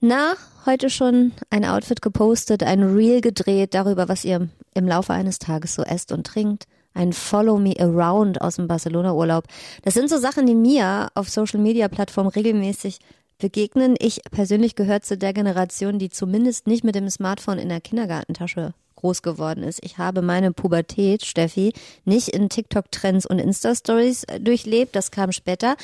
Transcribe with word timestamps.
Na, 0.00 0.34
heute 0.64 0.90
schon 0.90 1.32
ein 1.50 1.64
Outfit 1.64 2.00
gepostet, 2.00 2.62
ein 2.62 2.84
Reel 2.84 3.20
gedreht 3.20 3.74
darüber, 3.74 4.08
was 4.08 4.24
ihr 4.24 4.48
im 4.74 4.86
Laufe 4.86 5.12
eines 5.12 5.40
Tages 5.40 5.74
so 5.74 5.82
esst 5.82 6.12
und 6.12 6.24
trinkt. 6.24 6.66
Ein 6.94 7.12
Follow 7.12 7.58
Me 7.58 7.74
Around 7.80 8.40
aus 8.40 8.56
dem 8.56 8.68
Barcelona-Urlaub. 8.68 9.44
Das 9.82 9.94
sind 9.94 10.08
so 10.08 10.18
Sachen, 10.18 10.46
die 10.46 10.54
mir 10.54 11.08
auf 11.14 11.28
Social-Media-Plattformen 11.28 12.30
regelmäßig 12.30 13.00
begegnen. 13.38 13.96
Ich 13.98 14.20
persönlich 14.30 14.76
gehöre 14.76 15.02
zu 15.02 15.18
der 15.18 15.32
Generation, 15.32 15.98
die 15.98 16.10
zumindest 16.10 16.68
nicht 16.68 16.84
mit 16.84 16.94
dem 16.94 17.10
Smartphone 17.10 17.58
in 17.58 17.68
der 17.68 17.80
Kindergartentasche 17.80 18.74
groß 18.94 19.22
geworden 19.22 19.64
ist. 19.64 19.80
Ich 19.82 19.98
habe 19.98 20.22
meine 20.22 20.52
Pubertät, 20.52 21.24
Steffi, 21.24 21.72
nicht 22.04 22.28
in 22.28 22.48
TikTok-Trends 22.48 23.26
und 23.26 23.40
Insta-Stories 23.40 24.26
durchlebt. 24.40 24.94
Das 24.94 25.10
kam 25.10 25.32
später. 25.32 25.76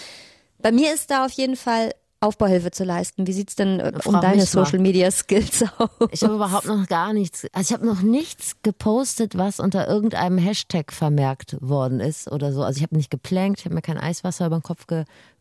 Bei 0.59 0.71
mir 0.71 0.95
ist 0.95 1.11
da 1.11 1.25
auf 1.25 1.33
jeden 1.33 1.57
Fall 1.57 1.91
Aufbauhilfe 2.25 2.71
zu 2.71 2.85
leisten. 2.85 3.27
Wie 3.27 3.33
sieht's 3.33 3.55
denn 3.55 3.81
äh, 3.81 3.93
um 4.05 4.21
deine. 4.21 4.45
Social 4.47 4.79
Media 4.79 5.11
Skills 5.11 5.65
aus? 5.79 5.89
Ich 6.11 6.23
habe 6.23 6.35
überhaupt 6.35 6.67
noch 6.67 6.87
gar 6.87 7.13
nichts. 7.13 7.47
Also 7.53 7.69
ich 7.69 7.73
habe 7.73 7.87
noch 7.87 8.03
nichts 8.03 8.57
gepostet, 8.63 9.37
was 9.37 9.61
unter 9.61 9.89
irgendeinem 9.89 10.39
Hashtag 10.39 10.93
vermerkt 10.93 11.57
worden 11.61 12.01
ist 12.01 12.31
oder 12.31 12.53
so. 12.53 12.63
Also 12.63 12.79
ich 12.79 12.83
habe 12.83 12.97
nicht 12.97 13.11
geplankt, 13.11 13.61
ich 13.61 13.65
habe 13.67 13.75
mir 13.75 13.83
kein 13.83 13.99
Eiswasser 13.99 14.47
über 14.47 14.59
den 14.59 14.63
Kopf 14.63 14.87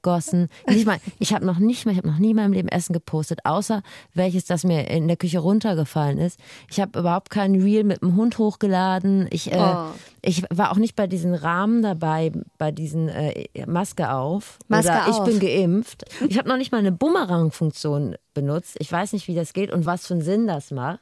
gegossen. 0.03 0.49
Nicht 0.67 0.85
mal, 0.85 0.99
ich 1.19 1.33
habe 1.33 1.45
noch 1.45 1.57
nicht 1.57 1.85
mal, 1.85 1.91
ich 1.93 1.97
habe 1.97 2.07
noch 2.09 2.19
nie 2.19 2.31
in 2.31 2.35
meinem 2.35 2.53
Leben 2.53 2.67
Essen 2.67 2.93
gepostet, 2.93 3.39
außer 3.45 3.81
welches, 4.13 4.45
das 4.45 4.63
mir 4.65 4.87
in 4.89 5.07
der 5.07 5.17
Küche 5.17 5.39
runtergefallen 5.39 6.17
ist. 6.19 6.39
Ich 6.69 6.79
habe 6.79 6.99
überhaupt 6.99 7.29
kein 7.29 7.55
Reel 7.55 7.83
mit 7.83 8.01
dem 8.01 8.15
Hund 8.15 8.37
hochgeladen. 8.37 9.27
Ich, 9.31 9.51
äh, 9.51 9.57
Oh. 9.57 9.87
ich 10.21 10.43
war 10.51 10.71
auch 10.71 10.77
nicht 10.77 10.95
bei 10.95 11.07
diesen 11.07 11.33
Rahmen 11.33 11.81
dabei, 11.81 12.31
bei 12.57 12.71
diesen 12.71 13.07
äh, 13.09 13.45
Maske 13.65 14.11
auf. 14.11 14.59
Maske 14.67 14.91
oder 14.91 15.07
ich 15.07 15.15
auf. 15.15 15.25
bin 15.25 15.39
geimpft. 15.39 16.03
Ich 16.27 16.37
habe 16.37 16.49
noch 16.49 16.57
nicht 16.57 16.71
mal 16.71 16.79
eine 16.79 16.91
Bumerang-Funktion 16.91 18.15
benutzt. 18.33 18.75
Ich 18.79 18.91
weiß 18.91 19.13
nicht, 19.13 19.27
wie 19.27 19.35
das 19.35 19.53
geht 19.53 19.71
und 19.71 19.85
was 19.85 20.05
für 20.05 20.15
einen 20.15 20.21
Sinn 20.23 20.45
das 20.47 20.69
macht. 20.71 20.99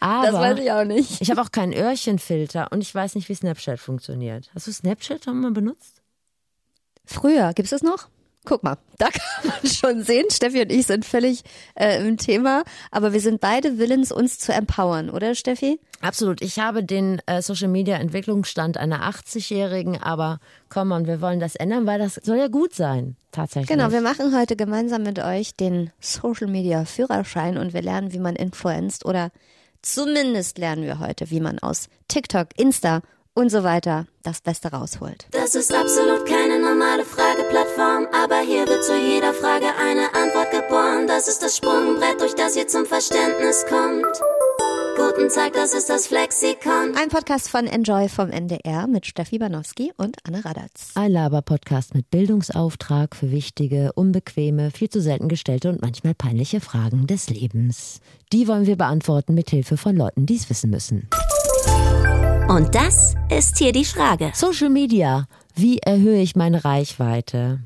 Aber 0.00 0.26
Das 0.26 0.34
weiß 0.34 0.58
ich 0.58 0.72
auch 0.72 0.84
nicht. 0.84 1.20
ich 1.20 1.30
habe 1.30 1.40
auch 1.40 1.52
keinen 1.52 1.72
Öhrchenfilter 1.74 2.72
und 2.72 2.80
ich 2.80 2.92
weiß 2.92 3.14
nicht, 3.14 3.28
wie 3.28 3.34
Snapchat 3.34 3.78
funktioniert. 3.78 4.50
Hast 4.54 4.66
du 4.66 4.72
Snapchat 4.72 5.24
schon 5.24 5.40
mal 5.40 5.52
benutzt? 5.52 6.02
Früher, 7.04 7.52
gibt's 7.54 7.70
das 7.70 7.82
noch? 7.82 8.08
Guck 8.44 8.64
mal, 8.64 8.76
da 8.98 9.06
kann 9.10 9.50
man 9.50 9.70
schon 9.70 10.02
sehen, 10.02 10.26
Steffi 10.30 10.62
und 10.62 10.72
ich 10.72 10.86
sind 10.86 11.04
völlig 11.04 11.42
äh, 11.74 12.04
im 12.06 12.16
Thema, 12.16 12.64
aber 12.90 13.12
wir 13.12 13.20
sind 13.20 13.40
beide 13.40 13.78
willens, 13.78 14.10
uns 14.10 14.38
zu 14.38 14.52
empowern, 14.52 15.10
oder 15.10 15.34
Steffi? 15.34 15.78
Absolut. 16.00 16.42
Ich 16.42 16.58
habe 16.58 16.82
den 16.82 17.20
äh, 17.26 17.40
Social 17.40 17.68
Media 17.68 17.96
Entwicklungsstand 17.96 18.78
einer 18.78 19.08
80-Jährigen, 19.08 20.02
aber 20.02 20.40
komm 20.68 20.90
on, 20.90 21.06
wir 21.06 21.20
wollen 21.20 21.38
das 21.38 21.54
ändern, 21.54 21.86
weil 21.86 22.00
das 22.00 22.14
soll 22.16 22.38
ja 22.38 22.48
gut 22.48 22.74
sein, 22.74 23.16
tatsächlich. 23.30 23.68
Genau, 23.68 23.92
wir 23.92 24.00
machen 24.00 24.36
heute 24.36 24.56
gemeinsam 24.56 25.04
mit 25.04 25.20
euch 25.20 25.54
den 25.54 25.92
Social 26.00 26.48
Media 26.48 26.84
Führerschein 26.84 27.58
und 27.58 27.72
wir 27.74 27.82
lernen, 27.82 28.12
wie 28.12 28.18
man 28.18 28.34
influenzt 28.34 29.04
oder 29.04 29.30
zumindest 29.82 30.58
lernen 30.58 30.82
wir 30.82 30.98
heute, 30.98 31.30
wie 31.30 31.40
man 31.40 31.60
aus 31.60 31.88
TikTok, 32.08 32.48
Insta 32.56 33.02
und 33.34 33.50
so 33.50 33.62
weiter 33.62 34.06
das 34.22 34.40
Beste 34.40 34.70
rausholt. 34.70 35.26
Das 35.30 35.54
ist 35.54 35.72
absolut 35.72 36.26
keine 36.26 36.51
normale 36.82 37.04
Frageplattform, 37.04 38.08
aber 38.12 38.40
hier 38.40 38.66
wird 38.66 38.84
zu 38.84 38.96
jeder 38.96 39.32
Frage 39.32 39.66
eine 39.80 40.12
Antwort 40.14 40.50
geboren. 40.50 41.06
Das 41.06 41.28
ist 41.28 41.40
das 41.40 41.56
Sprungbrett, 41.56 42.20
durch 42.20 42.34
das 42.34 42.56
ihr 42.56 42.66
zum 42.66 42.86
Verständnis 42.86 43.64
kommt. 43.68 44.04
Guten 44.96 45.28
Tag, 45.28 45.52
das 45.52 45.74
ist 45.74 45.88
das 45.88 46.08
Flexikon. 46.08 46.94
Ein 46.96 47.08
Podcast 47.08 47.48
von 47.48 47.66
Enjoy 47.66 48.08
vom 48.08 48.30
NDR 48.30 48.88
mit 48.88 49.06
Steffi 49.06 49.38
Banowski 49.38 49.92
und 49.96 50.16
Anne 50.26 50.44
Radatz. 50.44 50.90
Ein 50.94 51.12
Laber-Podcast 51.12 51.94
mit 51.94 52.10
Bildungsauftrag 52.10 53.14
für 53.14 53.30
wichtige, 53.30 53.92
unbequeme, 53.94 54.70
viel 54.72 54.90
zu 54.90 55.00
selten 55.00 55.28
gestellte 55.28 55.68
und 55.68 55.80
manchmal 55.80 56.14
peinliche 56.14 56.60
Fragen 56.60 57.06
des 57.06 57.30
Lebens. 57.30 58.00
Die 58.32 58.48
wollen 58.48 58.66
wir 58.66 58.76
beantworten 58.76 59.34
mit 59.34 59.50
Hilfe 59.50 59.76
von 59.76 59.96
Leuten, 59.96 60.26
die 60.26 60.36
es 60.36 60.50
wissen 60.50 60.70
müssen. 60.70 61.08
Und 62.48 62.74
das 62.74 63.14
ist 63.30 63.56
hier 63.58 63.72
die 63.72 63.84
Frage. 63.84 64.32
Social 64.34 64.68
Media. 64.68 65.26
Wie 65.54 65.78
erhöhe 65.78 66.20
ich 66.20 66.36
meine 66.36 66.64
Reichweite? 66.64 67.60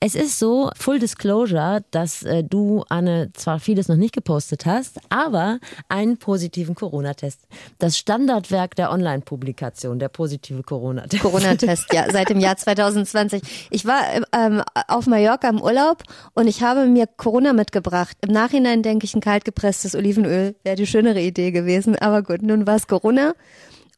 Es 0.00 0.14
ist 0.14 0.38
so, 0.38 0.70
Full 0.76 0.98
Disclosure, 0.98 1.84
dass 1.90 2.22
äh, 2.22 2.42
du, 2.42 2.84
Anne, 2.88 3.30
zwar 3.34 3.60
vieles 3.60 3.88
noch 3.88 3.96
nicht 3.96 4.14
gepostet 4.14 4.66
hast, 4.66 4.98
aber 5.10 5.58
einen 5.88 6.16
positiven 6.16 6.74
Corona-Test. 6.74 7.40
Das 7.78 7.98
Standardwerk 7.98 8.76
der 8.76 8.90
Online-Publikation, 8.90 9.98
der 9.98 10.08
positive 10.08 10.62
Corona-Test. 10.62 11.22
Corona-Test, 11.22 11.92
ja, 11.92 12.10
seit 12.10 12.30
dem 12.30 12.40
Jahr 12.40 12.56
2020. 12.56 13.68
Ich 13.70 13.84
war 13.84 14.00
ähm, 14.32 14.62
auf 14.88 15.06
Mallorca 15.06 15.48
im 15.48 15.60
Urlaub 15.60 16.02
und 16.34 16.48
ich 16.48 16.62
habe 16.62 16.86
mir 16.86 17.06
Corona 17.06 17.52
mitgebracht. 17.52 18.16
Im 18.26 18.32
Nachhinein 18.32 18.82
denke 18.82 19.04
ich, 19.04 19.14
ein 19.14 19.20
kaltgepresstes 19.20 19.94
Olivenöl 19.94 20.54
wäre 20.64 20.76
die 20.76 20.86
schönere 20.86 21.20
Idee 21.20 21.50
gewesen. 21.50 21.96
Aber 21.96 22.22
gut, 22.22 22.42
nun 22.42 22.66
war 22.66 22.76
es 22.76 22.86
Corona. 22.86 23.34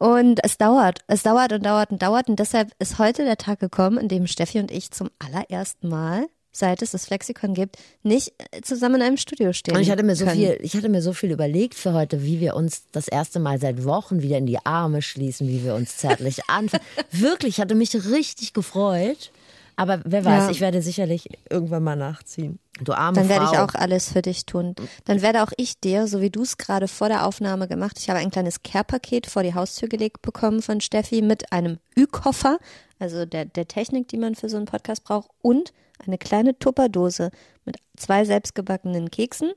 Und 0.00 0.40
es 0.42 0.56
dauert, 0.56 1.00
es 1.08 1.22
dauert 1.22 1.52
und 1.52 1.66
dauert 1.66 1.90
und 1.90 2.00
dauert. 2.00 2.30
Und 2.30 2.38
deshalb 2.38 2.70
ist 2.78 2.98
heute 2.98 3.22
der 3.26 3.36
Tag 3.36 3.60
gekommen, 3.60 3.98
in 3.98 4.08
dem 4.08 4.26
Steffi 4.26 4.58
und 4.58 4.70
ich 4.70 4.90
zum 4.92 5.10
allerersten 5.18 5.90
Mal, 5.90 6.26
seit 6.52 6.80
es 6.80 6.92
das 6.92 7.04
Flexikon 7.04 7.52
gibt, 7.52 7.76
nicht 8.02 8.32
äh, 8.50 8.62
zusammen 8.62 8.94
in 8.94 9.02
einem 9.02 9.16
Studio 9.18 9.52
stehen. 9.52 9.76
Und 9.76 9.82
ich 9.82 9.90
hatte 9.90 10.02
mir 10.02 10.16
so 10.16 10.24
können. 10.24 10.38
viel, 10.38 10.58
ich 10.62 10.74
hatte 10.74 10.88
mir 10.88 11.02
so 11.02 11.12
viel 11.12 11.30
überlegt 11.30 11.74
für 11.74 11.92
heute, 11.92 12.24
wie 12.24 12.40
wir 12.40 12.56
uns 12.56 12.84
das 12.92 13.08
erste 13.08 13.40
Mal 13.40 13.60
seit 13.60 13.84
Wochen 13.84 14.22
wieder 14.22 14.38
in 14.38 14.46
die 14.46 14.64
Arme 14.64 15.02
schließen, 15.02 15.46
wie 15.48 15.64
wir 15.64 15.74
uns 15.74 15.98
zärtlich 15.98 16.38
anfangen. 16.48 16.82
Wirklich, 17.10 17.56
ich 17.56 17.60
hatte 17.60 17.74
mich 17.74 17.94
richtig 17.94 18.54
gefreut. 18.54 19.30
Aber 19.76 20.00
wer 20.04 20.24
weiß, 20.24 20.44
Ja. 20.44 20.50
ich 20.50 20.60
werde 20.60 20.82
sicherlich 20.82 21.28
irgendwann 21.48 21.82
mal 21.82 21.96
nachziehen. 21.96 22.58
Du 22.82 22.92
arme 22.92 23.18
Dann 23.18 23.28
werde 23.28 23.46
Frau. 23.46 23.52
ich 23.52 23.58
auch 23.58 23.74
alles 23.74 24.12
für 24.12 24.22
dich 24.22 24.46
tun. 24.46 24.74
Dann 25.04 25.22
werde 25.22 25.42
auch 25.42 25.52
ich 25.56 25.80
dir, 25.80 26.06
so 26.06 26.20
wie 26.20 26.30
du 26.30 26.42
es 26.42 26.56
gerade 26.58 26.88
vor 26.88 27.08
der 27.08 27.26
Aufnahme 27.26 27.68
gemacht, 27.68 27.98
ich 27.98 28.08
habe 28.08 28.18
ein 28.20 28.30
kleines 28.30 28.62
Care-Paket 28.62 29.26
vor 29.26 29.42
die 29.42 29.54
Haustür 29.54 29.88
gelegt 29.88 30.22
bekommen 30.22 30.62
von 30.62 30.80
Steffi 30.80 31.20
mit 31.22 31.52
einem 31.52 31.78
Ü-Koffer, 31.98 32.58
also 32.98 33.24
der, 33.26 33.44
der 33.46 33.68
Technik, 33.68 34.08
die 34.08 34.16
man 34.18 34.34
für 34.34 34.48
so 34.48 34.56
einen 34.56 34.66
Podcast 34.66 35.04
braucht, 35.04 35.28
und 35.42 35.72
eine 36.06 36.16
kleine 36.18 36.58
Tupperdose 36.58 37.30
mit 37.64 37.76
zwei 37.96 38.24
selbstgebackenen 38.24 39.10
Keksen. 39.10 39.52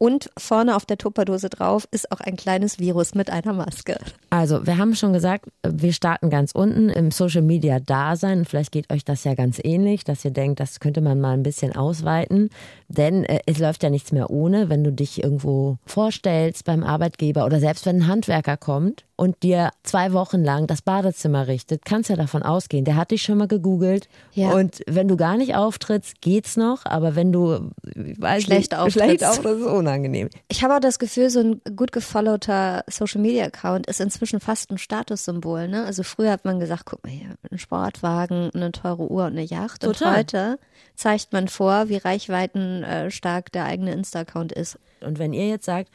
Und 0.00 0.30
vorne 0.38 0.76
auf 0.76 0.86
der 0.86 0.96
Tupperdose 0.96 1.48
drauf 1.48 1.88
ist 1.90 2.12
auch 2.12 2.20
ein 2.20 2.36
kleines 2.36 2.78
Virus 2.78 3.16
mit 3.16 3.30
einer 3.30 3.52
Maske. 3.52 3.98
Also, 4.30 4.64
wir 4.64 4.78
haben 4.78 4.94
schon 4.94 5.12
gesagt, 5.12 5.46
wir 5.66 5.92
starten 5.92 6.30
ganz 6.30 6.52
unten 6.52 6.88
im 6.88 7.10
Social 7.10 7.42
Media 7.42 7.80
Dasein. 7.80 8.44
Vielleicht 8.44 8.70
geht 8.70 8.92
euch 8.92 9.04
das 9.04 9.24
ja 9.24 9.34
ganz 9.34 9.60
ähnlich, 9.62 10.04
dass 10.04 10.24
ihr 10.24 10.30
denkt, 10.30 10.60
das 10.60 10.78
könnte 10.78 11.00
man 11.00 11.20
mal 11.20 11.32
ein 11.32 11.42
bisschen 11.42 11.74
ausweiten. 11.74 12.50
Denn 12.86 13.24
äh, 13.24 13.40
es 13.46 13.58
läuft 13.58 13.82
ja 13.82 13.90
nichts 13.90 14.12
mehr 14.12 14.30
ohne, 14.30 14.68
wenn 14.68 14.84
du 14.84 14.92
dich 14.92 15.22
irgendwo 15.24 15.78
vorstellst 15.84 16.64
beim 16.64 16.84
Arbeitgeber 16.84 17.44
oder 17.44 17.58
selbst 17.58 17.84
wenn 17.84 18.02
ein 18.02 18.06
Handwerker 18.06 18.56
kommt 18.56 19.04
und 19.16 19.42
dir 19.42 19.70
zwei 19.82 20.12
Wochen 20.12 20.44
lang 20.44 20.68
das 20.68 20.80
Badezimmer 20.80 21.48
richtet, 21.48 21.84
kannst 21.84 22.08
ja 22.08 22.14
davon 22.14 22.44
ausgehen, 22.44 22.84
der 22.84 22.94
hat 22.94 23.10
dich 23.10 23.22
schon 23.22 23.38
mal 23.38 23.48
gegoogelt. 23.48 24.08
Ja. 24.32 24.52
Und 24.52 24.80
wenn 24.86 25.08
du 25.08 25.16
gar 25.16 25.36
nicht 25.36 25.56
auftrittst, 25.56 26.20
geht's 26.20 26.56
noch. 26.56 26.86
Aber 26.86 27.16
wenn 27.16 27.32
du 27.32 27.47
weiß 27.48 28.42
Schlecht 28.42 28.72
nicht, 28.72 28.74
auftrittst. 28.74 29.04
schlecht 29.04 29.24
auftrittst, 29.24 29.60
ist 29.60 29.66
unangenehm. 29.66 30.28
Ich 30.48 30.62
habe 30.62 30.76
auch 30.76 30.80
das 30.80 30.98
Gefühl, 30.98 31.30
so 31.30 31.40
ein 31.40 31.60
gut 31.76 31.92
gefollowter 31.92 32.84
Social 32.88 33.20
Media 33.20 33.44
Account 33.44 33.86
ist 33.86 34.00
inzwischen 34.00 34.40
fast 34.40 34.70
ein 34.70 34.78
Statussymbol. 34.78 35.68
Ne? 35.68 35.84
Also 35.84 36.02
früher 36.02 36.30
hat 36.30 36.44
man 36.44 36.60
gesagt, 36.60 36.84
guck 36.86 37.04
mal 37.04 37.12
hier, 37.12 37.34
ein 37.50 37.58
Sportwagen, 37.58 38.50
eine 38.54 38.72
teure 38.72 39.10
Uhr 39.10 39.24
und 39.24 39.32
eine 39.32 39.42
Yacht. 39.42 39.82
Total. 39.82 40.08
Und 40.08 40.18
heute 40.18 40.58
zeigt 40.94 41.32
man 41.32 41.48
vor, 41.48 41.88
wie 41.88 41.96
reichweitenstark 41.96 43.52
der 43.52 43.64
eigene 43.64 43.92
Insta-Account 43.92 44.52
ist. 44.52 44.78
Und 45.00 45.18
wenn 45.18 45.32
ihr 45.32 45.48
jetzt 45.48 45.64
sagt, 45.64 45.90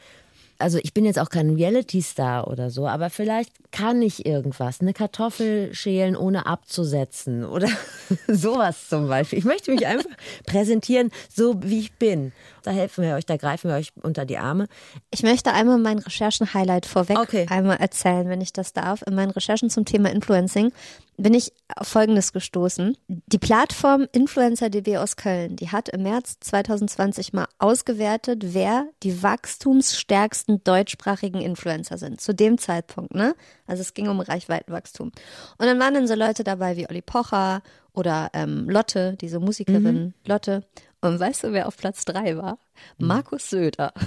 also 0.58 0.78
ich 0.82 0.94
bin 0.94 1.04
jetzt 1.04 1.18
auch 1.18 1.28
kein 1.30 1.50
Reality-Star 1.50 2.48
oder 2.48 2.70
so, 2.70 2.86
aber 2.86 3.10
vielleicht 3.10 3.50
kann 3.72 4.00
ich 4.02 4.24
irgendwas, 4.26 4.80
eine 4.80 4.92
Kartoffel 4.92 5.74
schälen, 5.74 6.16
ohne 6.16 6.46
abzusetzen 6.46 7.44
oder 7.44 7.68
sowas 8.28 8.88
zum 8.88 9.08
Beispiel. 9.08 9.38
Ich 9.38 9.44
möchte 9.44 9.70
mich 9.72 9.86
einfach 9.86 10.10
präsentieren, 10.46 11.10
so 11.32 11.54
wie 11.62 11.80
ich 11.80 11.92
bin. 11.94 12.32
Da 12.62 12.70
helfen 12.70 13.04
wir 13.04 13.14
euch, 13.14 13.26
da 13.26 13.36
greifen 13.36 13.68
wir 13.70 13.76
euch 13.76 13.92
unter 14.02 14.24
die 14.24 14.38
Arme. 14.38 14.66
Ich 15.10 15.22
möchte 15.22 15.52
einmal 15.52 15.78
mein 15.78 15.98
Recherchen-Highlight 15.98 16.86
vorweg 16.86 17.18
Okay. 17.18 17.46
einmal 17.50 17.76
erzählen, 17.78 18.28
wenn 18.28 18.40
ich 18.40 18.52
das 18.52 18.72
darf. 18.72 19.02
In 19.06 19.14
meinen 19.14 19.30
Recherchen 19.30 19.70
zum 19.70 19.84
Thema 19.84 20.10
Influencing 20.10 20.72
bin 21.16 21.34
ich 21.34 21.52
auf 21.74 21.88
Folgendes 21.88 22.32
gestoßen. 22.32 22.96
Die 23.08 23.38
Plattform 23.38 24.06
Influencer.de 24.12 24.96
aus 24.96 25.16
Köln, 25.16 25.56
die 25.56 25.70
hat 25.70 25.88
im 25.88 26.02
März 26.02 26.38
2020 26.40 27.32
mal 27.32 27.46
ausgewertet, 27.58 28.54
wer 28.54 28.86
die 29.02 29.22
wachstumsstärksten 29.22 30.64
deutschsprachigen 30.64 31.40
Influencer 31.40 31.98
sind. 31.98 32.20
Zu 32.20 32.34
dem 32.34 32.58
Zeitpunkt, 32.58 33.14
ne? 33.14 33.34
Also 33.66 33.82
es 33.82 33.94
ging 33.94 34.08
um 34.08 34.20
Reichweitenwachstum. 34.20 35.12
Und 35.58 35.66
dann 35.66 35.78
waren 35.78 35.94
dann 35.94 36.08
so 36.08 36.14
Leute 36.14 36.44
dabei 36.44 36.76
wie 36.76 36.88
Olli 36.88 37.02
Pocher 37.02 37.62
oder 37.92 38.30
ähm, 38.32 38.68
Lotte, 38.68 39.16
diese 39.20 39.40
Musikerin 39.40 40.14
Lotte. 40.26 40.64
Und 41.00 41.20
weißt 41.20 41.44
du, 41.44 41.52
wer 41.52 41.68
auf 41.68 41.76
Platz 41.76 42.04
drei 42.04 42.36
war? 42.36 42.58
Markus 42.98 43.50
Söder 43.50 43.92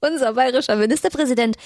unser 0.00 0.32
bayerischer 0.32 0.76
Ministerpräsident 0.76 1.56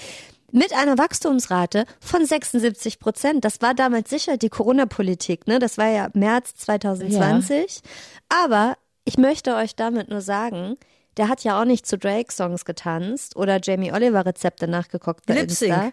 mit 0.52 0.72
einer 0.72 0.98
Wachstumsrate 0.98 1.84
von 2.00 2.24
76 2.24 3.00
Prozent. 3.00 3.44
Das 3.44 3.60
war 3.60 3.74
damals 3.74 4.10
sicher 4.10 4.36
die 4.36 4.48
Corona-Politik, 4.48 5.46
ne? 5.46 5.58
Das 5.58 5.78
war 5.78 5.88
ja 5.88 6.08
März 6.14 6.54
2020. 6.56 7.80
Aber 8.28 8.76
ich 9.04 9.18
möchte 9.18 9.54
euch 9.54 9.76
damit 9.76 10.08
nur 10.08 10.20
sagen, 10.20 10.76
der 11.16 11.28
hat 11.28 11.44
ja 11.44 11.60
auch 11.60 11.64
nicht 11.64 11.86
zu 11.86 11.96
Drake-Songs 11.98 12.64
getanzt 12.64 13.36
oder 13.36 13.58
Jamie 13.62 13.92
Oliver-Rezepte 13.92 14.66
nachgeguckt 14.68 15.26
bei 15.26 15.34
Lip-Sync. 15.34 15.72
Insta. 15.72 15.92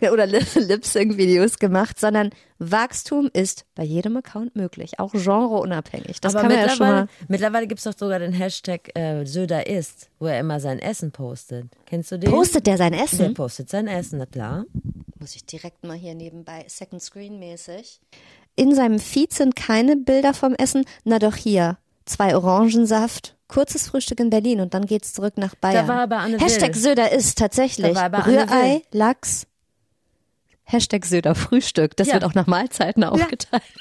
Oder 0.12 0.26
Lip-Sync-Videos 0.26 1.58
gemacht, 1.58 1.98
sondern 1.98 2.30
Wachstum 2.60 3.30
ist 3.32 3.64
bei 3.74 3.82
jedem 3.82 4.16
Account 4.16 4.54
möglich, 4.54 5.00
auch 5.00 5.10
genreunabhängig. 5.12 6.20
Das 6.20 6.36
Aber 6.36 6.42
kann 6.42 6.52
man 6.52 6.60
ja 6.60 6.68
schon 6.68 6.78
mittlerweile, 6.86 7.04
mal. 7.06 7.08
mittlerweile 7.26 7.66
gibt 7.66 7.78
es 7.80 7.84
doch 7.84 7.98
sogar 7.98 8.20
den 8.20 8.32
Hashtag 8.32 8.96
äh, 8.96 9.24
Söder 9.24 9.66
isst, 9.66 10.08
wo 10.20 10.26
er 10.26 10.38
immer 10.38 10.60
sein 10.60 10.78
Essen 10.78 11.10
postet. 11.10 11.66
Kennst 11.86 12.12
du 12.12 12.18
den? 12.18 12.30
Postet 12.30 12.68
der 12.68 12.76
sein 12.76 12.92
Der 12.92 13.02
Essen? 13.04 13.34
postet 13.34 13.70
sein 13.70 13.88
Essen, 13.88 14.18
na 14.20 14.26
klar. 14.26 14.66
Muss 15.18 15.34
ich 15.34 15.44
direkt 15.44 15.82
mal 15.84 15.96
hier 15.96 16.14
nebenbei 16.14 16.64
Second 16.68 17.02
Screen 17.02 17.40
mäßig. 17.40 18.00
In 18.54 18.74
seinem 18.76 19.00
Feed 19.00 19.32
sind 19.32 19.56
keine 19.56 19.96
Bilder 19.96 20.32
vom 20.32 20.54
Essen. 20.54 20.84
Na 21.04 21.18
doch 21.18 21.34
hier. 21.34 21.76
Zwei 22.08 22.34
Orangensaft, 22.34 23.36
kurzes 23.48 23.88
Frühstück 23.88 24.18
in 24.20 24.30
Berlin 24.30 24.60
und 24.60 24.72
dann 24.74 24.86
geht's 24.86 25.12
zurück 25.12 25.34
nach 25.36 25.54
Bayern. 25.54 25.86
war 25.88 26.00
er 26.00 26.06
bei 26.06 26.16
Anne 26.16 26.38
Hashtag 26.38 26.74
Will. 26.74 26.80
Söder 26.82 27.12
ist 27.12 27.38
tatsächlich. 27.38 27.94
Da 27.94 28.10
war 28.10 28.26
Rührei. 28.26 28.82
Lachs. 28.92 29.46
Hashtag 30.64 31.04
Söder 31.04 31.34
Frühstück. 31.34 31.96
Das 31.96 32.08
Ja. 32.08 32.14
wird 32.14 32.24
auch 32.24 32.34
nach 32.34 32.46
Mahlzeiten 32.46 33.04
aufgeteilt. 33.04 33.62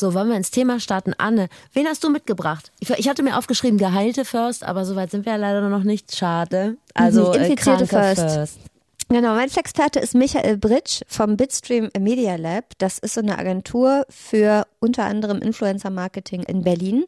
So, 0.00 0.14
wollen 0.14 0.30
wir 0.30 0.36
ins 0.38 0.50
Thema 0.50 0.80
starten? 0.80 1.12
Anne, 1.18 1.50
wen 1.74 1.86
hast 1.86 2.02
du 2.02 2.08
mitgebracht? 2.08 2.72
Ich, 2.80 2.88
ich 2.88 3.06
hatte 3.06 3.22
mir 3.22 3.36
aufgeschrieben, 3.36 3.76
Geheilte 3.78 4.24
first, 4.24 4.64
aber 4.64 4.86
soweit 4.86 5.10
sind 5.10 5.26
wir 5.26 5.32
ja 5.32 5.38
leider 5.38 5.68
noch 5.68 5.82
nicht. 5.82 6.16
Schade. 6.16 6.78
Also, 6.94 7.28
Mhm, 7.34 7.34
Infizierte 7.34 7.84
äh, 7.84 7.86
first. 7.86 8.20
first. 8.22 8.58
Genau, 9.12 9.34
mein 9.34 9.50
Experte 9.50 9.98
ist 9.98 10.14
Michael 10.14 10.56
Britsch 10.56 11.02
vom 11.08 11.36
Bitstream 11.36 11.90
Media 11.98 12.36
Lab. 12.36 12.66
Das 12.78 13.00
ist 13.00 13.14
so 13.14 13.20
eine 13.20 13.38
Agentur 13.38 14.06
für 14.08 14.68
unter 14.78 15.04
anderem 15.04 15.38
Influencer 15.42 15.90
Marketing 15.90 16.44
in 16.44 16.62
Berlin. 16.62 17.06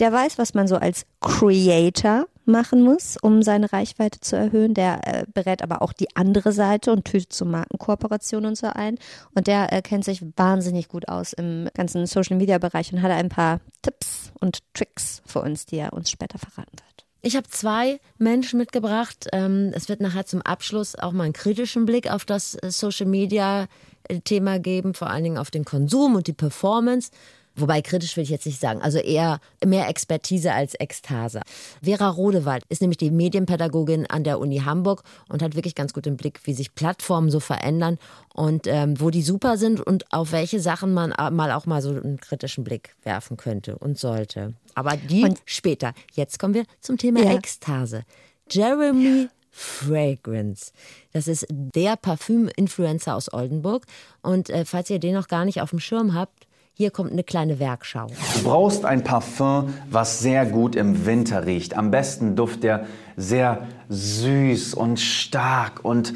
Der 0.00 0.12
weiß, 0.12 0.36
was 0.36 0.54
man 0.54 0.66
so 0.66 0.74
als 0.74 1.06
Creator 1.20 2.26
machen 2.44 2.82
muss, 2.82 3.16
um 3.22 3.44
seine 3.44 3.72
Reichweite 3.72 4.18
zu 4.18 4.34
erhöhen. 4.34 4.74
Der 4.74 5.06
äh, 5.06 5.26
berät 5.32 5.62
aber 5.62 5.80
auch 5.80 5.92
die 5.92 6.16
andere 6.16 6.50
Seite 6.50 6.90
und 6.90 7.04
tütet 7.04 7.32
so 7.32 7.44
Markenkooperationen 7.44 8.48
und 8.48 8.56
so 8.56 8.66
ein. 8.66 8.98
Und 9.36 9.46
der 9.46 9.72
äh, 9.72 9.80
kennt 9.80 10.04
sich 10.04 10.24
wahnsinnig 10.36 10.88
gut 10.88 11.06
aus 11.06 11.34
im 11.34 11.68
ganzen 11.72 12.06
Social 12.06 12.36
Media 12.36 12.58
Bereich 12.58 12.92
und 12.92 13.00
hat 13.00 13.12
ein 13.12 13.28
paar 13.28 13.60
Tipps 13.80 14.32
und 14.40 14.58
Tricks 14.74 15.22
für 15.24 15.40
uns, 15.40 15.66
die 15.66 15.76
er 15.76 15.92
uns 15.92 16.10
später 16.10 16.36
verraten 16.40 16.72
wird. 16.72 17.03
Ich 17.26 17.36
habe 17.36 17.48
zwei 17.48 18.00
Menschen 18.18 18.58
mitgebracht. 18.58 19.28
Ähm, 19.32 19.72
es 19.74 19.88
wird 19.88 20.02
nachher 20.02 20.26
zum 20.26 20.42
Abschluss 20.42 20.94
auch 20.94 21.12
mal 21.12 21.24
einen 21.24 21.32
kritischen 21.32 21.86
Blick 21.86 22.10
auf 22.10 22.26
das 22.26 22.54
äh, 22.56 22.70
Social 22.70 23.06
Media 23.06 23.66
äh, 24.08 24.20
Thema 24.20 24.58
geben, 24.58 24.92
vor 24.92 25.08
allen 25.08 25.24
Dingen 25.24 25.38
auf 25.38 25.50
den 25.50 25.64
Konsum 25.64 26.16
und 26.16 26.26
die 26.26 26.34
Performance. 26.34 27.10
Wobei 27.56 27.82
kritisch 27.82 28.16
will 28.16 28.24
ich 28.24 28.30
jetzt 28.30 28.46
nicht 28.46 28.60
sagen, 28.60 28.82
also 28.82 28.98
eher 28.98 29.38
mehr 29.64 29.88
Expertise 29.88 30.52
als 30.52 30.74
Ekstase. 30.74 31.40
Vera 31.82 32.08
Rodewald 32.10 32.64
ist 32.68 32.80
nämlich 32.80 32.96
die 32.98 33.10
Medienpädagogin 33.10 34.06
an 34.06 34.24
der 34.24 34.40
Uni 34.40 34.58
Hamburg 34.58 35.04
und 35.28 35.40
hat 35.42 35.54
wirklich 35.54 35.74
ganz 35.76 35.92
gut 35.92 36.06
im 36.06 36.16
Blick, 36.16 36.40
wie 36.44 36.54
sich 36.54 36.74
Plattformen 36.74 37.30
so 37.30 37.38
verändern 37.38 37.98
und 38.34 38.66
ähm, 38.66 39.00
wo 39.00 39.10
die 39.10 39.22
super 39.22 39.56
sind 39.56 39.80
und 39.80 40.12
auf 40.12 40.32
welche 40.32 40.58
Sachen 40.58 40.92
man 40.94 41.12
äh, 41.12 41.30
mal 41.30 41.52
auch 41.52 41.66
mal 41.66 41.80
so 41.80 41.90
einen 41.90 42.18
kritischen 42.18 42.64
Blick 42.64 42.96
werfen 43.04 43.36
könnte 43.36 43.78
und 43.78 43.98
sollte. 43.98 44.54
Aber 44.74 44.96
die 44.96 45.22
Und- 45.22 45.40
später. 45.44 45.94
Jetzt 46.14 46.38
kommen 46.40 46.54
wir 46.54 46.64
zum 46.80 46.98
Thema 46.98 47.22
Ja. 47.22 47.34
Ekstase. 47.34 48.02
Jeremy 48.50 49.28
Fragrance. 49.50 50.72
Das 51.12 51.28
ist 51.28 51.46
der 51.50 51.96
Parfüm-Influencer 51.96 53.14
aus 53.14 53.32
Oldenburg. 53.32 53.84
Und 54.22 54.50
äh, 54.50 54.64
falls 54.64 54.90
ihr 54.90 54.98
den 54.98 55.14
noch 55.14 55.28
gar 55.28 55.44
nicht 55.44 55.60
auf 55.60 55.70
dem 55.70 55.78
Schirm 55.78 56.14
habt, 56.14 56.46
hier 56.76 56.90
kommt 56.90 57.12
eine 57.12 57.22
kleine 57.22 57.60
Werkschau. 57.60 58.08
Du 58.34 58.42
brauchst 58.42 58.84
ein 58.84 59.04
Parfum, 59.04 59.72
was 59.90 60.18
sehr 60.18 60.44
gut 60.44 60.74
im 60.74 61.06
Winter 61.06 61.46
riecht. 61.46 61.76
Am 61.76 61.92
besten 61.92 62.34
Duft 62.34 62.64
der 62.64 62.86
sehr 63.16 63.68
süß 63.88 64.74
und 64.74 64.98
stark 64.98 65.84
und 65.84 66.14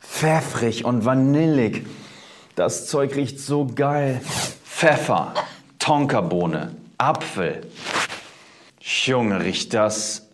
pfeffrig 0.00 0.86
und 0.86 1.04
vanillig. 1.04 1.84
Das 2.56 2.86
Zeug 2.86 3.14
riecht 3.14 3.40
so 3.40 3.66
geil. 3.66 4.22
Pfeffer, 4.64 5.34
Tonkabohne, 5.78 6.74
Apfel. 6.96 7.66
Junge, 8.80 9.44
riecht 9.44 9.74
das 9.74 10.28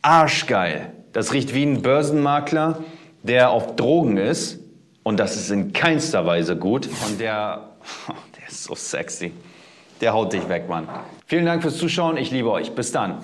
arschgeil. 0.00 0.92
Das 1.12 1.34
riecht 1.34 1.54
wie 1.54 1.64
ein 1.64 1.82
Börsenmakler, 1.82 2.82
der 3.22 3.50
auf 3.50 3.76
Drogen 3.76 4.16
ist. 4.16 4.60
Und 5.02 5.18
das 5.18 5.36
ist 5.36 5.50
in 5.50 5.72
keinster 5.74 6.24
Weise 6.24 6.56
gut. 6.56 6.88
Und 7.06 7.20
der, 7.20 7.70
so 8.50 8.74
sexy. 8.74 9.32
Der 10.00 10.14
haut 10.14 10.32
dich 10.32 10.48
weg, 10.48 10.68
Mann. 10.68 10.88
Vielen 11.26 11.44
Dank 11.44 11.62
fürs 11.62 11.76
Zuschauen. 11.76 12.16
Ich 12.16 12.30
liebe 12.30 12.50
euch. 12.50 12.74
Bis 12.74 12.90
dann. 12.92 13.22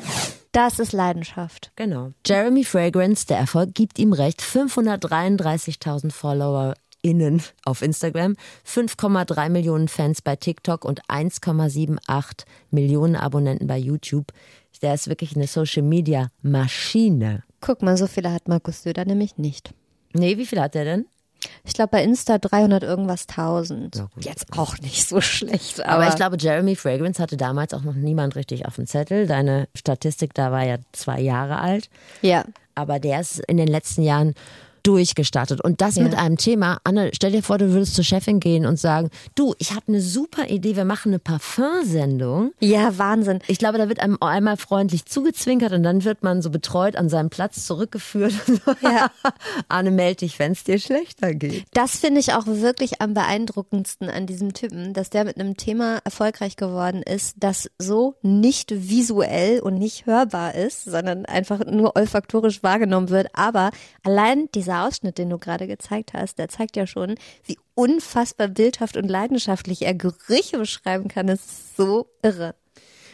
Das 0.53 0.79
ist 0.79 0.93
Leidenschaft. 0.93 1.73
Genau. 1.77 2.13
Jeremy 2.27 2.65
Fragrance, 2.65 3.27
der 3.27 3.39
Erfolg 3.39 3.75
gibt 3.75 3.99
ihm 3.99 4.13
recht. 4.13 4.41
533.000 4.41 6.13
FollowerInnen 6.13 7.43
auf 7.65 7.83
Instagram, 7.83 8.37
5,3 8.67 9.49
Millionen 9.51 9.89
Fans 9.89 10.23
bei 10.23 10.37
TikTok 10.37 10.85
und 10.85 11.03
1,78 11.09 12.45
Millionen 12.71 13.17
Abonnenten 13.17 13.67
bei 13.67 13.79
YouTube. 13.79 14.33
Der 14.83 14.95
ist 14.95 15.09
wirklich 15.09 15.37
eine 15.37 15.47
Social 15.47 15.83
Media 15.83 16.29
Maschine. 16.43 17.43
Guck 17.61 17.83
mal, 17.83 17.97
so 17.97 18.07
viele 18.07 18.33
hat 18.33 18.49
Markus 18.49 18.83
Söder 18.83 19.05
nämlich 19.05 19.39
nicht. 19.39 19.73
Nee, 20.13 20.37
wie 20.39 20.47
viel 20.47 20.61
hat 20.61 20.75
der 20.75 20.85
denn? 20.85 21.07
Ich 21.65 21.75
glaube 21.75 21.91
bei 21.91 22.03
Insta 22.03 22.39
300 22.39 22.83
irgendwas 22.83 23.27
tausend. 23.27 24.05
Jetzt 24.19 24.47
auch 24.57 24.79
nicht 24.79 25.09
so 25.09 25.21
schlecht, 25.21 25.81
aber, 25.81 25.93
Aber 25.93 26.09
ich 26.09 26.17
glaube, 26.17 26.37
Jeremy 26.39 26.77
Fragrance 26.77 27.23
hatte 27.23 27.37
damals 27.37 27.75
auch 27.75 27.83
noch 27.83 27.95
niemand 27.95 28.37
richtig 28.37 28.67
auf 28.67 28.77
dem 28.77 28.87
Zettel. 28.87 29.27
Deine 29.27 29.69
Statistik 29.75 30.35
da 30.35 30.53
war 30.53 30.65
ja 30.65 30.77
zwei 30.93 31.21
Jahre 31.21 31.59
alt. 31.59 31.89
ja. 32.23 32.45
Aber 32.79 32.99
der 32.99 33.23
ist 33.23 33.39
in 33.41 33.57
den 33.57 33.69
letzten 33.69 34.03
Jahren 34.03 34.35
durchgestartet. 34.87 35.61
Und 35.61 35.81
das 35.81 35.97
mit 35.97 36.15
einem 36.15 36.37
Thema, 36.37 36.79
Anne, 36.85 37.11
stell 37.13 37.33
dir 37.33 37.43
vor, 37.43 37.59
du 37.59 37.73
würdest 37.73 37.97
zur 37.97 38.05
Chefin 38.05 38.39
gehen 38.39 38.67
und 38.67 38.79
sagen, 38.79 39.11
du, 39.35 39.55
ich 39.59 39.73
habe 39.73 39.83
eine 39.89 40.01
super 40.01 40.49
Idee, 40.49 40.77
wir 40.77 40.85
machen 40.85 41.11
eine 41.11 41.19
Parfumsendung. 41.19 42.53
Ja, 42.61 42.97
Wahnsinn. 42.97 43.41
Ich 43.49 43.59
glaube, 43.59 43.79
da 43.79 43.89
wird 43.89 44.01
einem 44.01 44.17
einmal 44.21 44.57
freundlich 44.57 45.05
zugezwinkert 45.07 45.73
und 45.73 45.83
dann 45.83 46.05
wird 46.05 46.23
man 46.23 46.41
so 46.41 46.51
betreut 46.51 46.95
an 46.95 47.09
seinem 47.09 47.31
Platz 47.31 47.67
zurückgeführt. 47.67 48.35
Ja. 48.81 49.11
Anne, 49.69 49.91
meld 49.91 50.21
dich, 50.21 50.39
wenn 50.39 50.53
es 50.53 50.63
dir 50.63 50.79
schlechter 50.79 51.35
geht. 51.35 51.65
Das 51.73 51.97
finde 51.97 52.21
ich 52.21 52.35
auch 52.35 52.47
wirklich 52.47 53.01
am 53.01 53.15
beeindruckendsten 53.15 54.09
an 54.09 54.27
diesem 54.27 54.55
Typen, 54.55 54.93
dass 54.93 55.11
der 55.11 55.25
mit 55.25 55.39
einem 55.41 55.57
Thema 55.57 55.99
erfolgreich 56.05 56.57
geworden 56.57 57.03
ist, 57.03 57.35
das 57.39 57.71
so 57.79 58.15
nicht 58.23 58.71
visuell 58.71 59.61
und 59.61 59.75
nicht 59.75 60.07
hörbar 60.07 60.55
ist, 60.55 60.85
sondern 60.85 61.27
einfach 61.27 61.65
nur 61.65 61.97
olfaktorisch 61.97 62.63
wahrgenommen 62.63 63.09
wird. 63.09 63.29
Aber 63.33 63.71
allein 64.05 64.49
dieser 64.55 64.76
Ausschnitt, 64.85 65.19
den 65.19 65.31
du 65.31 65.39
gerade 65.39 65.67
gezeigt 65.67 66.13
hast, 66.13 66.39
der 66.39 66.49
zeigt 66.49 66.77
ja 66.77 66.87
schon, 66.87 67.17
wie 67.45 67.59
unfassbar 67.75 68.49
bildhaft 68.49 68.97
und 68.97 69.09
leidenschaftlich 69.09 69.83
er 69.83 69.95
Gerüche 69.95 70.59
beschreiben 70.59 71.09
kann. 71.09 71.27
Das 71.27 71.41
ist 71.41 71.77
so 71.77 72.07
irre. 72.23 72.55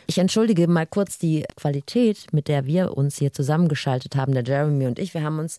Ich 0.07 0.19
entschuldige 0.19 0.67
mal 0.67 0.87
kurz 0.87 1.19
die 1.19 1.45
Qualität, 1.57 2.27
mit 2.33 2.49
der 2.49 2.67
wir 2.67 2.97
uns 2.97 3.19
hier 3.19 3.33
zusammengeschaltet 3.33 4.17
haben, 4.17 4.33
der 4.33 4.45
Jeremy 4.45 4.87
und 4.87 4.99
ich. 4.99 5.15
Wir 5.15 5.23
haben 5.23 5.39
uns, 5.39 5.59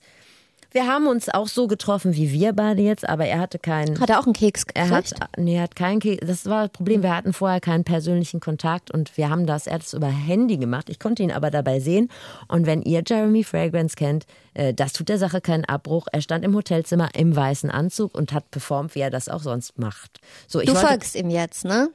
wir 0.73 0.87
haben 0.87 1.07
uns 1.07 1.29
auch 1.29 1.47
so 1.47 1.67
getroffen 1.67 2.15
wie 2.15 2.31
wir 2.31 2.53
beide 2.53 2.81
jetzt, 2.81 3.07
aber 3.07 3.25
er 3.25 3.39
hatte 3.39 3.59
keinen. 3.59 3.99
Hat 3.99 4.09
er 4.09 4.19
auch 4.19 4.25
einen 4.25 4.33
Keks 4.33 4.65
Er 4.73 4.89
hat, 4.89 5.05
gekriegt? 5.11 5.37
nee, 5.37 5.55
er 5.55 5.63
hat 5.63 5.75
keinen 5.75 5.99
Keks. 5.99 6.25
Das 6.27 6.45
war 6.47 6.63
das 6.63 6.71
Problem. 6.71 7.03
Wir 7.03 7.15
hatten 7.15 7.31
vorher 7.33 7.59
keinen 7.61 7.83
persönlichen 7.83 8.39
Kontakt 8.39 8.91
und 8.91 9.15
wir 9.17 9.29
haben 9.29 9.45
das, 9.45 9.67
er 9.67 9.75
hat 9.75 9.83
es 9.83 9.93
über 9.93 10.07
Handy 10.07 10.57
gemacht. 10.57 10.89
Ich 10.89 10.99
konnte 10.99 11.23
ihn 11.23 11.31
aber 11.31 11.51
dabei 11.51 11.79
sehen. 11.79 12.09
Und 12.47 12.65
wenn 12.65 12.81
ihr 12.81 13.03
Jeremy 13.05 13.43
Fragrance 13.43 13.95
kennt, 13.95 14.25
äh, 14.53 14.73
das 14.73 14.93
tut 14.93 15.09
der 15.09 15.17
Sache 15.17 15.41
keinen 15.41 15.65
Abbruch. 15.65 16.07
Er 16.11 16.21
stand 16.21 16.43
im 16.43 16.55
Hotelzimmer 16.55 17.09
im 17.15 17.35
weißen 17.35 17.69
Anzug 17.69 18.15
und 18.15 18.33
hat 18.33 18.49
performt, 18.51 18.95
wie 18.95 18.99
er 18.99 19.09
das 19.11 19.29
auch 19.29 19.41
sonst 19.41 19.77
macht. 19.79 20.19
So, 20.47 20.59
ich 20.59 20.67
Du 20.67 20.73
wollte, 20.73 20.87
folgst 20.87 21.15
ihm 21.15 21.29
jetzt, 21.29 21.65
ne? 21.65 21.89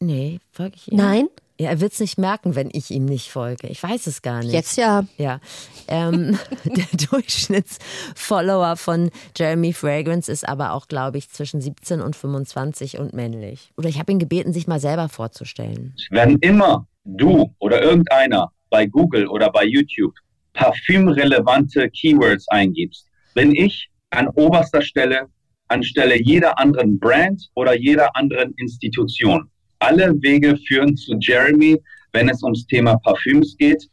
Nee, 0.00 0.40
folge 0.50 0.76
ich 0.76 0.90
ihm? 0.90 0.96
Nein? 0.98 1.28
Ja, 1.60 1.70
er 1.70 1.80
wird 1.80 1.92
es 1.92 2.00
nicht 2.00 2.18
merken, 2.18 2.54
wenn 2.54 2.68
ich 2.72 2.90
ihm 2.90 3.04
nicht 3.04 3.30
folge. 3.30 3.66
Ich 3.66 3.82
weiß 3.82 4.06
es 4.06 4.22
gar 4.22 4.40
nicht. 4.42 4.52
Jetzt 4.52 4.76
ja. 4.76 5.04
Ja. 5.16 5.40
Ähm, 5.88 6.38
der 6.64 7.08
Durchschnittsfollower 7.10 8.76
von 8.76 9.10
Jeremy 9.36 9.72
Fragrance 9.72 10.30
ist 10.30 10.48
aber 10.48 10.72
auch, 10.72 10.86
glaube 10.86 11.18
ich, 11.18 11.30
zwischen 11.30 11.60
17 11.60 12.00
und 12.00 12.14
25 12.14 12.98
und 12.98 13.12
männlich. 13.12 13.72
Oder 13.76 13.88
ich 13.88 13.98
habe 13.98 14.12
ihn 14.12 14.20
gebeten, 14.20 14.52
sich 14.52 14.68
mal 14.68 14.78
selber 14.78 15.08
vorzustellen. 15.08 15.94
Wenn 16.10 16.36
immer 16.38 16.86
du 17.04 17.52
oder 17.58 17.82
irgendeiner 17.82 18.52
bei 18.70 18.86
Google 18.86 19.26
oder 19.26 19.50
bei 19.50 19.64
YouTube 19.64 20.14
parfümrelevante 20.52 21.90
Keywords 21.90 22.46
eingibst, 22.48 23.06
bin 23.34 23.54
ich 23.54 23.90
an 24.10 24.28
oberster 24.28 24.82
Stelle 24.82 25.28
anstelle 25.68 26.20
jeder 26.20 26.58
anderen 26.58 26.98
Brand 26.98 27.48
oder 27.54 27.76
jeder 27.76 28.14
anderen 28.16 28.54
Institution. 28.56 29.50
Alle 29.78 30.14
Wege 30.22 30.56
führen 30.66 30.96
zu 30.96 31.16
Jeremy, 31.20 31.80
wenn 32.12 32.28
es 32.28 32.42
ums 32.42 32.66
Thema 32.66 32.96
Parfüms 32.98 33.56
geht. 33.56 33.88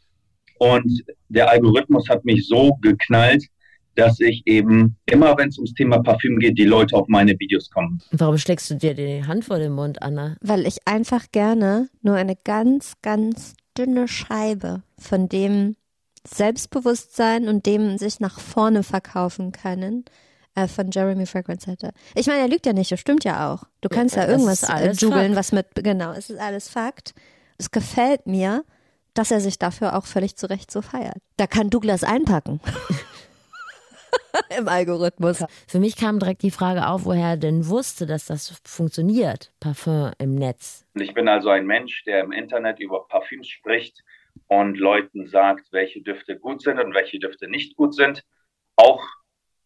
Und 0.58 1.04
der 1.30 1.50
Algorithmus 1.50 2.08
hat 2.10 2.24
mich 2.26 2.48
so 2.48 2.78
geknallt, 2.82 3.46
dass 3.96 4.20
ich 4.20 4.44
eben 4.46 4.98
immer, 5.06 5.38
wenn 5.38 5.50
es 5.50 5.58
ums 5.58 5.74
Thema 5.74 6.00
Parfüm 6.00 6.40
geht, 6.40 6.58
die 6.58 6.66
Leute 6.66 6.96
auf 6.96 7.08
meine 7.08 7.34
Videos 7.40 7.70
kommen. 7.70 8.02
Warum 8.12 8.38
schlägst 8.38 8.70
du 8.70 8.76
dir 8.76 8.94
die 8.94 9.24
Hand 9.26 9.46
vor 9.46 9.58
den 9.58 9.72
Mund, 9.72 10.02
Anna? 10.02 10.36
Weil 10.42 10.68
ich 10.68 10.80
einfach 10.86 11.26
gerne 11.32 11.90
nur 12.02 12.16
eine 12.16 12.36
ganz, 12.44 12.94
ganz 13.02 13.56
dünne 13.78 14.08
Scheibe 14.08 14.84
von 14.98 15.30
dem 15.30 15.76
Selbstbewusstsein 16.28 17.48
und 17.48 17.66
dem 17.66 17.98
sich 17.98 18.20
nach 18.20 18.40
vorne 18.40 18.84
verkaufen 18.84 19.52
können 19.52 20.06
äh, 20.56 20.68
von 20.68 20.90
Jeremy 20.92 21.26
Fragrance 21.26 21.70
hätte. 21.70 21.92
Ich 22.16 22.28
meine, 22.28 22.40
er 22.40 22.48
lügt 22.48 22.66
ja 22.66 22.74
nicht, 22.74 22.92
das 22.92 23.00
stimmt 23.00 23.24
ja 23.24 23.54
auch. 23.54 23.64
Du 23.82 23.90
kannst 23.90 24.16
ja, 24.16 24.24
ja 24.24 24.30
irgendwas 24.30 24.64
äh, 24.64 24.92
jubeln, 24.92 25.36
was 25.36 25.52
mit, 25.52 25.68
genau, 25.76 26.12
es 26.12 26.30
ist 26.30 26.40
alles 26.40 26.70
Fakt. 26.70 27.14
Es 27.58 27.72
gefällt 27.72 28.26
mir, 28.26 28.64
dass 29.14 29.32
er 29.32 29.40
sich 29.40 29.60
dafür 29.60 29.96
auch 29.96 30.06
völlig 30.06 30.36
zu 30.36 30.50
Recht 30.50 30.72
so 30.72 30.82
feiert. 30.82 31.18
Da 31.38 31.48
kann 31.48 31.70
Douglas 31.70 32.04
einpacken. 32.04 32.60
Im 34.58 34.68
Algorithmus. 34.68 35.44
Für 35.68 35.80
mich 35.80 35.96
kam 35.96 36.20
direkt 36.20 36.42
die 36.42 36.52
Frage 36.52 36.88
auf, 36.88 37.06
woher 37.06 37.30
er 37.30 37.38
denn 37.38 37.68
wusste, 37.68 38.06
dass 38.06 38.26
das 38.26 38.62
funktioniert, 38.66 39.54
Parfum 39.62 40.12
im 40.20 40.36
Netz. 40.36 40.86
Ich 40.94 41.14
bin 41.14 41.30
also 41.30 41.50
ein 41.50 41.66
Mensch, 41.66 42.04
der 42.04 42.22
im 42.22 42.34
Internet 42.34 42.80
über 42.80 43.08
Parfüms 43.08 43.48
spricht 43.48 44.04
und 44.48 44.78
Leuten 44.78 45.28
sagt, 45.28 45.72
welche 45.72 46.02
Düfte 46.02 46.38
gut 46.38 46.62
sind 46.62 46.80
und 46.80 46.94
welche 46.94 47.20
Düfte 47.20 47.50
nicht 47.50 47.78
gut 47.78 47.96
sind. 47.96 48.24
Auch 48.76 49.02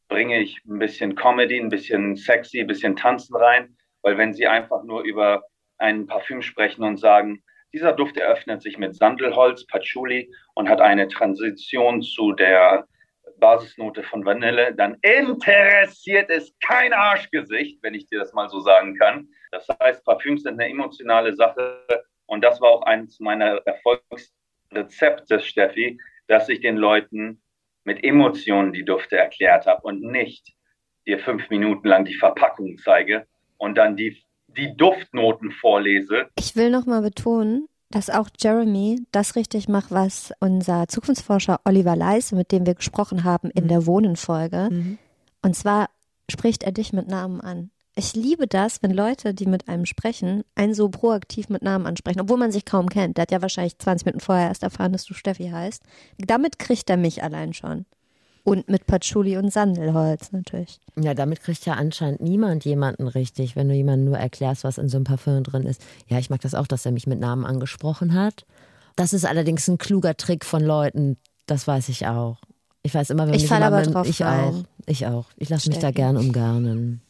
bringe 0.09 0.39
ich 0.39 0.59
ein 0.65 0.79
bisschen 0.79 1.15
Comedy, 1.15 1.59
ein 1.59 1.69
bisschen 1.69 2.15
sexy, 2.15 2.59
ein 2.59 2.67
bisschen 2.67 2.95
Tanzen 2.95 3.35
rein, 3.35 3.77
weil 4.01 4.17
wenn 4.17 4.33
sie 4.33 4.47
einfach 4.47 4.83
nur 4.83 5.03
über 5.03 5.43
ein 5.77 6.07
Parfüm 6.07 6.41
sprechen 6.41 6.83
und 6.83 6.97
sagen, 6.97 7.41
dieser 7.71 7.93
Duft 7.93 8.17
eröffnet 8.17 8.61
sich 8.61 8.77
mit 8.77 8.95
Sandelholz, 8.95 9.65
Patchouli 9.67 10.31
und 10.55 10.67
hat 10.67 10.81
eine 10.81 11.07
Transition 11.07 12.01
zu 12.01 12.33
der 12.33 12.87
Basisnote 13.39 14.03
von 14.03 14.25
Vanille, 14.25 14.73
dann 14.73 14.97
interessiert 15.01 16.29
es 16.29 16.53
kein 16.65 16.91
Arschgesicht, 16.91 17.81
wenn 17.83 17.93
ich 17.93 18.07
dir 18.07 18.19
das 18.19 18.33
mal 18.33 18.49
so 18.49 18.59
sagen 18.59 18.95
kann. 18.97 19.29
Das 19.51 19.67
heißt, 19.81 20.03
Parfüms 20.03 20.43
sind 20.43 20.59
eine 20.59 20.69
emotionale 20.69 21.33
Sache 21.35 21.85
und 22.25 22.43
das 22.43 22.59
war 22.59 22.69
auch 22.69 22.83
eines 22.83 23.19
meiner 23.19 23.61
Erfolgsrezepte, 23.65 25.39
Steffi, 25.39 25.99
dass 26.27 26.49
ich 26.49 26.61
den 26.61 26.77
Leuten 26.77 27.41
mit 27.83 28.03
Emotionen 28.03 28.73
die 28.73 28.85
Düfte 28.85 29.17
erklärt 29.17 29.65
habe 29.65 29.81
und 29.83 30.01
nicht 30.01 30.53
dir 31.05 31.19
fünf 31.19 31.49
Minuten 31.49 31.87
lang 31.87 32.05
die 32.05 32.15
Verpackung 32.15 32.77
zeige 32.83 33.25
und 33.57 33.77
dann 33.77 33.95
die, 33.95 34.23
die 34.47 34.75
Duftnoten 34.75 35.51
vorlese. 35.51 36.27
Ich 36.37 36.55
will 36.55 36.69
nochmal 36.69 37.01
betonen, 37.01 37.67
dass 37.89 38.09
auch 38.09 38.29
Jeremy 38.39 39.05
das 39.11 39.35
richtig 39.35 39.67
macht, 39.67 39.91
was 39.91 40.31
unser 40.39 40.87
Zukunftsforscher 40.87 41.61
Oliver 41.65 41.95
Leis, 41.95 42.31
mit 42.31 42.51
dem 42.51 42.65
wir 42.65 42.75
gesprochen 42.75 43.23
haben 43.23 43.49
in 43.51 43.65
mhm. 43.65 43.69
der 43.69 43.85
Wohnenfolge. 43.85 44.69
Mhm. 44.71 44.97
Und 45.41 45.55
zwar 45.55 45.89
spricht 46.29 46.63
er 46.63 46.71
dich 46.71 46.93
mit 46.93 47.07
Namen 47.07 47.41
an. 47.41 47.71
Ich 47.95 48.13
liebe 48.15 48.47
das, 48.47 48.81
wenn 48.81 48.91
Leute, 48.91 49.33
die 49.33 49.45
mit 49.45 49.67
einem 49.67 49.85
sprechen, 49.85 50.43
einen 50.55 50.73
so 50.73 50.89
proaktiv 50.89 51.49
mit 51.49 51.61
Namen 51.61 51.85
ansprechen, 51.85 52.21
obwohl 52.21 52.37
man 52.37 52.51
sich 52.51 52.65
kaum 52.65 52.87
kennt. 52.87 53.17
Der 53.17 53.23
hat 53.23 53.31
ja 53.31 53.41
wahrscheinlich 53.41 53.77
20 53.77 54.05
Minuten 54.05 54.23
vorher 54.23 54.47
erst 54.47 54.63
erfahren, 54.63 54.93
dass 54.93 55.05
du 55.05 55.13
Steffi 55.13 55.49
heißt. 55.49 55.83
Damit 56.17 56.59
kriegt 56.59 56.89
er 56.89 56.97
mich 56.97 57.23
allein 57.23 57.53
schon. 57.53 57.85
Und 58.43 58.69
mit 58.69 58.87
Patchouli 58.87 59.37
und 59.37 59.51
Sandelholz 59.51 60.31
natürlich. 60.31 60.79
Ja, 60.99 61.13
damit 61.13 61.41
kriegt 61.41 61.65
ja 61.65 61.73
anscheinend 61.73 62.21
niemand 62.21 62.63
jemanden 62.63 63.07
richtig, 63.07 63.55
wenn 63.55 63.67
du 63.67 63.75
jemandem 63.75 64.05
nur 64.05 64.17
erklärst, 64.17 64.63
was 64.63 64.77
in 64.77 64.87
so 64.87 64.97
einem 64.97 65.03
Parfüm 65.03 65.43
drin 65.43 65.63
ist. 65.63 65.81
Ja, 66.07 66.19
ich 66.19 66.29
mag 66.29 66.41
das 66.41 66.55
auch, 66.55 66.67
dass 66.67 66.85
er 66.85 66.91
mich 66.91 67.05
mit 67.05 67.19
Namen 67.19 67.45
angesprochen 67.45 68.13
hat. 68.13 68.45
Das 68.95 69.13
ist 69.13 69.25
allerdings 69.25 69.67
ein 69.67 69.77
kluger 69.77 70.15
Trick 70.15 70.45
von 70.45 70.63
Leuten, 70.63 71.17
das 71.45 71.67
weiß 71.67 71.89
ich 71.89 72.07
auch. 72.07 72.37
Ich 72.81 72.93
weiß 72.93 73.09
immer, 73.09 73.27
wenn 73.27 73.33
ich 73.33 73.43
mich 73.43 73.51
aber 73.51 73.81
drauf 73.83 74.07
ich 74.07 74.23
auch, 74.23 74.63
ich 74.85 75.05
auch. 75.05 75.25
Ich 75.35 75.49
lasse 75.49 75.69
mich 75.69 75.79
da 75.79 75.91
gern 75.91 76.15
umgarnen. 76.15 77.01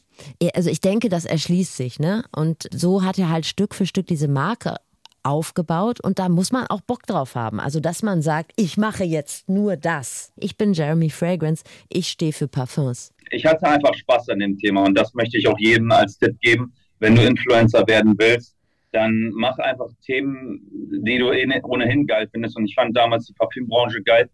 Also 0.55 0.69
ich 0.69 0.81
denke, 0.81 1.09
das 1.09 1.25
erschließt 1.25 1.75
sich, 1.75 1.99
ne? 1.99 2.23
Und 2.31 2.67
so 2.71 3.03
hat 3.03 3.17
er 3.17 3.29
halt 3.29 3.45
Stück 3.45 3.75
für 3.75 3.85
Stück 3.85 4.07
diese 4.07 4.27
Marke 4.27 4.75
aufgebaut 5.23 5.99
und 6.01 6.19
da 6.19 6.29
muss 6.29 6.51
man 6.51 6.67
auch 6.67 6.81
Bock 6.81 7.05
drauf 7.05 7.35
haben. 7.35 7.59
Also, 7.59 7.79
dass 7.79 8.03
man 8.03 8.21
sagt, 8.21 8.53
ich 8.55 8.77
mache 8.77 9.03
jetzt 9.03 9.49
nur 9.49 9.75
das. 9.75 10.31
Ich 10.37 10.57
bin 10.57 10.73
Jeremy 10.73 11.09
Fragrance, 11.09 11.63
ich 11.89 12.07
stehe 12.07 12.33
für 12.33 12.47
Parfums. 12.47 13.13
Ich 13.31 13.45
hatte 13.45 13.67
einfach 13.67 13.93
Spaß 13.93 14.29
an 14.29 14.39
dem 14.39 14.57
Thema 14.57 14.85
und 14.85 14.97
das 14.97 15.13
möchte 15.13 15.37
ich 15.37 15.47
auch 15.47 15.59
jedem 15.59 15.91
als 15.91 16.17
Tipp 16.17 16.39
geben. 16.39 16.73
Wenn 16.99 17.15
du 17.15 17.21
Influencer 17.21 17.85
werden 17.87 18.15
willst, 18.17 18.55
dann 18.91 19.31
mach 19.35 19.57
einfach 19.59 19.89
Themen, 20.03 20.61
die 21.05 21.17
du 21.17 21.31
eh 21.31 21.47
ohnehin 21.63 22.07
geil 22.07 22.27
findest. 22.31 22.57
Und 22.57 22.65
ich 22.65 22.75
fand 22.75 22.97
damals 22.97 23.27
die 23.27 23.33
Parfümbranche 23.33 24.01
geil. 24.01 24.29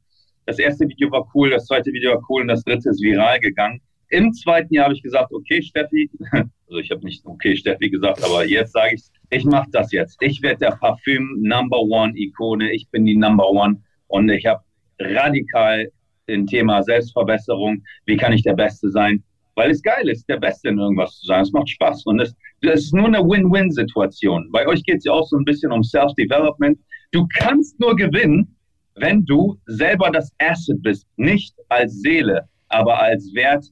Das 0.46 0.60
erste 0.60 0.88
Video 0.88 1.12
war 1.12 1.28
cool, 1.34 1.50
das 1.50 1.66
zweite 1.66 1.92
Video 1.92 2.12
war 2.12 2.24
cool 2.30 2.44
und 2.44 2.48
das 2.48 2.64
dritte 2.64 2.90
ist 2.90 3.02
viral 3.02 3.40
gegangen. 3.40 3.82
Im 4.10 4.34
zweiten 4.34 4.74
Jahr 4.74 4.86
habe 4.86 4.96
ich 4.96 5.04
gesagt, 5.04 5.32
okay, 5.32 5.62
Steffi, 5.62 6.10
also 6.32 6.80
ich 6.80 6.92
habe 6.92 7.04
nicht 7.04 7.26
okay, 7.26 7.56
Steffi 7.56 7.90
gesagt, 7.90 8.24
aber 8.24 8.46
jetzt 8.46 8.74
sage 8.74 8.96
ich, 8.96 9.04
ich 9.30 9.46
mache 9.46 9.70
das 9.72 9.92
jetzt. 9.92 10.18
Ich 10.22 10.42
werde 10.42 10.60
der 10.60 10.72
Parfüm 10.72 11.38
Number 11.42 11.80
One 11.82 12.14
Ikone. 12.16 12.72
Ich 12.72 12.88
bin 12.90 13.06
die 13.06 13.18
Number 13.18 13.50
One 13.50 13.82
und 14.08 14.30
ich 14.30 14.46
habe 14.46 14.62
radikal 15.00 15.92
den 16.28 16.48
Thema 16.48 16.84
Selbstverbesserung. 16.84 17.84
Wie 18.06 18.18
kann 18.18 18.34
ich 18.34 18.44
der 18.44 18.54
Beste 18.54 18.90
sein? 18.90 19.24
Weil 19.56 19.72
es 19.72 19.82
geil 19.82 20.10
ist, 20.10 20.28
der 20.28 20.38
Beste 20.38 20.70
in 20.70 20.78
irgendwas 20.78 21.18
zu 21.20 21.28
sein. 21.28 21.42
Es 21.42 21.52
macht 21.52 21.70
Spaß 21.70 22.06
und 22.06 22.20
es, 22.20 22.36
es 22.62 22.86
ist 22.86 22.94
nur 22.94 23.08
eine 23.08 23.20
Win-Win-Situation. 23.20 24.50
Bei 24.52 24.68
euch 24.68 24.84
geht 24.84 24.98
es 24.98 25.06
ja 25.06 25.14
auch 25.14 25.28
so 25.28 25.38
ein 25.38 25.46
bisschen 25.46 25.72
um 25.72 25.84
Self-Development. 25.84 26.78
Du 27.12 27.26
kannst 27.40 27.80
nur 27.80 27.96
gewinnen, 27.96 28.56
wenn 28.96 29.26
du 29.26 29.58
selber 29.66 30.10
das 30.10 30.32
Asset 30.40 30.82
bist, 30.82 31.08
nicht 31.18 31.56
als 31.70 32.02
Seele, 32.02 32.48
aber 32.70 33.00
als 33.00 33.34
Wert 33.34 33.66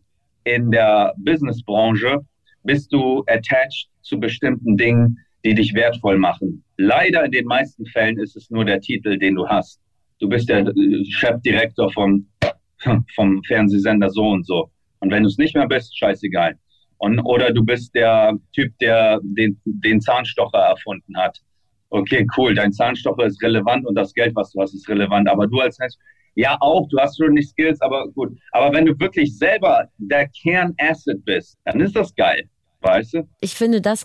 in 0.43 0.71
der 0.71 1.13
Businessbranche 1.17 2.19
bist 2.63 2.91
du 2.93 3.23
attached 3.27 3.89
zu 4.01 4.19
bestimmten 4.19 4.77
Dingen, 4.77 5.17
die 5.45 5.53
dich 5.53 5.73
wertvoll 5.73 6.17
machen. 6.17 6.63
Leider 6.77 7.25
in 7.25 7.31
den 7.31 7.45
meisten 7.45 7.85
Fällen 7.85 8.17
ist 8.17 8.35
es 8.35 8.50
nur 8.50 8.65
der 8.65 8.79
Titel, 8.79 9.17
den 9.17 9.35
du 9.35 9.47
hast. 9.47 9.79
Du 10.19 10.29
bist 10.29 10.50
der 10.50 10.67
äh, 10.67 11.05
Chefdirektor 11.05 11.91
vom, 11.91 12.27
vom 13.15 13.43
Fernsehsender 13.43 14.09
so 14.09 14.29
und 14.29 14.45
so. 14.45 14.69
Und 15.00 15.12
wenn 15.12 15.23
du 15.23 15.29
es 15.29 15.38
nicht 15.38 15.55
mehr 15.55 15.67
bist, 15.67 15.97
scheißegal. 15.97 16.57
Und, 16.97 17.19
oder 17.19 17.51
du 17.51 17.63
bist 17.63 17.93
der 17.93 18.38
Typ, 18.53 18.71
der 18.79 19.19
den, 19.21 19.59
den 19.65 20.00
Zahnstocher 20.00 20.59
erfunden 20.59 21.17
hat. 21.17 21.39
Okay, 21.89 22.25
cool, 22.38 22.55
dein 22.55 22.71
Zahnstocher 22.71 23.25
ist 23.25 23.43
relevant 23.43 23.85
und 23.85 23.95
das 23.95 24.13
Geld, 24.13 24.35
was 24.35 24.51
du 24.51 24.62
hast, 24.62 24.73
ist 24.73 24.88
relevant. 24.88 25.27
Aber 25.27 25.45
du 25.45 25.59
als 25.59 25.77
Mensch, 25.77 25.95
ja 26.35 26.57
auch, 26.59 26.87
du 26.89 26.97
hast 26.97 27.17
schon 27.17 27.33
nicht 27.33 27.49
Skills, 27.49 27.81
aber 27.81 28.07
gut. 28.09 28.37
Aber 28.51 28.73
wenn 28.75 28.85
du 28.85 28.99
wirklich 28.99 29.37
selber 29.37 29.87
der 29.97 30.27
Kernasset 30.29 31.23
bist, 31.25 31.57
dann 31.65 31.79
ist 31.81 31.95
das 31.95 32.13
geil. 32.15 32.47
Weißt 32.83 33.13
du? 33.13 33.27
Ich 33.39 33.55
finde, 33.55 33.79
das 33.79 34.03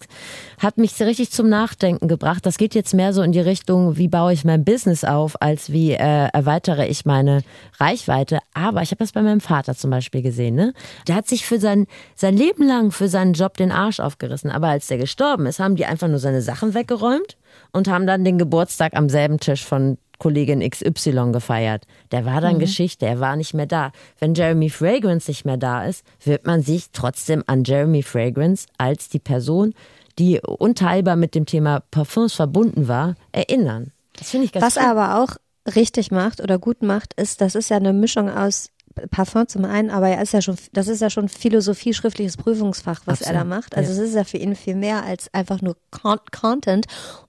hat 0.58 0.78
mich 0.78 1.00
richtig 1.00 1.32
zum 1.32 1.48
Nachdenken 1.48 2.06
gebracht. 2.06 2.46
Das 2.46 2.58
geht 2.58 2.76
jetzt 2.76 2.94
mehr 2.94 3.12
so 3.12 3.22
in 3.22 3.32
die 3.32 3.40
Richtung, 3.40 3.96
wie 3.96 4.06
baue 4.06 4.32
ich 4.32 4.44
mein 4.44 4.64
Business 4.64 5.02
auf, 5.02 5.42
als 5.42 5.72
wie 5.72 5.92
äh, 5.92 6.28
erweitere 6.32 6.86
ich 6.86 7.04
meine 7.04 7.42
Reichweite. 7.80 8.38
Aber 8.54 8.82
ich 8.82 8.92
habe 8.92 9.00
das 9.00 9.10
bei 9.10 9.22
meinem 9.22 9.40
Vater 9.40 9.74
zum 9.74 9.90
Beispiel 9.90 10.22
gesehen. 10.22 10.54
Ne? 10.54 10.74
Der 11.08 11.16
hat 11.16 11.26
sich 11.26 11.44
für 11.44 11.58
sein, 11.58 11.86
sein 12.14 12.36
Leben 12.36 12.64
lang 12.64 12.92
für 12.92 13.08
seinen 13.08 13.32
Job 13.32 13.56
den 13.56 13.72
Arsch 13.72 13.98
aufgerissen. 13.98 14.50
Aber 14.50 14.68
als 14.68 14.86
der 14.86 14.98
gestorben 14.98 15.46
ist, 15.46 15.58
haben 15.58 15.74
die 15.74 15.84
einfach 15.84 16.08
nur 16.08 16.20
seine 16.20 16.40
Sachen 16.40 16.74
weggeräumt 16.74 17.36
und 17.72 17.88
haben 17.88 18.06
dann 18.06 18.24
den 18.24 18.38
Geburtstag 18.38 18.94
am 18.96 19.08
selben 19.08 19.38
Tisch 19.38 19.64
von 19.64 19.98
Kollegin 20.18 20.68
XY 20.68 21.30
gefeiert. 21.32 21.84
Der 22.10 22.24
war 22.24 22.40
dann 22.40 22.56
mhm. 22.56 22.60
Geschichte, 22.60 23.06
er 23.06 23.20
war 23.20 23.36
nicht 23.36 23.54
mehr 23.54 23.66
da. 23.66 23.92
Wenn 24.18 24.34
Jeremy 24.34 24.68
Fragrance 24.68 25.30
nicht 25.30 25.44
mehr 25.44 25.56
da 25.56 25.84
ist, 25.84 26.04
wird 26.24 26.46
man 26.46 26.62
sich 26.62 26.90
trotzdem 26.92 27.44
an 27.46 27.64
Jeremy 27.64 28.02
Fragrance 28.02 28.66
als 28.78 29.08
die 29.08 29.20
Person, 29.20 29.74
die 30.18 30.40
unteilbar 30.40 31.16
mit 31.16 31.34
dem 31.34 31.46
Thema 31.46 31.80
Parfums 31.90 32.34
verbunden 32.34 32.88
war, 32.88 33.14
erinnern. 33.32 33.92
Das 34.18 34.30
finde 34.30 34.46
ich 34.46 34.52
ganz 34.52 34.64
Was 34.64 34.76
er 34.76 34.90
aber 34.90 35.22
auch 35.22 35.36
richtig 35.74 36.10
macht 36.10 36.40
oder 36.40 36.58
gut 36.58 36.82
macht, 36.82 37.14
ist, 37.14 37.40
das 37.40 37.54
ist 37.54 37.68
ja 37.68 37.76
eine 37.76 37.92
Mischung 37.92 38.28
aus 38.28 38.70
Parfum 39.10 39.46
zum 39.46 39.64
einen, 39.64 39.90
aber 39.90 40.08
er 40.08 40.20
ist 40.22 40.32
ja 40.32 40.42
schon, 40.42 40.56
das 40.72 40.88
ist 40.88 41.00
ja 41.00 41.10
schon 41.10 41.28
Philosophie, 41.28 41.94
schriftliches 41.94 42.36
Prüfungsfach, 42.36 43.02
was 43.04 43.20
Absolut. 43.20 43.34
er 43.34 43.38
da 43.38 43.44
macht. 43.44 43.76
Also 43.76 43.92
ja. 43.92 44.02
es 44.02 44.08
ist 44.08 44.14
ja 44.16 44.24
für 44.24 44.38
ihn 44.38 44.56
viel 44.56 44.74
mehr 44.74 45.04
als 45.04 45.32
einfach 45.32 45.62
nur 45.62 45.76
Content. 45.92 46.86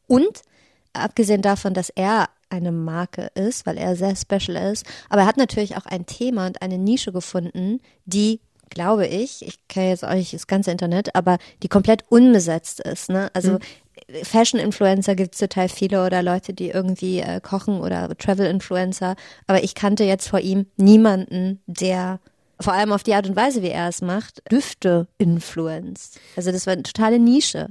Und 0.09 0.41
abgesehen 0.93 1.41
davon, 1.41 1.73
dass 1.73 1.89
er 1.89 2.27
eine 2.49 2.71
Marke 2.71 3.29
ist, 3.35 3.65
weil 3.65 3.77
er 3.77 3.95
sehr 3.95 4.15
special 4.15 4.71
ist. 4.71 4.85
Aber 5.09 5.21
er 5.21 5.27
hat 5.27 5.37
natürlich 5.37 5.77
auch 5.77 5.85
ein 5.85 6.05
Thema 6.05 6.47
und 6.47 6.61
eine 6.61 6.77
Nische 6.77 7.11
gefunden, 7.11 7.79
die 8.05 8.41
glaube 8.69 9.07
ich, 9.07 9.45
ich 9.45 9.67
kenne 9.67 9.89
jetzt 9.89 10.05
auch 10.05 10.13
nicht 10.13 10.33
das 10.33 10.47
ganze 10.47 10.71
Internet, 10.71 11.15
aber 11.15 11.37
die 11.63 11.67
komplett 11.67 12.05
unbesetzt 12.09 12.79
ist. 12.79 13.09
Ne? 13.09 13.29
Also 13.33 13.53
mhm. 13.53 13.59
Fashion-Influencer 14.23 15.15
gibt 15.15 15.35
es 15.35 15.39
total 15.39 15.69
viele 15.69 16.05
oder 16.05 16.23
Leute, 16.23 16.53
die 16.53 16.69
irgendwie 16.69 17.19
äh, 17.19 17.41
kochen 17.41 17.81
oder 17.81 18.15
Travel-Influencer. 18.17 19.15
Aber 19.47 19.63
ich 19.63 19.75
kannte 19.75 20.03
jetzt 20.03 20.27
vor 20.27 20.39
ihm 20.39 20.67
niemanden, 20.77 21.61
der 21.65 22.19
vor 22.59 22.73
allem 22.73 22.91
auf 22.91 23.03
die 23.03 23.13
Art 23.13 23.27
und 23.27 23.35
Weise, 23.35 23.61
wie 23.61 23.69
er 23.69 23.87
es 23.87 24.01
macht, 24.01 24.41
Düfte 24.51 25.07
influenzt. 25.17 26.19
Also 26.35 26.51
das 26.51 26.65
war 26.67 26.73
eine 26.73 26.83
totale 26.83 27.19
Nische. 27.19 27.69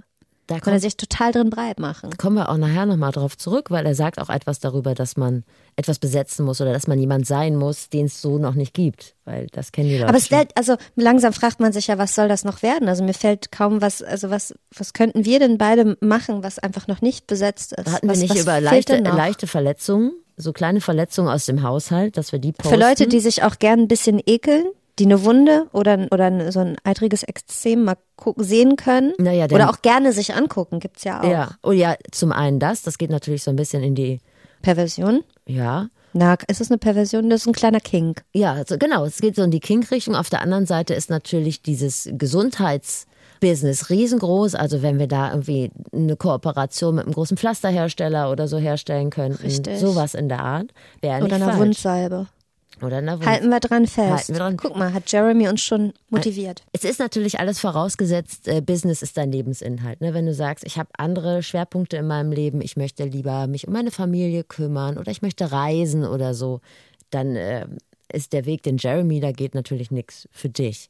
Da 0.48 0.58
Kann 0.60 0.72
er 0.72 0.80
sich 0.80 0.96
total 0.96 1.30
drin 1.30 1.50
breit 1.50 1.78
machen. 1.78 2.08
kommen 2.16 2.36
wir 2.36 2.48
auch 2.48 2.56
nachher 2.56 2.86
nochmal 2.86 3.12
drauf 3.12 3.36
zurück, 3.36 3.70
weil 3.70 3.84
er 3.84 3.94
sagt 3.94 4.18
auch 4.18 4.30
etwas 4.30 4.60
darüber, 4.60 4.94
dass 4.94 5.18
man 5.18 5.44
etwas 5.76 5.98
besetzen 5.98 6.46
muss 6.46 6.58
oder 6.62 6.72
dass 6.72 6.86
man 6.86 6.98
jemand 6.98 7.26
sein 7.26 7.54
muss, 7.54 7.90
den 7.90 8.06
es 8.06 8.22
so 8.22 8.38
noch 8.38 8.54
nicht 8.54 8.72
gibt. 8.72 9.14
Weil 9.26 9.48
das 9.52 9.72
kennen 9.72 9.90
die 9.90 9.96
Leute. 9.98 10.08
Aber 10.08 10.16
es 10.16 10.24
stellt, 10.24 10.56
also 10.56 10.76
langsam 10.96 11.34
fragt 11.34 11.60
man 11.60 11.74
sich 11.74 11.88
ja, 11.88 11.98
was 11.98 12.14
soll 12.14 12.28
das 12.28 12.44
noch 12.44 12.62
werden? 12.62 12.88
Also 12.88 13.04
mir 13.04 13.12
fällt 13.12 13.52
kaum 13.52 13.82
was, 13.82 14.02
also 14.02 14.30
was, 14.30 14.54
was 14.74 14.94
könnten 14.94 15.26
wir 15.26 15.38
denn 15.38 15.58
beide 15.58 15.98
machen, 16.00 16.42
was 16.42 16.58
einfach 16.58 16.88
noch 16.88 17.02
nicht 17.02 17.26
besetzt 17.26 17.74
ist? 17.74 17.86
Hatten 17.86 18.06
wir 18.06 18.12
was, 18.12 18.20
nicht 18.20 18.30
was 18.30 18.40
über 18.40 18.58
leichte, 18.58 18.96
leichte 18.96 19.46
Verletzungen, 19.46 20.12
so 20.38 20.54
kleine 20.54 20.80
Verletzungen 20.80 21.28
aus 21.28 21.44
dem 21.44 21.62
Haushalt, 21.62 22.16
dass 22.16 22.32
wir 22.32 22.38
die 22.38 22.52
posten? 22.52 22.74
Für 22.74 22.80
Leute, 22.80 23.06
die 23.06 23.20
sich 23.20 23.42
auch 23.42 23.58
gern 23.58 23.80
ein 23.80 23.88
bisschen 23.88 24.18
ekeln, 24.24 24.64
die 24.98 25.04
eine 25.04 25.24
Wunde 25.24 25.66
oder, 25.72 26.06
oder 26.10 26.52
so 26.52 26.60
ein 26.60 26.76
eitriges 26.84 27.22
Extrem 27.22 27.84
mal 27.84 27.96
gucken, 28.16 28.44
sehen 28.44 28.76
können. 28.76 29.12
Naja, 29.18 29.46
oder 29.50 29.70
auch 29.70 29.82
gerne 29.82 30.12
sich 30.12 30.34
angucken, 30.34 30.80
gibt's 30.80 31.04
ja 31.04 31.20
auch. 31.20 31.28
Ja, 31.28 31.50
oh 31.62 31.72
ja, 31.72 31.96
zum 32.10 32.32
einen 32.32 32.58
das, 32.58 32.82
das 32.82 32.98
geht 32.98 33.10
natürlich 33.10 33.42
so 33.42 33.50
ein 33.50 33.56
bisschen 33.56 33.82
in 33.82 33.94
die, 33.94 34.20
Perversion. 34.62 35.22
ja, 35.46 35.88
Na, 36.12 36.34
ist 36.48 36.60
es 36.60 36.70
eine 36.70 36.78
Perversion? 36.78 37.30
Das 37.30 37.42
ist 37.42 37.46
ein 37.46 37.52
kleiner 37.52 37.80
Kink. 37.80 38.24
Ja, 38.32 38.54
also 38.54 38.76
genau, 38.78 39.04
es 39.04 39.20
geht 39.20 39.36
so 39.36 39.42
in 39.42 39.50
die 39.50 39.60
Kink-Richtung. 39.60 40.16
Auf 40.16 40.30
der 40.30 40.42
anderen 40.42 40.66
Seite 40.66 40.94
ist 40.94 41.10
natürlich 41.10 41.62
dieses 41.62 42.08
Gesundheitsbusiness 42.12 43.90
riesengroß. 43.90 44.54
Also 44.54 44.82
wenn 44.82 44.98
wir 44.98 45.06
da 45.06 45.30
irgendwie 45.30 45.70
eine 45.92 46.16
Kooperation 46.16 46.96
mit 46.96 47.04
einem 47.04 47.14
großen 47.14 47.36
Pflasterhersteller 47.36 48.30
oder 48.30 48.48
so 48.48 48.58
herstellen 48.58 49.10
könnten, 49.10 49.42
Richtig. 49.44 49.78
sowas 49.78 50.14
in 50.14 50.28
der 50.28 50.40
Art, 50.40 50.72
wäre 51.00 51.18
nicht 51.18 51.26
Oder 51.26 51.36
eine 51.36 51.44
falsch. 51.44 51.58
Wundsalbe. 51.58 52.26
Oder 52.82 53.02
Wund 53.02 53.26
Halten 53.26 53.48
wir 53.48 53.60
dran 53.60 53.86
fest. 53.86 54.28
Wir 54.28 54.36
dran. 54.36 54.56
Guck 54.56 54.76
mal, 54.76 54.92
hat 54.92 55.10
Jeremy 55.10 55.48
uns 55.48 55.62
schon 55.62 55.92
motiviert. 56.10 56.62
Es 56.72 56.84
ist 56.84 56.98
natürlich 56.98 57.40
alles 57.40 57.60
vorausgesetzt, 57.60 58.48
äh, 58.48 58.60
Business 58.60 59.02
ist 59.02 59.16
dein 59.16 59.32
Lebensinhalt. 59.32 60.00
Ne? 60.00 60.14
Wenn 60.14 60.26
du 60.26 60.34
sagst, 60.34 60.64
ich 60.66 60.78
habe 60.78 60.90
andere 60.96 61.42
Schwerpunkte 61.42 61.96
in 61.96 62.06
meinem 62.06 62.32
Leben, 62.32 62.60
ich 62.60 62.76
möchte 62.76 63.04
lieber 63.04 63.46
mich 63.46 63.66
um 63.66 63.72
meine 63.72 63.90
Familie 63.90 64.44
kümmern 64.44 64.98
oder 64.98 65.10
ich 65.10 65.22
möchte 65.22 65.50
reisen 65.52 66.04
oder 66.04 66.34
so, 66.34 66.60
dann 67.10 67.36
äh, 67.36 67.66
ist 68.12 68.32
der 68.32 68.46
Weg, 68.46 68.62
den 68.62 68.78
Jeremy 68.78 69.20
da 69.20 69.32
geht, 69.32 69.54
natürlich 69.54 69.90
nichts 69.90 70.28
für 70.32 70.48
dich. 70.48 70.88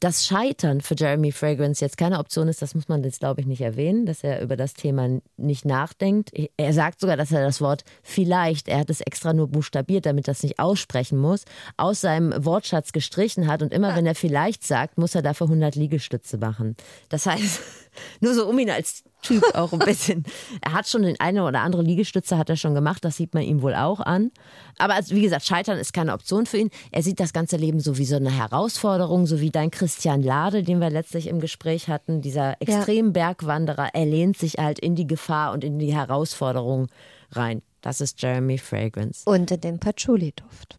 Dass 0.00 0.26
Scheitern 0.26 0.80
für 0.80 0.94
Jeremy 0.96 1.30
Fragrance 1.30 1.84
jetzt 1.84 1.98
keine 1.98 2.18
Option 2.18 2.48
ist, 2.48 2.62
das 2.62 2.74
muss 2.74 2.88
man 2.88 3.04
jetzt, 3.04 3.20
glaube 3.20 3.42
ich, 3.42 3.46
nicht 3.46 3.60
erwähnen, 3.60 4.06
dass 4.06 4.24
er 4.24 4.40
über 4.40 4.56
das 4.56 4.72
Thema 4.72 5.20
nicht 5.36 5.66
nachdenkt. 5.66 6.32
Er 6.56 6.72
sagt 6.72 7.00
sogar, 7.00 7.18
dass 7.18 7.32
er 7.32 7.44
das 7.44 7.60
Wort 7.60 7.84
vielleicht, 8.02 8.68
er 8.68 8.78
hat 8.78 8.88
es 8.88 9.02
extra 9.02 9.34
nur 9.34 9.48
buchstabiert, 9.48 10.06
damit 10.06 10.26
er 10.26 10.32
es 10.32 10.42
nicht 10.42 10.58
aussprechen 10.58 11.18
muss, 11.18 11.44
aus 11.76 12.00
seinem 12.00 12.32
Wortschatz 12.46 12.92
gestrichen 12.92 13.46
hat. 13.46 13.60
Und 13.60 13.74
immer 13.74 13.94
wenn 13.94 14.06
er 14.06 14.14
vielleicht 14.14 14.64
sagt, 14.64 14.96
muss 14.96 15.14
er 15.14 15.20
dafür 15.20 15.48
100 15.48 15.74
Liegestütze 15.74 16.38
machen. 16.38 16.76
Das 17.10 17.26
heißt, 17.26 17.60
nur 18.20 18.32
so 18.32 18.48
um 18.48 18.58
ihn 18.58 18.70
als 18.70 19.04
Typ 19.22 19.42
auch 19.54 19.72
ein 19.72 19.78
bisschen. 19.80 20.24
Er 20.62 20.72
hat 20.72 20.88
schon 20.88 21.02
den 21.02 21.18
eine 21.20 21.44
oder 21.44 21.60
andere 21.60 21.82
Liegestütze 21.82 22.36
hat 22.36 22.50
er 22.50 22.56
schon 22.56 22.74
gemacht, 22.74 23.04
das 23.04 23.16
sieht 23.16 23.34
man 23.34 23.42
ihm 23.42 23.62
wohl 23.62 23.74
auch 23.74 24.00
an. 24.00 24.30
Aber 24.78 24.94
also, 24.94 25.14
wie 25.14 25.22
gesagt, 25.22 25.44
Scheitern 25.46 25.78
ist 25.78 25.92
keine 25.92 26.12
Option 26.12 26.46
für 26.46 26.58
ihn. 26.58 26.70
Er 26.90 27.02
sieht 27.02 27.20
das 27.20 27.32
ganze 27.32 27.56
Leben 27.56 27.80
so 27.80 27.98
wie 27.98 28.04
so 28.04 28.16
eine 28.16 28.30
Herausforderung, 28.30 29.26
so 29.26 29.40
wie 29.40 29.50
dein 29.50 29.70
Christian 29.70 30.22
Lade, 30.22 30.62
den 30.62 30.80
wir 30.80 30.90
letztlich 30.90 31.28
im 31.28 31.40
Gespräch 31.40 31.88
hatten, 31.88 32.20
dieser 32.20 32.60
extrem 32.60 33.12
Bergwanderer. 33.12 33.90
Er 33.94 34.06
lehnt 34.06 34.36
sich 34.36 34.54
halt 34.54 34.78
in 34.78 34.94
die 34.94 35.06
Gefahr 35.06 35.52
und 35.52 35.64
in 35.64 35.78
die 35.78 35.94
Herausforderung 35.94 36.88
rein. 37.32 37.62
Das 37.80 38.00
ist 38.00 38.20
Jeremy 38.20 38.58
Fragrance. 38.58 39.22
Unter 39.24 39.56
dem 39.56 39.78
Patchouli-Duft. 39.78 40.76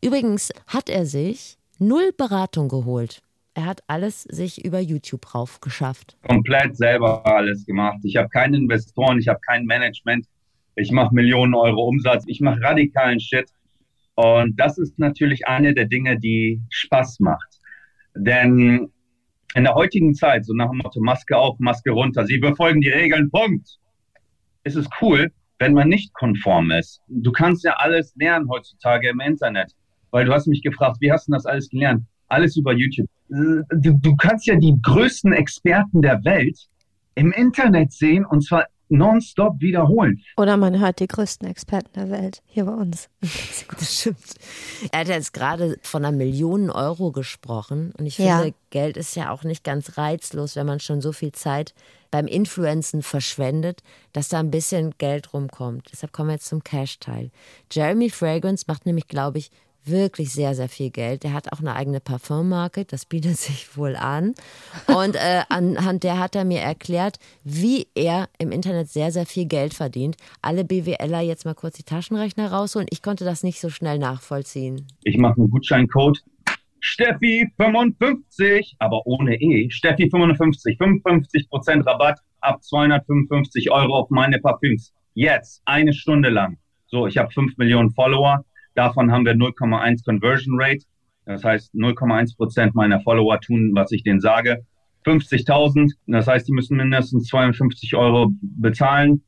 Übrigens 0.00 0.50
hat 0.66 0.88
er 0.88 1.06
sich 1.06 1.58
null 1.78 2.12
Beratung 2.16 2.68
geholt. 2.68 3.22
Er 3.56 3.64
hat 3.64 3.82
alles 3.86 4.24
sich 4.24 4.62
über 4.66 4.80
YouTube 4.80 5.34
rauf 5.34 5.62
geschafft. 5.62 6.18
komplett 6.28 6.76
selber 6.76 7.24
alles 7.24 7.64
gemacht. 7.64 8.00
Ich 8.02 8.18
habe 8.18 8.28
keine 8.28 8.58
Investoren, 8.58 9.18
ich 9.18 9.28
habe 9.28 9.40
kein 9.40 9.64
Management. 9.64 10.26
Ich 10.74 10.92
mache 10.92 11.14
Millionen 11.14 11.54
Euro 11.54 11.88
Umsatz. 11.88 12.24
Ich 12.26 12.42
mache 12.42 12.60
radikalen 12.60 13.18
Shit. 13.18 13.46
Und 14.14 14.60
das 14.60 14.76
ist 14.76 14.98
natürlich 14.98 15.46
eine 15.48 15.72
der 15.72 15.86
Dinge, 15.86 16.18
die 16.18 16.60
Spaß 16.68 17.20
macht. 17.20 17.58
Denn 18.14 18.92
in 19.54 19.64
der 19.64 19.74
heutigen 19.74 20.14
Zeit, 20.14 20.44
so 20.44 20.52
nach 20.52 20.68
dem 20.68 20.76
Motto 20.76 21.00
Maske 21.00 21.34
auf, 21.34 21.58
Maske 21.58 21.92
runter, 21.92 22.26
sie 22.26 22.36
befolgen 22.36 22.82
die 22.82 22.90
Regeln, 22.90 23.30
Punkt. 23.30 23.78
Es 24.64 24.76
ist 24.76 24.90
cool, 25.00 25.32
wenn 25.58 25.72
man 25.72 25.88
nicht 25.88 26.12
konform 26.12 26.72
ist. 26.72 27.00
Du 27.08 27.32
kannst 27.32 27.64
ja 27.64 27.72
alles 27.78 28.14
lernen 28.16 28.50
heutzutage 28.50 29.08
im 29.08 29.20
Internet. 29.20 29.72
Weil 30.10 30.26
du 30.26 30.34
hast 30.34 30.46
mich 30.46 30.60
gefragt, 30.60 30.98
wie 31.00 31.10
hast 31.10 31.28
du 31.28 31.32
das 31.32 31.46
alles 31.46 31.70
gelernt? 31.70 32.04
Alles 32.28 32.56
über 32.56 32.72
YouTube. 32.72 33.08
Du, 33.28 33.62
du 33.70 34.16
kannst 34.16 34.46
ja 34.46 34.56
die 34.56 34.74
größten 34.82 35.32
Experten 35.32 36.02
der 36.02 36.24
Welt 36.24 36.58
im 37.14 37.32
Internet 37.32 37.92
sehen 37.92 38.24
und 38.24 38.42
zwar 38.44 38.66
nonstop 38.88 39.60
wiederholen. 39.60 40.22
Oder 40.36 40.56
man 40.56 40.78
hört 40.78 41.00
die 41.00 41.08
größten 41.08 41.48
Experten 41.48 41.90
der 41.96 42.08
Welt 42.10 42.40
hier 42.46 42.66
bei 42.66 42.72
uns. 42.72 43.08
Das 43.78 43.98
stimmt. 44.00 44.16
Er 44.92 45.00
hat 45.00 45.08
jetzt 45.08 45.32
gerade 45.32 45.76
von 45.82 46.04
einer 46.04 46.16
Million 46.16 46.70
Euro 46.70 47.10
gesprochen. 47.10 47.92
Und 47.98 48.06
ich 48.06 48.18
Ja. 48.18 48.38
finde, 48.42 48.54
Geld 48.70 48.96
ist 48.96 49.16
ja 49.16 49.30
auch 49.32 49.42
nicht 49.42 49.64
ganz 49.64 49.98
reizlos, 49.98 50.54
wenn 50.54 50.66
man 50.66 50.78
schon 50.78 51.00
so 51.00 51.10
viel 51.12 51.32
Zeit 51.32 51.74
beim 52.12 52.28
Influenzen 52.28 53.02
verschwendet, 53.02 53.82
dass 54.12 54.28
da 54.28 54.38
ein 54.38 54.52
bisschen 54.52 54.94
Geld 54.98 55.32
rumkommt. 55.34 55.88
Deshalb 55.90 56.12
kommen 56.12 56.28
wir 56.28 56.34
jetzt 56.34 56.46
zum 56.46 56.62
Cash-Teil. 56.62 57.30
Jeremy 57.72 58.08
Fragrance 58.08 58.66
macht 58.68 58.86
nämlich, 58.86 59.08
glaube 59.08 59.38
ich, 59.38 59.50
wirklich 59.86 60.32
sehr, 60.32 60.54
sehr 60.54 60.68
viel 60.68 60.90
Geld. 60.90 61.22
Der 61.22 61.32
hat 61.32 61.52
auch 61.52 61.60
eine 61.60 61.74
eigene 61.74 62.00
Parfummarke, 62.00 62.84
das 62.84 63.06
bietet 63.06 63.36
sich 63.36 63.76
wohl 63.76 63.96
an. 63.96 64.34
Und 64.86 65.16
äh, 65.16 65.42
anhand 65.48 66.02
der 66.04 66.18
hat 66.18 66.34
er 66.34 66.44
mir 66.44 66.60
erklärt, 66.60 67.18
wie 67.44 67.86
er 67.94 68.28
im 68.38 68.52
Internet 68.52 68.88
sehr, 68.88 69.10
sehr 69.10 69.26
viel 69.26 69.46
Geld 69.46 69.74
verdient. 69.74 70.16
Alle 70.42 70.64
BWLer 70.64 71.20
jetzt 71.20 71.44
mal 71.44 71.54
kurz 71.54 71.76
die 71.76 71.82
Taschenrechner 71.82 72.52
rausholen. 72.52 72.88
Ich 72.90 73.02
konnte 73.02 73.24
das 73.24 73.42
nicht 73.42 73.60
so 73.60 73.70
schnell 73.70 73.98
nachvollziehen. 73.98 74.86
Ich 75.02 75.18
mache 75.18 75.36
einen 75.36 75.50
Gutscheincode. 75.50 76.22
Steffi 76.80 77.50
55, 77.56 78.76
aber 78.78 79.06
ohne 79.06 79.34
E. 79.40 79.70
Steffi 79.70 80.08
55, 80.08 80.78
55% 80.78 81.84
Rabatt 81.84 82.20
ab 82.40 82.62
255 82.62 83.70
Euro 83.72 83.96
auf 83.96 84.10
meine 84.10 84.38
Parfüms. 84.38 84.92
Jetzt, 85.14 85.62
eine 85.64 85.92
Stunde 85.92 86.28
lang. 86.28 86.58
So, 86.86 87.06
ich 87.06 87.18
habe 87.18 87.32
5 87.32 87.56
Millionen 87.56 87.90
Follower. 87.90 88.44
Davon 88.76 89.10
haben 89.10 89.24
wir 89.24 89.32
0,1 89.32 90.04
Conversion 90.04 90.54
Rate. 90.60 90.84
Das 91.24 91.42
heißt, 91.42 91.74
0,1 91.74 92.36
Prozent 92.36 92.74
meiner 92.74 93.00
Follower 93.00 93.40
tun, 93.40 93.72
was 93.74 93.90
ich 93.90 94.04
denen 94.04 94.20
sage. 94.20 94.64
50.000, 95.06 95.92
das 96.06 96.26
heißt, 96.26 96.46
die 96.46 96.52
müssen 96.52 96.76
mindestens 96.76 97.26
52 97.28 97.96
Euro 97.96 98.30
bezahlen. 98.40 99.22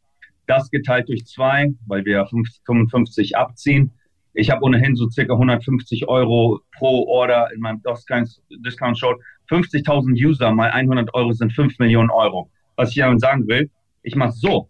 Das 0.47 0.71
geteilt 0.71 1.09
durch 1.09 1.25
zwei, 1.25 1.69
weil 1.87 2.05
wir 2.05 2.27
55 2.27 3.37
abziehen. 3.37 3.93
Ich 4.35 4.51
habe 4.51 4.63
ohnehin 4.63 4.97
so 4.97 5.09
circa 5.09 5.33
150 5.33 6.09
Euro 6.09 6.61
pro 6.77 7.07
Order 7.07 7.49
in 7.55 7.61
meinem 7.61 7.81
Discount 7.83 8.99
Show. 8.99 9.15
50.000 9.51 10.13
User 10.13 10.53
mal 10.53 10.71
100 10.71 11.15
Euro 11.15 11.33
sind 11.33 11.53
5 11.55 11.79
Millionen 11.79 12.11
Euro. 12.11 12.51
Was 12.77 12.91
ich 12.91 12.97
damit 12.97 13.21
sagen 13.21 13.49
will, 13.49 13.71
ich 14.03 14.15
mache 14.15 14.33
so 14.33 14.69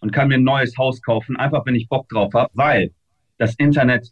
und 0.00 0.12
kann 0.12 0.28
mir 0.28 0.36
ein 0.36 0.44
neues 0.44 0.78
Haus 0.78 1.02
kaufen, 1.02 1.36
einfach 1.36 1.66
wenn 1.66 1.74
ich 1.74 1.88
Bock 1.88 2.08
drauf 2.08 2.32
habe, 2.34 2.50
weil 2.54 2.92
das 3.42 3.54
Internet 3.56 4.08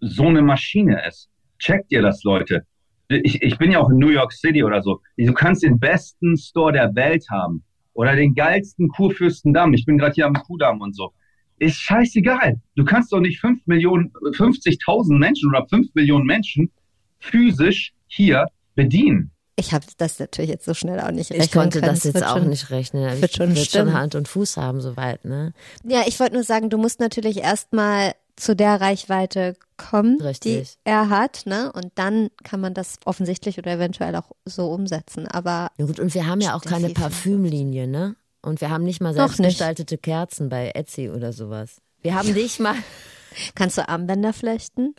so 0.00 0.26
eine 0.26 0.42
Maschine 0.42 1.00
ist. 1.06 1.28
Checkt 1.58 1.92
ihr 1.92 2.02
das, 2.02 2.24
Leute? 2.24 2.62
Ich, 3.08 3.40
ich 3.42 3.56
bin 3.58 3.70
ja 3.70 3.78
auch 3.78 3.88
in 3.90 3.98
New 3.98 4.08
York 4.08 4.32
City 4.32 4.64
oder 4.64 4.82
so. 4.82 5.00
Du 5.16 5.32
kannst 5.32 5.62
den 5.62 5.78
besten 5.78 6.36
Store 6.36 6.72
der 6.72 6.94
Welt 6.94 7.24
haben 7.30 7.62
oder 7.92 8.16
den 8.16 8.34
geilsten 8.34 8.88
Kurfürstendamm. 8.88 9.72
Ich 9.74 9.84
bin 9.86 9.96
gerade 9.98 10.14
hier 10.14 10.26
am 10.26 10.34
Kudamm 10.34 10.80
und 10.80 10.96
so. 10.96 11.12
Ist 11.58 11.76
scheißegal. 11.76 12.60
Du 12.74 12.84
kannst 12.84 13.12
doch 13.12 13.20
nicht 13.20 13.38
5 13.40 13.66
Millionen, 13.66 14.10
50.000 14.12 15.16
Menschen 15.18 15.48
oder 15.50 15.64
5 15.68 15.94
Millionen 15.94 16.26
Menschen 16.26 16.72
physisch 17.20 17.92
hier 18.08 18.46
bedienen. 18.74 19.30
Ich 19.56 19.72
habe 19.72 19.86
das 19.98 20.18
natürlich 20.18 20.50
jetzt 20.50 20.64
so 20.64 20.74
schnell 20.74 20.98
auch 20.98 21.12
nicht 21.12 21.30
rechnen 21.30 21.44
Ich 21.44 21.52
konnte 21.52 21.78
können. 21.78 21.92
das 21.94 22.02
jetzt 22.02 22.14
wird 22.14 22.24
auch 22.26 22.38
schon, 22.38 22.48
nicht 22.48 22.70
rechnen. 22.70 23.20
wird 23.22 23.30
Ich 23.30 23.36
schon 23.36 23.54
wird 23.54 23.66
stimmen. 23.66 23.90
schon 23.90 23.96
Hand 23.96 24.14
und 24.16 24.26
Fuß 24.26 24.56
haben, 24.56 24.80
soweit, 24.80 25.24
ne? 25.24 25.52
Ja, 25.84 26.02
ich 26.08 26.18
wollte 26.18 26.34
nur 26.34 26.42
sagen, 26.42 26.70
du 26.70 26.78
musst 26.78 26.98
natürlich 26.98 27.38
erstmal 27.38 28.14
zu 28.36 28.54
der 28.56 28.80
Reichweite 28.80 29.54
kommen, 29.76 30.20
Richtig. 30.20 30.72
die 30.72 30.78
er 30.84 31.08
hat, 31.08 31.42
ne? 31.46 31.72
Und 31.72 31.92
dann 31.96 32.30
kann 32.42 32.60
man 32.60 32.74
das 32.74 32.96
offensichtlich 33.04 33.58
oder 33.58 33.72
eventuell 33.72 34.14
auch 34.16 34.30
so 34.44 34.70
umsetzen. 34.72 35.26
Aber 35.28 35.70
Ja 35.78 35.86
gut, 35.86 36.00
und 36.00 36.14
wir 36.14 36.26
haben 36.26 36.40
ja 36.40 36.54
auch 36.54 36.62
keine 36.62 36.90
Parfümlinie, 36.90 37.86
ne? 37.86 38.16
Und 38.42 38.60
wir 38.60 38.70
haben 38.70 38.84
nicht 38.84 39.00
mal 39.00 39.14
selbstgestaltete 39.14 39.96
Kerzen 39.98 40.48
bei 40.48 40.70
Etsy 40.74 41.08
oder 41.10 41.32
sowas. 41.32 41.80
Wir 42.02 42.14
haben 42.14 42.32
nicht 42.32 42.60
mal, 42.60 42.74
kannst 43.54 43.78
du 43.78 43.88
Armbänder 43.88 44.32
flechten? 44.32 44.94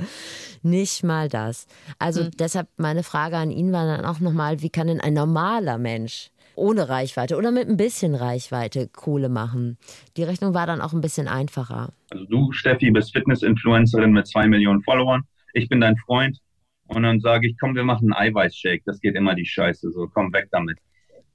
nicht 0.63 1.03
mal 1.03 1.29
das. 1.29 1.67
Also 1.99 2.21
Hm. 2.23 2.31
deshalb 2.39 2.67
meine 2.77 3.03
Frage 3.03 3.37
an 3.37 3.51
ihn 3.51 3.71
war 3.71 3.85
dann 3.85 4.03
auch 4.05 4.19
nochmal, 4.19 4.61
wie 4.61 4.69
kann 4.69 4.87
denn 4.87 4.99
ein 5.01 5.13
normaler 5.13 5.77
Mensch 5.77 6.31
ohne 6.55 6.89
Reichweite 6.89 7.37
oder 7.37 7.51
mit 7.51 7.67
ein 7.67 7.77
bisschen 7.77 8.15
Reichweite 8.15 8.87
Kohle 8.87 9.29
machen? 9.29 9.77
Die 10.17 10.23
Rechnung 10.23 10.53
war 10.53 10.67
dann 10.67 10.81
auch 10.81 10.93
ein 10.93 11.01
bisschen 11.01 11.27
einfacher. 11.27 11.93
Also 12.09 12.25
du, 12.25 12.51
Steffi, 12.51 12.91
bist 12.91 13.13
Fitness-Influencerin 13.13 14.11
mit 14.11 14.27
zwei 14.27 14.47
Millionen 14.47 14.83
Followern. 14.83 15.23
Ich 15.53 15.69
bin 15.69 15.81
dein 15.81 15.97
Freund. 15.97 16.39
Und 16.87 17.03
dann 17.03 17.19
sage 17.19 17.47
ich, 17.47 17.55
komm, 17.59 17.75
wir 17.75 17.83
machen 17.83 18.13
einen 18.13 18.29
Eiweißshake. 18.29 18.83
Das 18.85 18.99
geht 18.99 19.15
immer 19.15 19.33
die 19.33 19.45
Scheiße. 19.45 19.91
So, 19.91 20.07
komm 20.13 20.31
weg 20.33 20.47
damit. 20.51 20.77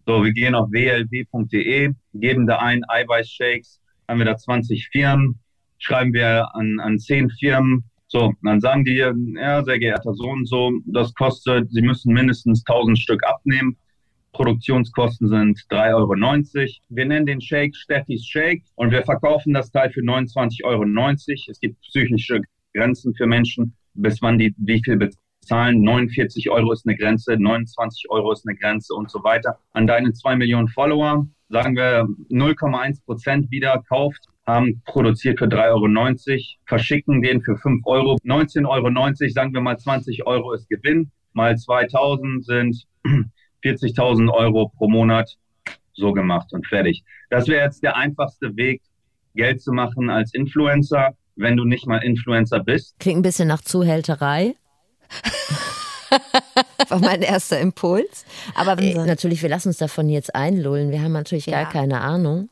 So, 0.07 0.25
wir 0.25 0.33
gehen 0.33 0.55
auf 0.55 0.71
wlb.de, 0.71 1.93
geben 2.15 2.47
da 2.47 2.59
ein 2.59 2.83
Eiweißshakes, 2.89 3.81
haben 4.09 4.19
wir 4.19 4.27
da 4.27 4.37
20 4.37 4.89
Firmen, 4.89 5.39
schreiben 5.79 6.13
wir 6.13 6.55
an, 6.55 6.81
an 6.81 6.99
10 6.99 7.31
Firmen. 7.31 7.85
So, 8.09 8.35
dann 8.43 8.61
sagen 8.61 8.85
die, 8.85 8.95
ja, 8.95 9.63
sehr 9.63 9.79
geehrter 9.79 10.15
Sohn, 10.15 10.45
so, 10.47 10.73
das 10.87 11.15
kostet, 11.15 11.71
Sie 11.71 11.83
müssen 11.83 12.13
mindestens 12.13 12.65
1000 12.67 12.99
Stück 12.99 13.25
abnehmen. 13.25 13.77
Produktionskosten 14.33 15.29
sind 15.29 15.59
3,90 15.71 15.95
Euro. 15.95 16.15
Wir 16.89 17.07
nennen 17.07 17.27
den 17.27 17.41
Shake 17.41 17.75
Steffis 17.75 18.27
Shake 18.27 18.63
und 18.77 18.91
wir 18.91 19.03
verkaufen 19.03 19.53
das 19.53 19.71
Teil 19.71 19.91
für 19.91 20.01
29,90 20.01 20.65
Euro. 20.65 20.85
Es 21.51 21.61
gibt 21.61 21.81
psychische 21.83 22.41
Grenzen 22.75 23.15
für 23.15 23.27
Menschen, 23.27 23.75
bis 23.95 24.23
wann 24.23 24.39
die 24.39 24.55
wie 24.59 24.83
viel 24.85 24.97
bezahlen. 24.97 25.83
49 25.83 26.51
Euro 26.51 26.73
ist 26.73 26.87
eine 26.87 26.97
Grenze, 26.97 27.37
29 27.37 28.11
Euro 28.11 28.33
ist 28.33 28.47
eine 28.47 28.57
Grenze 28.57 28.95
und 28.95 29.11
so 29.11 29.23
weiter. 29.25 29.59
An 29.73 29.87
deine 29.87 30.13
2 30.13 30.37
Millionen 30.37 30.69
Follower, 30.69 31.27
sagen 31.49 31.77
wir 31.77 32.07
0,1 32.31 33.05
Prozent 33.05 33.51
wieder 33.51 33.83
kauft, 33.89 34.25
haben 34.47 34.83
produziert 34.85 35.39
für 35.39 35.47
3,90 35.47 36.31
Euro, 36.31 36.39
verschicken 36.67 37.23
den 37.23 37.43
für 37.43 37.57
5 37.57 37.85
Euro. 37.87 38.17
19,90 38.25 38.69
Euro, 38.69 39.33
sagen 39.33 39.55
wir 39.55 39.61
mal 39.61 39.79
20 39.79 40.27
Euro 40.27 40.53
ist 40.53 40.69
Gewinn, 40.69 41.11
mal 41.33 41.57
2000 41.57 42.45
sind 42.45 42.87
40.000 43.63 44.33
Euro 44.33 44.69
pro 44.69 44.89
Monat 44.89 45.37
so 45.93 46.13
gemacht 46.13 46.53
und 46.53 46.67
fertig. 46.67 47.05
Das 47.29 47.49
wäre 47.49 47.65
jetzt 47.65 47.83
der 47.83 47.97
einfachste 47.97 48.57
Weg, 48.57 48.83
Geld 49.35 49.63
zu 49.63 49.73
machen 49.73 50.11
als 50.11 50.35
Influencer, 50.35 51.15
wenn 51.37 51.57
du 51.57 51.65
nicht 51.65 51.87
mal 51.87 51.99
Influencer 51.99 52.61
bist. 52.61 52.99
Klingt 52.99 53.21
ein 53.21 53.23
bisschen 53.23 53.49
nach 53.49 53.63
Zuhälterei. 53.63 54.55
war 56.89 56.99
mein 56.99 57.23
erster 57.23 57.61
Impuls. 57.61 58.25
Aber 58.55 58.81
äh, 58.81 58.95
natürlich, 58.95 59.43
wir 59.43 59.49
lassen 59.49 59.69
uns 59.69 59.79
davon 59.79 60.09
jetzt 60.09 60.35
einlullen. 60.35 60.91
Wir 60.91 61.03
haben 61.03 61.13
natürlich 61.13 61.47
ja. 61.47 61.63
gar 61.63 61.73
keine 61.73 62.01
Ahnung. 62.01 62.49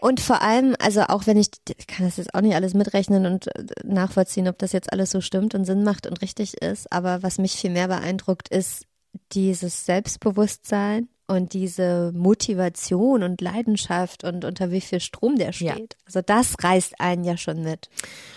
Und 0.00 0.20
vor 0.20 0.42
allem, 0.42 0.76
also 0.78 1.02
auch 1.02 1.26
wenn 1.26 1.36
ich, 1.36 1.48
ich 1.76 1.86
kann 1.88 2.06
das 2.06 2.18
jetzt 2.18 2.32
auch 2.32 2.40
nicht 2.40 2.54
alles 2.54 2.72
mitrechnen 2.72 3.26
und 3.26 3.48
äh, 3.48 3.64
nachvollziehen, 3.84 4.48
ob 4.48 4.56
das 4.58 4.72
jetzt 4.72 4.92
alles 4.92 5.10
so 5.10 5.20
stimmt 5.20 5.54
und 5.54 5.64
Sinn 5.64 5.82
macht 5.82 6.06
und 6.06 6.22
richtig 6.22 6.54
ist, 6.62 6.90
aber 6.92 7.22
was 7.22 7.38
mich 7.38 7.52
viel 7.52 7.70
mehr 7.70 7.88
beeindruckt, 7.88 8.48
ist 8.48 8.86
dieses 9.32 9.84
Selbstbewusstsein 9.84 11.08
und 11.26 11.52
diese 11.52 12.10
Motivation 12.14 13.22
und 13.22 13.40
Leidenschaft 13.40 14.24
und 14.24 14.44
unter 14.44 14.70
wie 14.70 14.80
viel 14.80 15.00
Strom 15.00 15.36
der 15.36 15.52
steht. 15.52 15.68
Ja. 15.68 15.98
Also 16.06 16.22
das 16.22 16.56
reißt 16.62 17.00
einen 17.00 17.22
ja 17.22 17.36
schon 17.36 17.62
mit. 17.62 17.90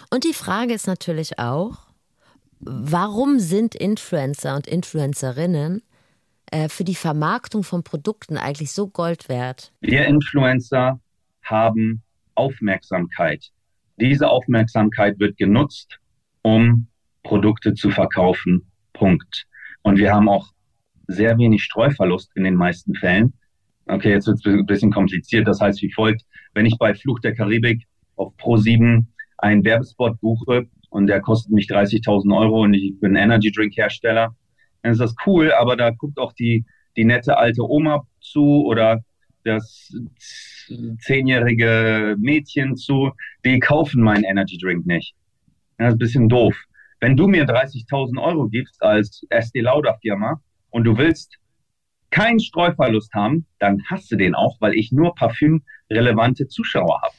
Und 0.09 0.25
die 0.25 0.33
Frage 0.33 0.73
ist 0.73 0.87
natürlich 0.87 1.39
auch, 1.39 1.87
warum 2.59 3.39
sind 3.39 3.75
Influencer 3.75 4.55
und 4.55 4.67
Influencerinnen 4.67 5.83
äh, 6.51 6.67
für 6.67 6.83
die 6.83 6.95
Vermarktung 6.95 7.63
von 7.63 7.83
Produkten 7.83 8.37
eigentlich 8.37 8.73
so 8.73 8.87
Gold 8.87 9.29
wert? 9.29 9.71
Wir 9.79 10.05
Influencer 10.05 10.99
haben 11.43 12.03
Aufmerksamkeit. 12.35 13.51
Diese 13.95 14.29
Aufmerksamkeit 14.29 15.19
wird 15.19 15.37
genutzt, 15.37 15.99
um 16.41 16.87
Produkte 17.23 17.73
zu 17.73 17.89
verkaufen. 17.89 18.69
Punkt. 18.93 19.45
Und 19.81 19.97
wir 19.97 20.13
haben 20.13 20.27
auch 20.27 20.51
sehr 21.11 21.37
wenig 21.37 21.63
Streuverlust 21.63 22.31
in 22.35 22.43
den 22.43 22.55
meisten 22.55 22.95
Fällen. 22.95 23.33
Okay, 23.87 24.11
jetzt 24.11 24.27
wird 24.27 24.37
es 24.39 24.45
ein 24.45 24.65
bisschen 24.65 24.91
kompliziert. 24.91 25.47
Das 25.47 25.59
heißt 25.59 25.81
wie 25.81 25.91
folgt, 25.91 26.23
wenn 26.53 26.65
ich 26.65 26.77
bei 26.77 26.93
Fluch 26.93 27.19
der 27.19 27.35
Karibik 27.35 27.85
auf 28.15 28.33
Pro7 28.37 29.05
einen 29.37 29.63
Werbespot 29.63 30.19
buche 30.21 30.67
und 30.89 31.07
der 31.07 31.21
kostet 31.21 31.51
mich 31.51 31.67
30.000 31.67 32.37
Euro 32.37 32.63
und 32.63 32.73
ich 32.73 32.99
bin 32.99 33.15
Energy 33.15 33.51
Drink 33.51 33.75
Hersteller, 33.75 34.35
dann 34.81 34.91
ist 34.91 35.01
das 35.01 35.15
cool, 35.25 35.51
aber 35.53 35.75
da 35.75 35.91
guckt 35.91 36.19
auch 36.19 36.33
die, 36.33 36.65
die 36.95 37.05
nette 37.05 37.37
alte 37.37 37.63
Oma 37.63 38.05
zu 38.19 38.65
oder 38.65 39.03
das 39.43 39.91
zehnjährige 40.99 42.15
Mädchen 42.19 42.75
zu, 42.75 43.11
die 43.43 43.59
kaufen 43.59 44.03
meinen 44.03 44.23
Energy 44.23 44.57
Drink 44.57 44.85
nicht. 44.85 45.15
Das 45.77 45.89
ist 45.89 45.93
ein 45.93 45.99
bisschen 45.99 46.29
doof. 46.29 46.55
Wenn 46.99 47.17
du 47.17 47.27
mir 47.27 47.45
30.000 47.45 48.21
Euro 48.21 48.47
gibst 48.47 48.81
als 48.83 49.25
SD 49.29 49.61
Lauda 49.61 49.97
Firma 50.01 50.39
und 50.71 50.83
du 50.85 50.97
willst 50.97 51.37
keinen 52.09 52.39
Streuverlust 52.39 53.13
haben, 53.13 53.45
dann 53.59 53.81
hast 53.89 54.11
du 54.11 54.17
den 54.17 54.35
auch, 54.35 54.57
weil 54.59 54.73
ich 54.73 54.91
nur 54.91 55.15
parfümrelevante 55.15 56.47
Zuschauer 56.47 57.01
habe. 57.01 57.13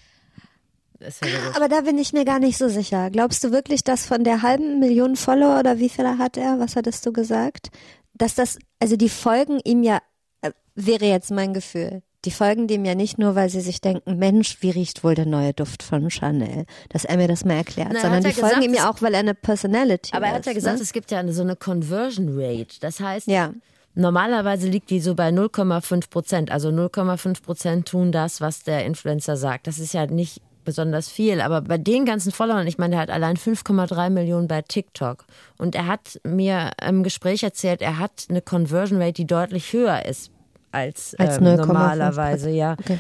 Aber 1.57 1.69
da 1.69 1.81
bin 1.81 1.99
ich 1.99 2.13
mir 2.13 2.25
gar 2.25 2.39
nicht 2.39 2.59
so 2.59 2.69
sicher. 2.69 3.11
Glaubst 3.11 3.43
du 3.43 3.51
wirklich, 3.51 3.83
dass 3.83 4.07
von 4.07 4.23
der 4.23 4.43
halben 4.43 4.79
Million 4.79 5.17
Follower 5.17 5.59
oder 5.59 5.79
wie 5.79 5.89
viele 5.89 6.19
hat 6.19 6.37
er? 6.37 6.61
Was 6.61 6.77
hattest 6.77 7.05
du 7.07 7.13
gesagt? 7.13 7.71
Dass 8.15 8.35
das, 8.35 8.59
also 8.79 8.97
die 8.97 9.09
folgen 9.09 9.59
ihm 9.65 9.83
ja, 9.83 9.99
äh, 10.43 10.53
wäre 10.75 11.07
jetzt 11.07 11.31
mein 11.31 11.55
Gefühl. 11.55 12.03
Die 12.25 12.31
folgen 12.31 12.69
dem 12.69 12.85
ja 12.85 12.95
nicht 12.95 13.19
nur, 13.19 13.35
weil 13.35 13.49
sie 13.49 13.61
sich 13.61 13.81
denken, 13.81 14.17
Mensch, 14.19 14.59
wie 14.61 14.71
riecht 14.71 15.03
wohl 15.03 15.17
der 15.17 15.27
neue 15.27 15.53
Duft 15.53 15.83
von 15.83 16.09
Chanel, 16.09 16.67
dass 16.89 17.05
er 17.05 17.17
mir 17.17 17.27
das 17.27 17.45
mal 17.45 17.55
erklärt, 17.55 17.91
Na, 17.93 18.01
sondern 18.01 18.23
die 18.23 18.33
gesagt, 18.33 18.53
folgen 18.53 18.63
ihm 18.63 18.75
ja 18.75 18.89
auch, 18.89 19.03
weil 19.03 19.15
er 19.15 19.21
eine 19.21 19.35
Personality 19.35 20.11
aber 20.13 20.19
ist. 20.19 20.25
Aber 20.25 20.27
er 20.27 20.35
hat 20.35 20.47
ja 20.47 20.53
gesagt, 20.53 20.77
ne? 20.77 20.83
es 20.83 20.93
gibt 20.93 21.11
ja 21.11 21.19
eine, 21.19 21.33
so 21.33 21.43
eine 21.43 21.57
Conversion 21.57 22.29
Rate. 22.39 22.79
Das 22.81 23.01
heißt, 23.01 23.27
ja. 23.27 23.53
Normalerweise 23.95 24.69
liegt 24.69 24.89
die 24.89 25.01
so 25.01 25.15
bei 25.15 25.29
0,5 25.29 26.09
Prozent. 26.09 26.51
Also 26.51 26.71
0,5 26.71 27.43
Prozent 27.43 27.89
tun 27.89 28.11
das, 28.11 28.41
was 28.41 28.63
der 28.63 28.87
Influencer 28.87 29.37
sagt. 29.37 29.67
Das 29.67 29.79
ist 29.79 29.93
ja 29.93 30.07
nicht 30.07 30.41
besonders 30.65 31.11
viel, 31.11 31.41
aber 31.41 31.61
bei 31.61 31.77
den 31.77 32.05
ganzen 32.05 32.33
Followern, 32.33 32.67
ich 32.67 32.79
meine, 32.79 32.93
der 32.93 33.01
hat 33.01 33.11
allein 33.11 33.37
5,3 33.37 34.11
Millionen 34.11 34.49
bei 34.49 34.63
TikTok. 34.63 35.25
Und 35.59 35.75
er 35.75 35.89
hat 35.89 36.21
mir 36.25 36.71
im 36.87 37.03
Gespräch 37.03 37.43
erzählt, 37.43 37.83
er 37.83 37.99
hat 37.99 38.27
eine 38.29 38.41
Conversion 38.41 39.01
Rate, 39.03 39.15
die 39.15 39.27
deutlich 39.27 39.73
höher 39.73 40.07
ist 40.07 40.32
als, 40.73 41.15
als 41.17 41.39
ähm, 41.39 41.45
normalerweise, 41.57 42.51
ja. 42.51 42.77
Okay. 42.79 42.99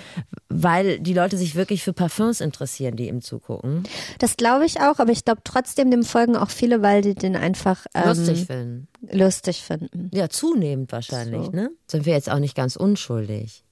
Weil 0.48 1.00
die 1.00 1.14
Leute 1.14 1.36
sich 1.36 1.54
wirklich 1.54 1.82
für 1.82 1.92
Parfums 1.92 2.40
interessieren, 2.40 2.96
die 2.96 3.08
ihm 3.08 3.22
zugucken. 3.22 3.84
Das 4.18 4.36
glaube 4.36 4.66
ich 4.66 4.80
auch, 4.80 4.98
aber 4.98 5.10
ich 5.10 5.24
glaube 5.24 5.40
trotzdem, 5.44 5.90
dem 5.90 6.04
folgen 6.04 6.36
auch 6.36 6.50
viele, 6.50 6.82
weil 6.82 7.02
die 7.02 7.14
den 7.14 7.36
einfach 7.36 7.86
ähm, 7.94 8.08
lustig 8.08 8.46
finden. 8.46 8.88
Lustig 9.10 9.62
finden. 9.62 10.10
Ja, 10.12 10.28
zunehmend 10.28 10.92
wahrscheinlich, 10.92 11.46
so. 11.46 11.52
ne? 11.52 11.70
Sind 11.86 12.06
wir 12.06 12.12
jetzt 12.12 12.30
auch 12.30 12.38
nicht 12.38 12.54
ganz 12.54 12.76
unschuldig. 12.76 13.64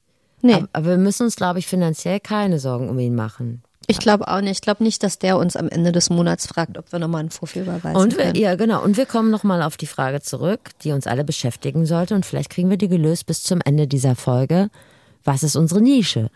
Nee. 0.42 0.54
Aber, 0.54 0.68
aber 0.72 0.86
wir 0.90 0.98
müssen 0.98 1.24
uns, 1.24 1.36
glaube 1.36 1.58
ich, 1.58 1.66
finanziell 1.66 2.20
keine 2.20 2.58
Sorgen 2.58 2.88
um 2.88 2.98
ihn 2.98 3.14
machen. 3.14 3.62
Ich 3.90 3.98
glaube 3.98 4.28
auch 4.28 4.40
nicht. 4.40 4.52
Ich 4.52 4.60
glaube 4.60 4.84
nicht, 4.84 5.02
dass 5.02 5.18
der 5.18 5.36
uns 5.36 5.56
am 5.56 5.68
Ende 5.68 5.92
des 5.92 6.10
Monats 6.10 6.46
fragt, 6.46 6.78
ob 6.78 6.90
wir 6.92 6.98
nochmal 6.98 7.20
einen 7.20 7.30
Fuffi 7.30 7.60
überweisen 7.60 7.96
und 7.96 8.16
wir, 8.16 8.24
können. 8.24 8.36
Ja, 8.36 8.54
genau. 8.54 8.82
Und 8.82 8.96
wir 8.96 9.06
kommen 9.06 9.30
nochmal 9.30 9.62
auf 9.62 9.76
die 9.76 9.86
Frage 9.86 10.20
zurück, 10.20 10.60
die 10.82 10.92
uns 10.92 11.06
alle 11.06 11.24
beschäftigen 11.24 11.86
sollte. 11.86 12.14
Und 12.14 12.24
vielleicht 12.24 12.50
kriegen 12.50 12.70
wir 12.70 12.76
die 12.76 12.88
gelöst 12.88 13.26
bis 13.26 13.42
zum 13.42 13.60
Ende 13.64 13.86
dieser 13.86 14.16
Folge. 14.16 14.70
Was 15.24 15.42
ist 15.42 15.56
unsere 15.56 15.80
Nische? 15.80 16.30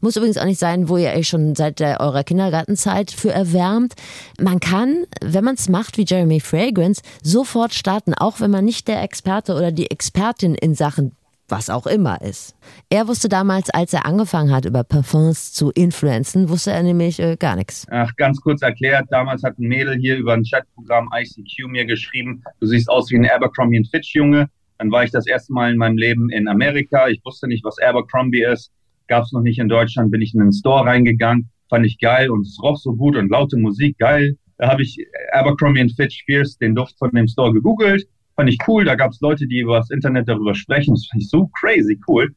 Muss 0.00 0.16
übrigens 0.16 0.38
auch 0.38 0.44
nicht 0.44 0.60
sein, 0.60 0.88
wo 0.88 0.96
ihr 0.96 1.10
euch 1.10 1.28
schon 1.28 1.54
seit 1.54 1.80
der, 1.80 2.00
eurer 2.00 2.22
Kindergartenzeit 2.22 3.10
für 3.10 3.32
erwärmt. 3.32 3.94
Man 4.38 4.60
kann, 4.60 5.04
wenn 5.20 5.44
man 5.44 5.56
es 5.56 5.68
macht 5.68 5.98
wie 5.98 6.04
Jeremy 6.06 6.40
Fragrance, 6.40 7.02
sofort 7.22 7.74
starten, 7.74 8.14
auch 8.14 8.40
wenn 8.40 8.50
man 8.50 8.64
nicht 8.64 8.88
der 8.88 9.02
Experte 9.02 9.54
oder 9.54 9.72
die 9.72 9.90
Expertin 9.90 10.54
in 10.54 10.74
Sachen 10.74 11.16
was 11.50 11.70
auch 11.70 11.86
immer 11.86 12.20
ist. 12.20 12.56
Er 12.88 13.08
wusste 13.08 13.28
damals, 13.28 13.70
als 13.70 13.92
er 13.92 14.06
angefangen 14.06 14.52
hat, 14.52 14.64
über 14.64 14.84
Parfums 14.84 15.52
zu 15.52 15.70
influenzen, 15.70 16.48
wusste 16.48 16.72
er 16.72 16.82
nämlich 16.82 17.20
äh, 17.20 17.36
gar 17.36 17.56
nichts. 17.56 17.86
Ach, 17.90 18.14
ganz 18.16 18.40
kurz 18.40 18.62
erklärt, 18.62 19.06
damals 19.10 19.42
hat 19.42 19.58
ein 19.58 19.68
Mädel 19.68 19.96
hier 19.96 20.16
über 20.16 20.34
ein 20.34 20.44
Chatprogramm 20.44 21.08
ICQ 21.14 21.68
mir 21.68 21.84
geschrieben, 21.84 22.42
du 22.60 22.66
siehst 22.66 22.88
aus 22.88 23.10
wie 23.10 23.16
ein 23.16 23.28
Abercrombie 23.28 23.84
Fitch 23.90 24.14
Junge. 24.14 24.48
Dann 24.78 24.90
war 24.90 25.04
ich 25.04 25.10
das 25.10 25.26
erste 25.26 25.52
Mal 25.52 25.72
in 25.72 25.76
meinem 25.76 25.98
Leben 25.98 26.30
in 26.30 26.48
Amerika. 26.48 27.08
Ich 27.08 27.20
wusste 27.24 27.46
nicht, 27.46 27.64
was 27.64 27.78
Abercrombie 27.78 28.42
ist. 28.42 28.72
Gab 29.08 29.24
es 29.24 29.32
noch 29.32 29.42
nicht 29.42 29.58
in 29.58 29.68
Deutschland. 29.68 30.10
Bin 30.10 30.22
ich 30.22 30.32
in 30.32 30.40
den 30.40 30.52
Store 30.52 30.86
reingegangen. 30.86 31.50
Fand 31.68 31.84
ich 31.84 31.98
geil 31.98 32.30
und 32.30 32.46
es 32.46 32.58
roch 32.62 32.78
so 32.78 32.94
gut 32.94 33.14
und 33.16 33.30
laute 33.30 33.58
Musik 33.58 33.98
geil. 33.98 34.36
Da 34.56 34.68
habe 34.68 34.82
ich 34.82 34.96
Abercrombie 35.32 35.86
Fitch 35.94 36.24
Fierce, 36.24 36.56
den 36.56 36.74
Duft 36.74 36.96
von 36.98 37.10
dem 37.10 37.28
Store, 37.28 37.52
gegoogelt 37.52 38.06
Fand 38.40 38.48
ich 38.48 38.58
cool. 38.66 38.86
Da 38.86 38.94
gab 38.94 39.10
es 39.10 39.20
Leute, 39.20 39.46
die 39.46 39.58
über 39.58 39.76
das 39.76 39.90
Internet 39.90 40.26
darüber 40.26 40.54
sprechen. 40.54 40.94
Das 40.94 41.06
fand 41.10 41.22
ich 41.22 41.28
so 41.28 41.50
crazy 41.60 42.00
cool. 42.08 42.34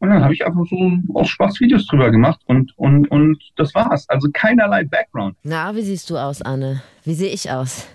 Und 0.00 0.08
dann 0.08 0.24
habe 0.24 0.34
ich 0.34 0.44
einfach 0.44 0.64
so 0.68 0.90
aus 1.14 1.28
Spaß 1.28 1.60
Videos 1.60 1.86
drüber 1.86 2.10
gemacht 2.10 2.40
und, 2.46 2.76
und, 2.76 3.08
und 3.08 3.40
das 3.54 3.72
war's. 3.72 4.08
Also 4.08 4.30
keinerlei 4.32 4.82
Background. 4.82 5.36
Na, 5.44 5.76
wie 5.76 5.82
siehst 5.82 6.10
du 6.10 6.16
aus, 6.16 6.42
Anne? 6.42 6.82
Wie 7.04 7.14
sehe 7.14 7.30
ich 7.30 7.52
aus? 7.52 7.86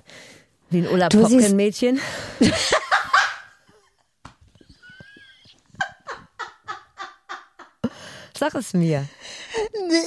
Wie 0.69 0.77
ein 0.77 0.87
Ulla 0.87 1.09
Popken-Mädchen? 1.09 1.99
Sag 8.37 8.55
es 8.55 8.73
mir. 8.73 9.05
Nee. 9.89 9.97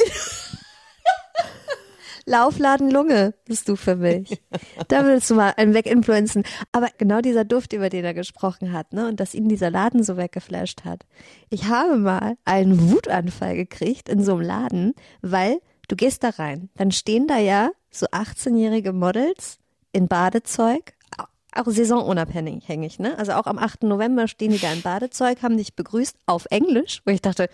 Laufladen 2.26 2.90
Lunge 2.90 3.34
bist 3.44 3.68
du 3.68 3.76
für 3.76 3.96
mich. 3.96 4.42
da 4.88 5.04
willst 5.04 5.30
du 5.30 5.34
mal 5.36 5.54
einen 5.56 5.74
weginfluenzen. 5.74 6.42
Aber 6.72 6.88
genau 6.98 7.20
dieser 7.20 7.44
Duft, 7.44 7.72
über 7.72 7.88
den 7.88 8.04
er 8.04 8.14
gesprochen 8.14 8.72
hat, 8.72 8.92
ne, 8.92 9.08
und 9.08 9.20
dass 9.20 9.34
ihn 9.34 9.48
dieser 9.48 9.70
Laden 9.70 10.02
so 10.02 10.16
weggeflasht 10.16 10.84
hat. 10.84 11.06
Ich 11.50 11.66
habe 11.66 11.96
mal 11.96 12.36
einen 12.44 12.90
Wutanfall 12.90 13.54
gekriegt 13.54 14.08
in 14.08 14.22
so 14.24 14.32
einem 14.32 14.42
Laden, 14.42 14.94
weil 15.22 15.60
du 15.88 15.94
gehst 15.94 16.24
da 16.24 16.30
rein, 16.30 16.68
dann 16.74 16.90
stehen 16.90 17.28
da 17.28 17.38
ja 17.38 17.70
so 17.90 18.06
18-jährige 18.06 18.92
Models 18.92 19.58
in 19.92 20.08
Badezeug 20.08 20.96
auch 21.56 21.66
saisonunabhängig, 21.66 22.98
ne? 22.98 23.18
Also 23.18 23.32
auch 23.32 23.46
am 23.46 23.58
8. 23.58 23.84
November 23.84 24.28
stehen 24.28 24.52
die 24.52 24.58
da 24.58 24.72
im 24.72 24.82
Badezeug, 24.82 25.42
haben 25.42 25.56
dich 25.56 25.74
begrüßt 25.74 26.16
auf 26.26 26.46
Englisch, 26.50 27.02
wo 27.04 27.12
ich 27.12 27.22
dachte, 27.22 27.48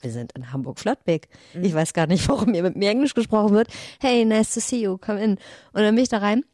wir 0.00 0.10
sind 0.10 0.32
in 0.32 0.52
Hamburg-Flottbek. 0.52 1.28
Ich 1.60 1.74
weiß 1.74 1.92
gar 1.92 2.06
nicht, 2.06 2.28
warum 2.28 2.52
hier 2.52 2.62
mit 2.62 2.76
mir 2.76 2.90
Englisch 2.90 3.14
gesprochen 3.14 3.54
wird. 3.54 3.68
Hey, 4.00 4.24
nice 4.24 4.54
to 4.54 4.60
see 4.60 4.82
you, 4.82 4.98
come 4.98 5.22
in. 5.22 5.32
Und 5.72 5.82
dann 5.82 5.94
bin 5.94 6.02
ich 6.02 6.10
da 6.10 6.18
rein 6.18 6.44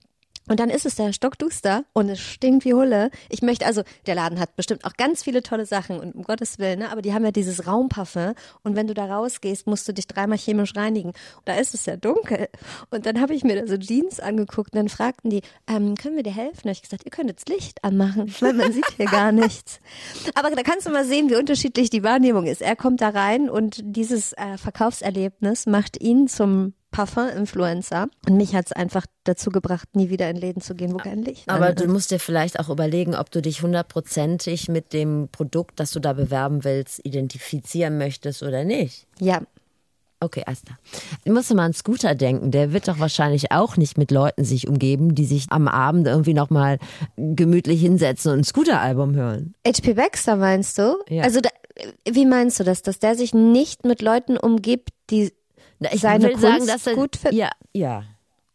und 0.48 0.58
dann 0.58 0.70
ist 0.70 0.86
es 0.86 0.96
der 0.96 1.12
Stockduster 1.12 1.84
und 1.92 2.08
es 2.08 2.20
stinkt 2.20 2.64
wie 2.64 2.74
Hulle. 2.74 3.10
Ich 3.28 3.42
möchte, 3.42 3.64
also 3.64 3.82
der 4.06 4.14
Laden 4.14 4.40
hat 4.40 4.56
bestimmt 4.56 4.84
auch 4.84 4.94
ganz 4.94 5.22
viele 5.22 5.42
tolle 5.42 5.66
Sachen 5.66 6.00
und 6.00 6.14
um 6.14 6.24
Gottes 6.24 6.58
Willen, 6.58 6.80
ne? 6.80 6.90
aber 6.90 7.00
die 7.00 7.14
haben 7.14 7.24
ja 7.24 7.30
dieses 7.30 7.66
Raumpaffin 7.66 8.34
und 8.62 8.74
wenn 8.74 8.88
du 8.88 8.94
da 8.94 9.06
rausgehst, 9.06 9.66
musst 9.66 9.86
du 9.86 9.94
dich 9.94 10.06
dreimal 10.06 10.38
chemisch 10.38 10.74
reinigen. 10.74 11.10
Und 11.10 11.42
da 11.44 11.54
ist 11.54 11.74
es 11.74 11.86
ja 11.86 11.96
dunkel. 11.96 12.48
Und 12.90 13.06
dann 13.06 13.20
habe 13.20 13.34
ich 13.34 13.44
mir 13.44 13.60
da 13.60 13.66
so 13.66 13.76
Jeans 13.76 14.20
angeguckt 14.20 14.72
und 14.72 14.78
dann 14.78 14.88
fragten 14.88 15.30
die, 15.30 15.42
ähm, 15.68 15.94
können 15.96 16.16
wir 16.16 16.22
dir 16.22 16.34
helfen? 16.34 16.68
Und 16.68 16.72
ich 16.72 16.82
gesagt, 16.82 17.04
ihr 17.04 17.10
könnt 17.10 17.30
jetzt 17.30 17.48
Licht 17.48 17.84
anmachen, 17.84 18.34
weil 18.40 18.52
man 18.52 18.72
sieht 18.72 18.88
hier 18.96 19.06
gar 19.06 19.32
nichts. 19.32 19.80
Aber 20.34 20.50
da 20.50 20.62
kannst 20.62 20.86
du 20.86 20.90
mal 20.90 21.04
sehen, 21.04 21.30
wie 21.30 21.36
unterschiedlich 21.36 21.90
die 21.90 22.02
Wahrnehmung 22.02 22.46
ist. 22.46 22.62
Er 22.62 22.76
kommt 22.76 23.00
da 23.00 23.10
rein 23.10 23.48
und 23.48 23.80
dieses 23.82 24.32
äh, 24.32 24.58
Verkaufserlebnis 24.58 25.66
macht 25.66 26.02
ihn 26.02 26.26
zum 26.28 26.74
Parfum-Influencer. 26.92 28.06
Und 28.28 28.36
mich 28.36 28.54
hat 28.54 28.66
es 28.66 28.72
einfach 28.72 29.06
dazu 29.24 29.50
gebracht, 29.50 29.88
nie 29.94 30.10
wieder 30.10 30.30
in 30.30 30.36
Läden 30.36 30.62
zu 30.62 30.76
gehen, 30.76 30.92
wo 30.92 30.98
kein 30.98 31.22
Licht 31.22 31.48
Aber 31.48 31.72
du 31.72 31.88
musst 31.88 32.12
dir 32.12 32.20
vielleicht 32.20 32.60
auch 32.60 32.68
überlegen, 32.68 33.16
ob 33.16 33.30
du 33.30 33.42
dich 33.42 33.62
hundertprozentig 33.62 34.68
mit 34.68 34.92
dem 34.92 35.28
Produkt, 35.32 35.80
das 35.80 35.90
du 35.90 35.98
da 35.98 36.12
bewerben 36.12 36.62
willst, 36.62 37.04
identifizieren 37.04 37.98
möchtest 37.98 38.42
oder 38.42 38.62
nicht. 38.62 39.06
Ja, 39.18 39.42
Okay, 40.22 40.44
Asta. 40.46 40.78
Du 41.24 41.32
musst 41.32 41.52
mal 41.52 41.64
an 41.64 41.72
Scooter 41.72 42.14
denken. 42.14 42.52
Der 42.52 42.72
wird 42.72 42.86
doch 42.86 43.00
wahrscheinlich 43.00 43.50
auch 43.50 43.76
nicht 43.76 43.98
mit 43.98 44.12
Leuten 44.12 44.44
sich 44.44 44.68
umgeben, 44.68 45.16
die 45.16 45.24
sich 45.24 45.46
am 45.50 45.66
Abend 45.66 46.06
irgendwie 46.06 46.32
nochmal 46.32 46.78
gemütlich 47.16 47.80
hinsetzen 47.80 48.30
und 48.32 48.38
ein 48.38 48.44
Scooter-Album 48.44 49.16
hören. 49.16 49.54
HP 49.66 49.94
Baxter 49.94 50.36
meinst 50.36 50.78
du? 50.78 50.94
Ja. 51.08 51.24
Also 51.24 51.40
da, 51.40 51.48
wie 52.08 52.24
meinst 52.24 52.60
du 52.60 52.64
das, 52.64 52.82
dass 52.82 53.00
der 53.00 53.16
sich 53.16 53.34
nicht 53.34 53.84
mit 53.84 54.00
Leuten 54.00 54.36
umgibt, 54.36 54.90
die 55.10 55.32
Ich 55.92 56.00
Seine 56.00 56.24
will 56.24 56.38
sagen, 56.38 56.56
Kunst 56.58 56.72
dass 56.72 56.86
er, 56.86 56.94
gut 56.94 57.16
findet? 57.16 57.38
Ja, 57.38 57.50
ja. 57.72 58.04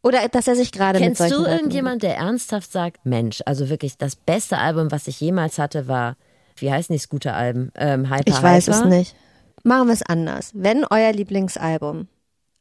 oder 0.04 0.28
dass 0.30 0.48
er 0.48 0.56
sich 0.56 0.72
gerade 0.72 1.00
mit 1.00 1.08
Kennst 1.08 1.20
solchen 1.20 1.44
du 1.44 1.50
irgendjemand, 1.50 2.04
der 2.04 2.16
ernsthaft 2.18 2.72
sagt, 2.72 3.06
Mensch, 3.06 3.42
also 3.46 3.70
wirklich 3.70 3.98
das 3.98 4.16
beste 4.16 4.58
Album, 4.58 4.92
was 4.92 5.08
ich 5.08 5.20
jemals 5.20 5.60
hatte, 5.60 5.88
war, 5.88 6.16
wie 6.56 6.72
heißen 6.72 6.94
die 6.94 7.00
Scooter-Alben? 7.00 7.72
Ähm, 7.76 8.10
Hyper 8.10 8.24
Ich 8.26 8.42
weiß 8.42 8.68
Hyper? 8.68 8.80
es 8.80 8.86
nicht. 8.86 9.16
Machen 9.64 9.88
wir 9.88 9.94
es 9.94 10.04
anders. 10.04 10.52
Wenn 10.54 10.86
euer 10.86 11.12
Lieblingsalbum 11.12 12.08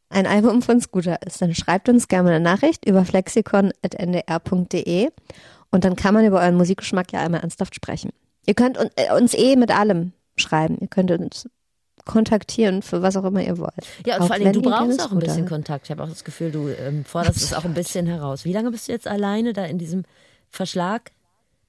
ein 0.09 0.27
Album 0.27 0.63
von 0.63 0.81
Scooter 0.81 1.19
ist, 1.27 1.43
dann 1.43 1.55
schreibt 1.55 1.89
uns 1.89 2.09
gerne 2.09 2.31
eine 2.31 2.41
Nachricht 2.41 2.87
über 2.87 3.05
flexikon.ndr.de 3.05 5.11
und 5.71 5.85
dann 5.85 5.97
kann 5.97 6.15
man 6.15 6.25
über 6.25 6.41
euren 6.41 6.57
Musikgeschmack 6.57 7.13
ja 7.13 7.21
einmal 7.21 7.41
ernsthaft 7.41 7.75
sprechen. 7.75 8.11
Ihr 8.47 8.55
könnt 8.55 8.79
äh, 8.79 9.13
uns 9.17 9.35
eh 9.35 9.57
mit 9.57 9.77
allem 9.77 10.13
schreiben. 10.37 10.79
Ihr 10.81 10.89
könnt 10.89 11.11
uns 11.11 11.49
kontaktieren 12.07 12.81
für 12.83 13.03
was 13.03 13.17
auch 13.17 13.25
immer 13.25 13.43
ihr 13.43 13.59
wollt. 13.59 13.73
Ja, 14.07 14.17
und 14.17 14.23
Auch 14.23 14.27
vor 14.29 14.37
allem, 14.37 14.53
du 14.53 14.63
brauchst 14.63 15.03
auch 15.03 15.13
ein 15.13 15.19
bisschen 15.19 15.39
Scooter 15.47 15.49
Kontakt. 15.57 15.87
Ich 15.87 15.91
habe 15.91 16.03
auch 16.03 16.09
das 16.09 16.25
Gefühl, 16.25 16.51
du 16.51 16.69
ähm, 16.69 17.05
forderst 17.05 17.43
es 17.43 17.53
auch 17.53 17.65
ein 17.65 17.75
bisschen 17.75 18.07
heraus. 18.07 18.45
Wie 18.45 18.53
lange 18.53 18.71
bist 18.71 18.89
du 18.89 18.93
jetzt 18.93 19.07
alleine 19.07 19.53
da 19.53 19.65
in 19.67 19.77
diesem 19.79 20.05
Verschlag? 20.49 21.11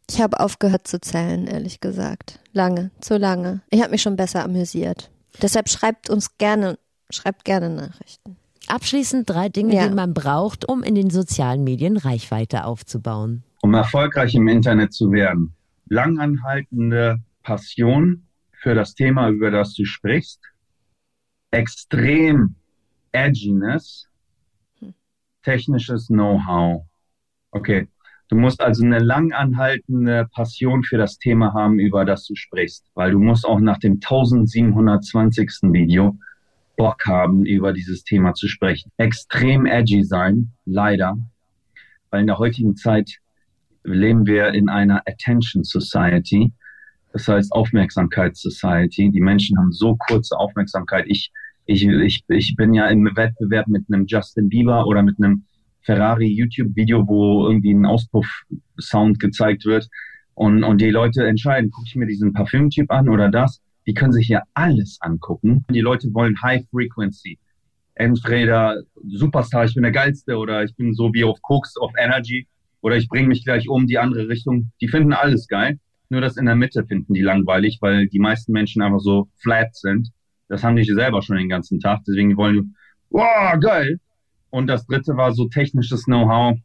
Ich 0.10 0.22
habe 0.22 0.40
aufgehört 0.40 0.88
zu 0.88 1.02
zählen, 1.02 1.48
ehrlich 1.48 1.82
gesagt. 1.82 2.40
Lange, 2.54 2.92
zu 3.02 3.18
lange. 3.18 3.60
Ich 3.72 3.82
habe 3.82 3.92
mich 3.92 4.02
schon 4.02 4.16
besser 4.16 4.44
amüsiert. 4.46 5.10
Deshalb 5.42 5.68
schreibt 5.70 6.10
uns 6.10 6.38
gerne, 6.38 6.78
schreibt 7.10 7.44
gerne 7.44 7.70
Nachrichten. 7.70 8.38
Abschließend 8.68 9.30
drei 9.30 9.50
Dinge, 9.50 9.76
Ja. 9.76 9.88
die 9.88 9.94
man 9.94 10.14
braucht, 10.14 10.68
um 10.70 10.84
in 10.84 10.96
den 10.96 11.10
sozialen 11.10 11.64
Medien 11.64 11.98
Reichweite 11.98 12.64
aufzubauen. 12.66 13.44
um 13.64 13.74
erfolgreich 13.74 14.36
im 14.36 14.48
Internet 14.48 14.94
zu 14.94 15.12
werden. 15.12 15.56
Langanhaltende 15.90 17.18
Passion 17.44 18.27
für 18.68 18.76
das 18.76 18.96
Thema, 18.96 19.30
über 19.30 19.50
das 19.50 19.76
du 19.76 19.86
sprichst. 19.86 20.42
Extrem 21.52 22.56
Edginess. 23.14 24.10
Technisches 25.42 26.08
Know-how. 26.08 26.84
Okay. 27.52 27.88
Du 28.28 28.36
musst 28.36 28.60
also 28.60 28.84
eine 28.84 29.00
langanhaltende 29.00 30.28
Passion 30.34 30.84
für 30.84 30.98
das 30.98 31.18
Thema 31.18 31.54
haben, 31.54 31.80
über 31.80 32.04
das 32.04 32.26
du 32.26 32.36
sprichst, 32.36 32.92
weil 32.94 33.12
du 33.12 33.20
musst 33.20 33.46
auch 33.46 33.62
nach 33.62 33.78
dem 33.78 34.02
1720. 34.02 35.72
Video 35.72 36.18
Bock 36.76 37.06
haben, 37.06 37.46
über 37.46 37.72
dieses 37.72 38.04
Thema 38.04 38.34
zu 38.34 38.50
sprechen. 38.50 38.92
Extrem 38.98 39.66
edgy 39.66 40.04
sein, 40.04 40.52
leider, 40.66 41.18
weil 42.10 42.20
in 42.20 42.28
der 42.28 42.38
heutigen 42.38 42.76
Zeit 42.76 43.20
leben 43.86 44.26
wir 44.26 44.50
in 44.50 44.68
einer 44.68 45.04
Attention 45.08 45.64
Society, 45.64 46.52
das 47.18 47.28
heißt 47.28 47.52
Aufmerksamkeits 47.54 48.42
Society. 48.42 49.10
Die 49.12 49.22
Menschen 49.22 49.58
haben 49.58 49.72
so 49.72 49.96
kurze 49.96 50.38
Aufmerksamkeit. 50.38 51.06
Ich, 51.08 51.32
ich, 51.66 51.88
ich, 51.88 52.24
ich 52.28 52.56
bin 52.56 52.76
ja 52.76 52.88
im 52.88 53.06
Wettbewerb 53.16 53.68
mit 53.68 53.86
einem 53.92 54.06
Justin 54.06 54.50
Bieber 54.50 54.86
oder 54.86 55.02
mit 55.02 55.16
einem 55.18 55.44
Ferrari 55.82 56.28
YouTube-Video, 56.28 57.08
wo 57.08 57.48
irgendwie 57.48 57.74
ein 57.74 57.88
Auspuff-Sound 57.88 59.20
gezeigt 59.20 59.66
wird. 59.66 59.88
Und, 60.36 60.64
und 60.64 60.80
die 60.80 60.92
Leute 60.92 61.26
entscheiden, 61.26 61.72
gucke 61.72 61.88
ich 61.88 61.96
mir 61.96 62.06
diesen 62.06 62.34
Parfümtyp 62.34 62.92
an 62.92 63.10
oder 63.10 63.30
das. 63.30 63.62
Die 63.88 63.96
können 63.96 64.12
sich 64.12 64.28
ja 64.28 64.44
alles 64.54 65.00
angucken. 65.02 65.66
Die 65.72 65.82
Leute 65.82 66.14
wollen 66.14 66.40
High 66.44 66.66
Frequency. 66.70 67.40
Entweder 67.96 68.84
Superstar, 69.08 69.66
ich 69.66 69.74
bin 69.74 69.82
der 69.82 69.92
Geilste 69.92 70.38
oder 70.38 70.64
ich 70.64 70.76
bin 70.76 70.94
so 70.94 71.12
wie 71.14 71.24
auf 71.24 71.42
Koks, 71.42 71.78
auf 71.78 71.92
Energy 71.98 72.48
oder 72.82 72.96
ich 72.96 73.08
bringe 73.08 73.30
mich 73.30 73.44
gleich 73.44 73.68
um, 73.68 73.88
die 73.88 73.98
andere 73.98 74.30
Richtung. 74.30 74.72
Die 74.82 74.88
finden 74.88 75.14
alles 75.14 75.48
geil. 75.48 75.80
Nur 76.10 76.22
das 76.22 76.38
in 76.38 76.46
der 76.46 76.56
Mitte 76.56 76.86
finden 76.86 77.14
die 77.14 77.22
langweilig, 77.22 77.80
weil 77.82 78.08
die 78.08 78.20
meisten 78.20 78.52
Menschen 78.52 78.82
einfach 78.82 79.00
so 79.00 79.28
flat 79.38 79.76
sind. 79.76 80.10
Das 80.48 80.64
haben 80.64 80.76
die 80.76 80.84
selber 80.84 81.22
schon 81.22 81.38
den 81.38 81.50
ganzen 81.50 81.80
Tag. 81.80 82.02
Deswegen 82.08 82.38
wollen 82.38 82.56
die, 82.56 82.74
wow, 83.10 83.60
geil. 83.60 84.00
Und 84.50 84.68
das 84.68 84.86
dritte 84.88 85.18
war 85.18 85.34
so 85.34 85.48
technisches 85.50 86.06
Know-how. 86.06 86.58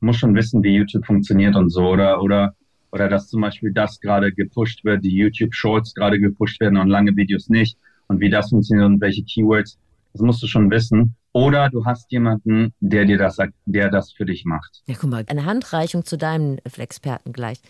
Muss 0.00 0.18
schon 0.18 0.34
wissen, 0.34 0.62
wie 0.62 0.76
YouTube 0.76 1.06
funktioniert 1.06 1.56
und 1.56 1.70
so. 1.70 1.88
Oder, 1.88 2.22
oder, 2.22 2.54
oder 2.92 3.08
dass 3.08 3.28
zum 3.28 3.40
Beispiel 3.40 3.72
das 3.72 3.98
gerade 4.00 4.32
gepusht 4.32 4.84
wird, 4.84 5.02
die 5.04 5.16
YouTube 5.16 5.54
Shorts 5.54 5.94
gerade 5.94 6.20
gepusht 6.20 6.60
werden 6.60 6.76
und 6.76 6.88
lange 6.88 7.16
Videos 7.16 7.48
nicht. 7.48 7.78
Und 8.08 8.20
wie 8.20 8.28
das 8.28 8.50
funktioniert 8.50 8.86
und 8.86 9.00
welche 9.00 9.24
Keywords. 9.24 9.78
Das 10.12 10.20
musst 10.20 10.42
du 10.42 10.46
schon 10.46 10.70
wissen. 10.70 11.16
Oder 11.36 11.68
du 11.68 11.84
hast 11.84 12.10
jemanden, 12.12 12.72
der 12.80 13.04
dir 13.04 13.18
das, 13.18 13.36
der 13.66 13.90
das 13.90 14.10
für 14.10 14.24
dich 14.24 14.46
macht. 14.46 14.80
Ja, 14.86 14.94
guck 14.98 15.10
mal, 15.10 15.22
eine 15.26 15.44
Handreichung 15.44 16.02
zu 16.06 16.16
deinem 16.16 16.56
Experten 16.78 17.34
gleich. 17.34 17.60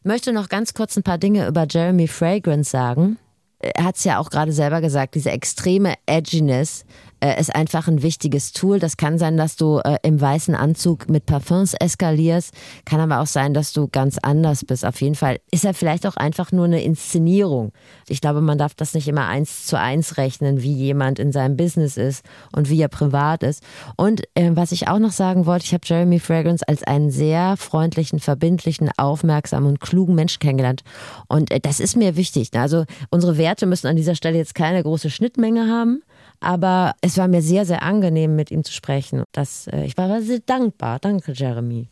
Ich 0.00 0.04
möchte 0.04 0.32
noch 0.32 0.48
ganz 0.48 0.74
kurz 0.74 0.96
ein 0.96 1.04
paar 1.04 1.18
Dinge 1.18 1.46
über 1.46 1.64
Jeremy 1.70 2.08
Fragrance 2.08 2.68
sagen. 2.68 3.18
Er 3.60 3.84
hat 3.84 3.94
es 3.94 4.02
ja 4.02 4.18
auch 4.18 4.28
gerade 4.28 4.50
selber 4.50 4.80
gesagt, 4.80 5.14
diese 5.14 5.30
extreme 5.30 5.94
Edginess 6.04 6.84
äh, 7.22 7.40
ist 7.40 7.54
einfach 7.54 7.88
ein 7.88 8.02
wichtiges 8.02 8.52
Tool. 8.52 8.78
Das 8.78 8.96
kann 8.96 9.18
sein, 9.18 9.36
dass 9.36 9.56
du 9.56 9.78
äh, 9.78 9.96
im 10.02 10.20
weißen 10.20 10.54
Anzug 10.54 11.08
mit 11.08 11.26
Parfums 11.26 11.74
eskalierst. 11.74 12.52
Kann 12.84 13.00
aber 13.00 13.20
auch 13.20 13.26
sein, 13.26 13.54
dass 13.54 13.72
du 13.72 13.88
ganz 13.88 14.18
anders 14.18 14.64
bist. 14.64 14.84
Auf 14.84 15.00
jeden 15.00 15.14
Fall 15.14 15.38
ist 15.50 15.64
er 15.64 15.74
vielleicht 15.74 16.06
auch 16.06 16.16
einfach 16.16 16.52
nur 16.52 16.64
eine 16.64 16.82
Inszenierung. 16.82 17.72
Ich 18.08 18.20
glaube, 18.20 18.40
man 18.40 18.58
darf 18.58 18.74
das 18.74 18.94
nicht 18.94 19.06
immer 19.06 19.26
eins 19.28 19.66
zu 19.66 19.78
eins 19.78 20.16
rechnen, 20.16 20.62
wie 20.62 20.72
jemand 20.72 21.18
in 21.18 21.32
seinem 21.32 21.56
Business 21.56 21.96
ist 21.96 22.24
und 22.50 22.68
wie 22.68 22.80
er 22.80 22.88
privat 22.88 23.42
ist. 23.42 23.62
Und 23.96 24.22
äh, 24.34 24.50
was 24.54 24.72
ich 24.72 24.88
auch 24.88 24.98
noch 24.98 25.12
sagen 25.12 25.46
wollte, 25.46 25.64
ich 25.64 25.74
habe 25.74 25.86
Jeremy 25.86 26.18
Fragrance 26.18 26.66
als 26.66 26.82
einen 26.82 27.10
sehr 27.10 27.56
freundlichen, 27.56 28.18
verbindlichen, 28.18 28.90
aufmerksamen 28.96 29.68
und 29.68 29.80
klugen 29.80 30.14
Menschen 30.14 30.40
kennengelernt. 30.40 30.82
Und 31.28 31.52
äh, 31.52 31.60
das 31.60 31.78
ist 31.78 31.96
mir 31.96 32.16
wichtig. 32.16 32.50
Also 32.54 32.84
unsere 33.10 33.38
Werte 33.38 33.66
müssen 33.66 33.86
an 33.86 33.96
dieser 33.96 34.16
Stelle 34.16 34.38
jetzt 34.38 34.54
keine 34.54 34.82
große 34.82 35.10
Schnittmenge 35.10 35.68
haben. 35.68 36.02
Aber 36.42 36.94
es 37.00 37.16
war 37.18 37.28
mir 37.28 37.40
sehr, 37.40 37.64
sehr 37.64 37.82
angenehm, 37.82 38.34
mit 38.34 38.50
ihm 38.50 38.64
zu 38.64 38.72
sprechen. 38.72 39.22
Das, 39.30 39.68
äh, 39.68 39.84
ich 39.84 39.96
war 39.96 40.20
sehr 40.22 40.40
dankbar. 40.40 40.98
Danke, 40.98 41.32
Jeremy. 41.32 41.88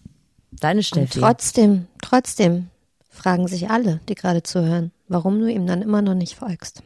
Deine 0.50 0.82
Steffi. 0.82 1.20
Trotzdem, 1.20 1.86
trotzdem 2.02 2.68
fragen 3.08 3.46
sich 3.46 3.70
alle, 3.70 4.00
die 4.08 4.16
gerade 4.16 4.42
zuhören, 4.42 4.90
warum 5.06 5.38
du 5.38 5.46
ihm 5.46 5.66
dann 5.66 5.82
immer 5.82 6.02
noch 6.02 6.14
nicht 6.14 6.34
folgst. 6.34 6.82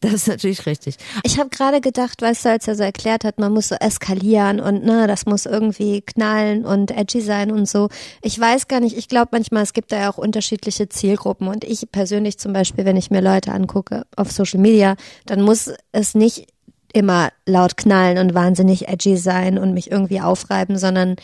Das 0.00 0.12
ist 0.12 0.26
natürlich 0.26 0.66
richtig. 0.66 0.96
Ich 1.22 1.38
habe 1.38 1.50
gerade 1.50 1.80
gedacht, 1.80 2.20
weißt 2.20 2.46
du, 2.46 2.50
als 2.50 2.66
er 2.66 2.74
so 2.74 2.82
erklärt 2.82 3.22
hat, 3.22 3.38
man 3.38 3.52
muss 3.52 3.68
so 3.68 3.76
eskalieren 3.76 4.58
und 4.58 4.84
ne, 4.84 5.06
das 5.06 5.26
muss 5.26 5.46
irgendwie 5.46 6.00
knallen 6.00 6.64
und 6.64 6.90
edgy 6.90 7.20
sein 7.20 7.52
und 7.52 7.68
so. 7.68 7.88
Ich 8.22 8.40
weiß 8.40 8.66
gar 8.66 8.80
nicht, 8.80 8.96
ich 8.96 9.08
glaube 9.08 9.28
manchmal, 9.32 9.62
es 9.62 9.74
gibt 9.74 9.92
da 9.92 10.00
ja 10.00 10.10
auch 10.10 10.18
unterschiedliche 10.18 10.88
Zielgruppen 10.88 11.46
und 11.46 11.62
ich 11.62 11.92
persönlich 11.92 12.38
zum 12.38 12.52
Beispiel, 12.52 12.84
wenn 12.84 12.96
ich 12.96 13.12
mir 13.12 13.20
Leute 13.20 13.52
angucke 13.52 14.04
auf 14.16 14.32
Social 14.32 14.58
Media, 14.58 14.96
dann 15.26 15.42
muss 15.42 15.70
es 15.92 16.16
nicht 16.16 16.46
immer 16.92 17.30
laut 17.46 17.76
knallen 17.76 18.18
und 18.18 18.34
wahnsinnig 18.34 18.88
edgy 18.88 19.16
sein 19.16 19.58
und 19.58 19.74
mich 19.74 19.90
irgendwie 19.90 20.20
aufreiben, 20.20 20.78
sondern 20.78 21.16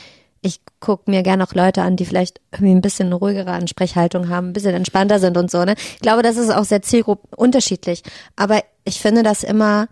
ich 0.44 0.60
gucke 0.78 1.10
mir 1.10 1.22
gerne 1.22 1.42
auch 1.42 1.54
Leute 1.54 1.80
an, 1.82 1.96
die 1.96 2.04
vielleicht 2.04 2.40
irgendwie 2.52 2.74
ein 2.74 2.82
bisschen 2.82 3.12
ruhigere 3.14 3.52
Ansprechhaltung 3.52 4.28
haben, 4.28 4.50
ein 4.50 4.52
bisschen 4.52 4.74
entspannter 4.74 5.18
sind 5.18 5.38
und 5.38 5.50
so. 5.50 5.64
Ne? 5.64 5.74
Ich 5.94 6.00
glaube, 6.00 6.22
das 6.22 6.36
ist 6.36 6.54
auch 6.54 6.64
sehr 6.64 6.82
zielgruppen 6.82 7.30
unterschiedlich. 7.34 8.02
Aber 8.36 8.62
ich 8.84 9.00
finde 9.00 9.22
das 9.22 9.42
immer 9.42 9.88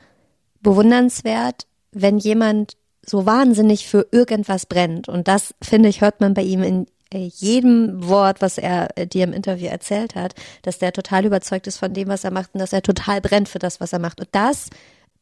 bewundernswert, 0.60 1.66
wenn 1.92 2.18
jemand 2.18 2.76
so 3.04 3.24
wahnsinnig 3.24 3.88
für 3.88 4.06
irgendwas 4.12 4.66
brennt. 4.66 5.08
Und 5.08 5.26
das, 5.26 5.54
finde 5.62 5.88
ich, 5.88 6.02
hört 6.02 6.20
man 6.20 6.34
bei 6.34 6.42
ihm 6.42 6.62
in 6.62 6.86
äh, 7.12 7.30
jedem 7.34 8.06
Wort, 8.06 8.42
was 8.42 8.58
er 8.58 8.90
äh, 8.96 9.06
dir 9.06 9.24
im 9.24 9.32
Interview 9.32 9.68
erzählt 9.68 10.14
hat, 10.14 10.34
dass 10.62 10.78
der 10.78 10.92
total 10.92 11.24
überzeugt 11.24 11.66
ist 11.66 11.78
von 11.78 11.94
dem, 11.94 12.08
was 12.08 12.24
er 12.24 12.30
macht 12.30 12.54
und 12.54 12.60
dass 12.60 12.72
er 12.72 12.82
total 12.82 13.20
brennt 13.20 13.48
für 13.48 13.58
das, 13.58 13.80
was 13.80 13.92
er 13.92 13.98
macht. 13.98 14.20
Und 14.20 14.28
das 14.32 14.68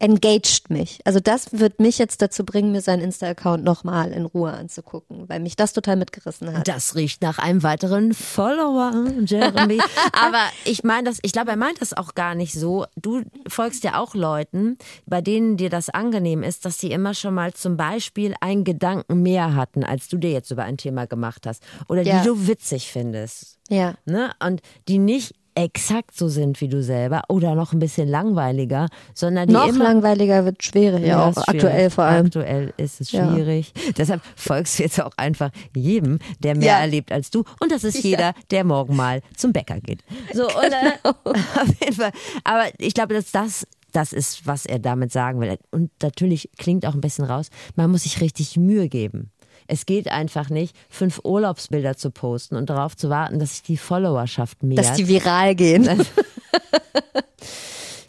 engaged 0.00 0.70
mich. 0.70 1.00
Also 1.04 1.20
das 1.20 1.52
wird 1.58 1.78
mich 1.78 1.98
jetzt 1.98 2.22
dazu 2.22 2.44
bringen, 2.44 2.72
mir 2.72 2.80
seinen 2.80 3.02
Insta-Account 3.02 3.62
nochmal 3.62 4.12
in 4.12 4.24
Ruhe 4.24 4.50
anzugucken, 4.52 5.28
weil 5.28 5.40
mich 5.40 5.56
das 5.56 5.72
total 5.72 5.96
mitgerissen 5.96 6.52
hat. 6.56 6.66
Das 6.66 6.94
riecht 6.96 7.22
nach 7.22 7.38
einem 7.38 7.62
weiteren 7.62 8.14
Follower, 8.14 8.92
Jeremy. 9.24 9.78
Aber 10.12 10.42
ich 10.64 10.82
meine 10.84 11.04
das, 11.08 11.18
ich 11.22 11.32
glaube, 11.32 11.50
er 11.50 11.56
meint 11.56 11.80
das 11.82 11.92
auch 11.92 12.14
gar 12.14 12.34
nicht 12.34 12.54
so. 12.54 12.86
Du 12.96 13.22
folgst 13.46 13.84
ja 13.84 14.00
auch 14.00 14.14
Leuten, 14.14 14.78
bei 15.06 15.20
denen 15.20 15.56
dir 15.56 15.70
das 15.70 15.90
angenehm 15.90 16.42
ist, 16.42 16.64
dass 16.64 16.78
sie 16.78 16.90
immer 16.90 17.14
schon 17.14 17.34
mal 17.34 17.52
zum 17.52 17.76
Beispiel 17.76 18.34
einen 18.40 18.64
Gedanken 18.64 19.22
mehr 19.22 19.54
hatten, 19.54 19.84
als 19.84 20.08
du 20.08 20.16
dir 20.16 20.30
jetzt 20.32 20.50
über 20.50 20.64
ein 20.64 20.78
Thema 20.78 21.06
gemacht 21.06 21.46
hast. 21.46 21.62
Oder 21.88 22.02
Ja. 22.02 22.20
die 22.20 22.26
du 22.26 22.46
witzig 22.46 22.90
findest. 22.90 23.58
Ja. 23.68 23.94
Ne? 24.04 24.32
Und 24.44 24.62
die 24.88 24.98
nicht 24.98 25.34
exakt 25.62 26.16
so 26.16 26.29
sind 26.29 26.61
wie 26.61 26.68
du 26.68 26.83
selber 26.83 27.23
oder 27.29 27.55
noch 27.55 27.73
ein 27.73 27.79
bisschen 27.79 28.09
langweiliger, 28.09 28.88
sondern 29.14 29.49
die 29.49 29.55
Noch 29.55 29.66
immer 29.68 29.85
langweiliger 29.85 30.44
wird 30.44 30.62
schwierig, 30.62 31.07
ja, 31.07 31.25
auch 31.27 31.37
aktuell 31.37 31.90
vor 31.90 32.05
allem. 32.05 32.27
Aktuell 32.27 32.73
ist 32.77 33.01
es 33.01 33.12
Ja. 33.12 33.31
schwierig. 33.33 33.73
Deshalb 33.96 34.23
folgst 34.37 34.79
du 34.79 34.83
jetzt 34.85 35.01
auch 35.01 35.12
einfach 35.16 35.51
jedem, 35.75 36.18
der 36.40 36.57
mehr 36.57 36.66
Ja. 36.68 36.79
erlebt 36.81 37.12
als 37.12 37.31
du. 37.31 37.44
Und 37.61 37.70
das 37.73 37.85
ist 37.85 38.03
jeder, 38.03 38.33
der 38.51 38.64
morgen 38.64 38.96
mal 38.96 39.23
zum 39.37 39.53
Bäcker 39.53 39.81
geht. 39.81 40.03
So, 40.35 40.42
und, 40.57 40.73
äh, 40.73 40.99
Genau. 41.03 41.16
auf 41.62 41.81
jeden 41.81 41.94
Fall. 41.94 42.12
Aber 42.44 42.64
ich 42.79 42.94
glaube, 42.94 43.14
dass 43.14 43.31
das 43.31 43.66
das 43.92 44.12
ist, 44.12 44.46
was 44.46 44.66
er 44.66 44.79
damit 44.79 45.11
sagen 45.11 45.40
will. 45.40 45.59
Und 45.73 45.90
natürlich 46.01 46.49
klingt 46.59 46.87
auch 46.87 46.94
ein 46.94 47.01
bisschen 47.01 47.25
raus, 47.25 47.49
man 47.75 47.90
muss 47.90 48.05
sich 48.05 48.20
richtig 48.20 48.57
Mühe 48.57 48.88
geben. 48.88 49.33
Es 49.70 49.87
geht 49.87 50.09
einfach 50.09 50.50
nicht, 50.50 50.74
fünf 50.88 51.20
Urlaubsbilder 51.22 51.96
zu 51.96 52.11
posten 52.11 52.56
und 52.56 52.70
darauf 52.70 52.96
zu 52.96 53.09
warten, 53.09 53.38
dass 53.38 53.52
sich 53.52 53.62
die 53.62 53.76
Followerschaft 53.76 54.64
mehrt. 54.64 54.80
Dass 54.80 54.94
die 54.94 55.06
viral 55.06 55.54
gehen. 55.54 55.88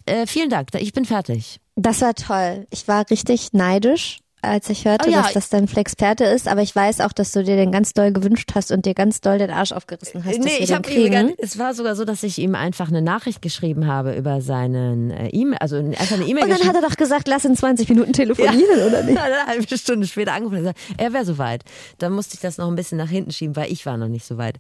äh, 0.08 0.26
vielen 0.26 0.50
Dank, 0.50 0.69
ich 0.74 0.91
bin 0.91 1.06
fertig. 1.06 1.60
Das 1.76 2.02
war 2.02 2.15
toll. 2.15 2.65
Ich 2.71 2.88
war 2.88 3.08
richtig 3.12 3.54
neidisch, 3.54 4.21
als 4.41 4.69
ich 4.69 4.86
hörte, 4.86 5.08
Oh 5.10 5.12
ja. 5.12 5.21
dass 5.21 5.34
das 5.34 5.49
dein 5.49 5.67
Flexperte 5.67 6.23
ist. 6.25 6.47
Aber 6.47 6.62
ich 6.62 6.75
weiß 6.75 7.01
auch, 7.01 7.13
dass 7.13 7.32
du 7.32 7.43
dir 7.43 7.56
den 7.56 7.71
ganz 7.71 7.93
doll 7.93 8.12
gewünscht 8.12 8.51
hast 8.56 8.71
und 8.71 8.86
dir 8.86 8.93
ganz 8.93 9.21
doll 9.21 9.38
den 9.38 9.49
Arsch 9.51 9.71
aufgerissen 9.71 10.23
hast, 10.25 10.43
wir 10.43 10.60
ich 10.62 10.73
habe 10.73 10.89
es 11.38 11.58
war 11.60 11.73
sogar 11.73 11.95
so, 11.95 12.06
dass 12.06 12.23
ich 12.23 12.38
ihm 12.39 12.56
einfach 12.56 12.88
eine 12.89 13.01
Nachricht 13.01 13.41
geschrieben 13.41 13.88
habe 13.88 14.15
über 14.15 14.41
seinen 14.41 15.12
äh, 15.12 15.27
E-Mail, 15.30 15.58
also 15.60 15.77
einfach 15.77 16.13
eine 16.15 16.25
E-Mail 16.25 16.43
Und 16.45 16.49
dann 16.51 16.67
hat 16.67 16.75
er 16.75 16.82
doch 16.82 16.95
gesagt, 16.97 17.27
lass 17.27 17.45
in 17.45 17.56
20 17.56 17.89
Minuten 17.89 18.13
telefonieren, 18.13 18.88
oder 18.88 19.04
nicht? 19.04 19.15
Ja, 19.21 19.27
dann 19.30 19.39
eine 19.39 19.45
halbe 19.47 19.77
Stunde 19.77 20.08
später 20.08 20.34
angerufen 20.34 20.56
und 20.58 20.62
gesagt, 20.62 20.80
er 20.97 21.13
wäre 21.13 21.25
soweit. 21.25 21.63
Dann 21.99 22.13
musste 22.13 22.36
ich 22.36 22.39
das 22.41 22.58
noch 22.58 22.67
ein 22.67 22.75
bisschen 22.75 22.97
nach 22.97 23.10
hinten 23.10 23.32
schieben, 23.32 23.56
weil 23.56 23.71
ich 23.71 23.86
war 23.86 23.97
noch 23.97 24.08
nicht 24.08 24.25
so 24.25 24.38
weit. 24.38 24.56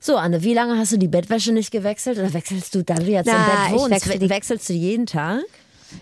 So, 0.00 0.16
Anne, 0.16 0.42
wie 0.42 0.54
lange 0.54 0.78
hast 0.78 0.92
du 0.92 0.96
die 0.98 1.08
Bettwäsche 1.08 1.52
nicht 1.52 1.70
gewechselt? 1.70 2.18
Oder 2.18 2.32
wechselst 2.32 2.74
du, 2.74 2.82
da 2.84 2.94
du 2.94 3.04
jetzt 3.10 3.26
im 3.26 3.34
Na, 3.34 3.68
Bett 3.68 3.78
wohnst, 3.78 3.90
wechsle 3.90 4.18
die- 4.18 4.30
wechselst 4.30 4.68
du 4.68 4.72
jeden 4.72 5.06
Tag? 5.06 5.40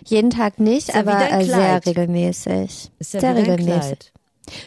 Jeden 0.03 0.29
Tag 0.29 0.59
nicht, 0.59 0.89
ja 0.89 0.99
aber 0.99 1.31
äh, 1.31 1.45
sehr 1.45 1.85
regelmäßig. 1.85 2.91
Ist 2.99 3.13
ja 3.13 3.19
sehr 3.19 3.35
regelmäßig. 3.35 4.11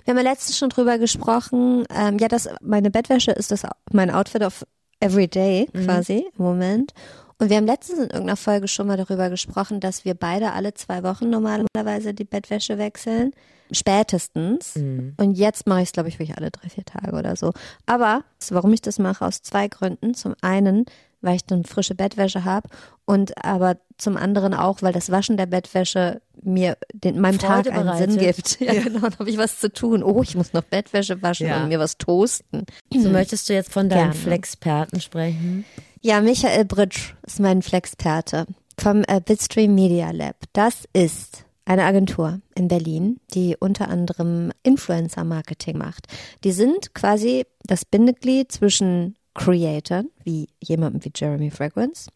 Wir 0.04 0.12
haben 0.12 0.24
ja 0.24 0.30
letztens 0.30 0.58
schon 0.58 0.70
drüber 0.70 0.98
gesprochen. 0.98 1.84
Ähm, 1.94 2.18
ja, 2.18 2.28
das, 2.28 2.48
meine 2.60 2.90
Bettwäsche 2.90 3.30
ist 3.32 3.50
das 3.50 3.62
mein 3.92 4.10
Outfit 4.10 4.42
of 4.42 4.64
every 5.00 5.28
day 5.28 5.68
Mhm. 5.72 5.84
quasi 5.84 6.26
im 6.36 6.44
Moment. 6.44 6.92
Und 7.40 7.50
wir 7.50 7.56
haben 7.56 7.66
letztens 7.66 7.98
in 7.98 8.04
irgendeiner 8.06 8.36
Folge 8.36 8.66
schon 8.66 8.88
mal 8.88 8.96
darüber 8.96 9.30
gesprochen, 9.30 9.78
dass 9.78 10.04
wir 10.04 10.14
beide 10.14 10.52
alle 10.52 10.74
zwei 10.74 11.04
Wochen 11.04 11.30
normalerweise 11.30 12.12
die 12.12 12.24
Bettwäsche 12.24 12.78
wechseln. 12.78 13.30
Spätestens. 13.70 14.74
Mhm. 14.74 15.14
Und 15.18 15.34
jetzt 15.34 15.66
mache 15.66 15.82
ich 15.82 15.88
es, 15.88 15.92
glaube 15.92 16.08
ich, 16.08 16.18
wirklich 16.18 16.36
alle 16.36 16.50
drei, 16.50 16.68
vier 16.68 16.84
Tage 16.84 17.16
oder 17.16 17.36
so. 17.36 17.52
Aber 17.86 18.24
warum 18.50 18.72
ich 18.72 18.82
das 18.82 18.98
mache, 18.98 19.24
aus 19.24 19.42
zwei 19.42 19.68
Gründen. 19.68 20.14
Zum 20.14 20.34
einen, 20.40 20.84
weil 21.20 21.36
ich 21.36 21.44
dann 21.44 21.64
frische 21.64 21.94
Bettwäsche 21.94 22.44
habe 22.44 22.68
und 23.04 23.44
aber 23.44 23.76
zum 23.96 24.16
anderen 24.16 24.54
auch, 24.54 24.82
weil 24.82 24.92
das 24.92 25.10
Waschen 25.10 25.36
der 25.36 25.46
Bettwäsche 25.46 26.20
mir 26.42 26.76
den, 26.92 27.20
meinem 27.20 27.40
Freude 27.40 27.70
Tag 27.70 27.72
einen 27.74 27.84
bereitet. 27.86 28.10
Sinn 28.12 28.20
gibt. 28.20 28.60
Ja, 28.60 28.80
genau, 28.82 29.00
dann 29.00 29.18
habe 29.18 29.30
ich 29.30 29.38
was 29.38 29.58
zu 29.58 29.72
tun. 29.72 30.02
Oh, 30.02 30.22
ich 30.22 30.36
muss 30.36 30.52
noch 30.52 30.62
Bettwäsche 30.62 31.20
waschen 31.22 31.48
Ja. 31.48 31.62
und 31.62 31.68
mir 31.68 31.78
was 31.80 31.98
toasten. 31.98 32.64
So 32.92 33.08
möchtest 33.10 33.48
du 33.48 33.54
jetzt 33.54 33.72
von 33.72 33.88
deinem 33.88 34.10
Gerne. 34.10 34.14
Flexperten 34.14 35.00
sprechen? 35.00 35.64
Ja, 36.00 36.20
Michael 36.20 36.64
Britsch 36.64 37.14
ist 37.26 37.40
mein 37.40 37.62
Flexperte 37.62 38.46
vom 38.78 39.02
äh, 39.08 39.20
Bitstream 39.20 39.74
Media 39.74 40.12
Lab. 40.12 40.36
Das 40.52 40.84
ist 40.92 41.44
eine 41.64 41.82
Agentur 41.82 42.40
in 42.54 42.68
Berlin, 42.68 43.18
die 43.34 43.56
unter 43.58 43.88
anderem 43.88 44.52
Influencer-Marketing 44.62 45.76
macht. 45.76 46.06
Die 46.44 46.52
sind 46.52 46.94
quasi 46.94 47.44
das 47.64 47.84
Bindeglied 47.84 48.50
zwischen 48.52 49.16
Creatern, 49.38 50.10
wie 50.24 50.48
jemandem 50.60 51.04
wie 51.04 51.12
Jeremy 51.14 51.50
Fragrance, 51.50 52.10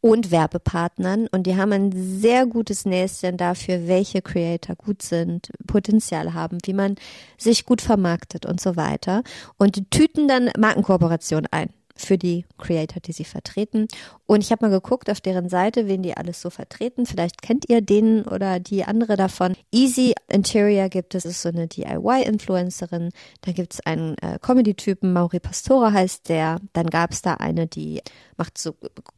und 0.00 0.30
Werbepartnern. 0.30 1.26
Und 1.26 1.46
die 1.46 1.56
haben 1.56 1.72
ein 1.72 1.92
sehr 1.92 2.46
gutes 2.46 2.86
Näschen 2.86 3.36
dafür, 3.36 3.88
welche 3.88 4.22
Creator 4.22 4.76
gut 4.76 5.02
sind, 5.02 5.50
Potenzial 5.66 6.32
haben, 6.32 6.58
wie 6.64 6.72
man 6.72 6.94
sich 7.36 7.66
gut 7.66 7.82
vermarktet 7.82 8.46
und 8.46 8.60
so 8.60 8.76
weiter. 8.76 9.24
Und 9.58 9.76
die 9.76 9.90
tüten 9.90 10.28
dann 10.28 10.50
Markenkooperationen 10.56 11.48
ein 11.50 11.70
für 12.00 12.18
die 12.18 12.44
Creator, 12.58 13.00
die 13.00 13.12
sie 13.12 13.24
vertreten. 13.24 13.86
Und 14.26 14.42
ich 14.42 14.52
habe 14.52 14.66
mal 14.66 14.70
geguckt 14.70 15.10
auf 15.10 15.20
deren 15.20 15.48
Seite, 15.48 15.88
wen 15.88 16.02
die 16.02 16.16
alles 16.16 16.40
so 16.40 16.50
vertreten. 16.50 17.06
Vielleicht 17.06 17.42
kennt 17.42 17.68
ihr 17.68 17.80
den 17.80 18.22
oder 18.22 18.60
die 18.60 18.84
andere 18.84 19.16
davon. 19.16 19.54
Easy 19.72 20.14
Interior 20.28 20.88
gibt 20.88 21.14
es, 21.14 21.24
ist 21.24 21.42
so 21.42 21.48
eine 21.48 21.66
DIY-Influencerin. 21.66 23.10
Da 23.42 23.52
gibt 23.52 23.74
es 23.74 23.80
einen 23.86 24.16
äh, 24.18 24.38
Comedy-Typen, 24.40 25.12
Mauri 25.12 25.40
Pastore 25.40 25.92
heißt 25.92 26.28
der. 26.28 26.60
Dann 26.72 26.86
gab 26.86 27.12
es 27.12 27.22
da 27.22 27.34
eine, 27.34 27.66
die 27.66 28.00
macht 28.36 28.58
so 28.58 28.74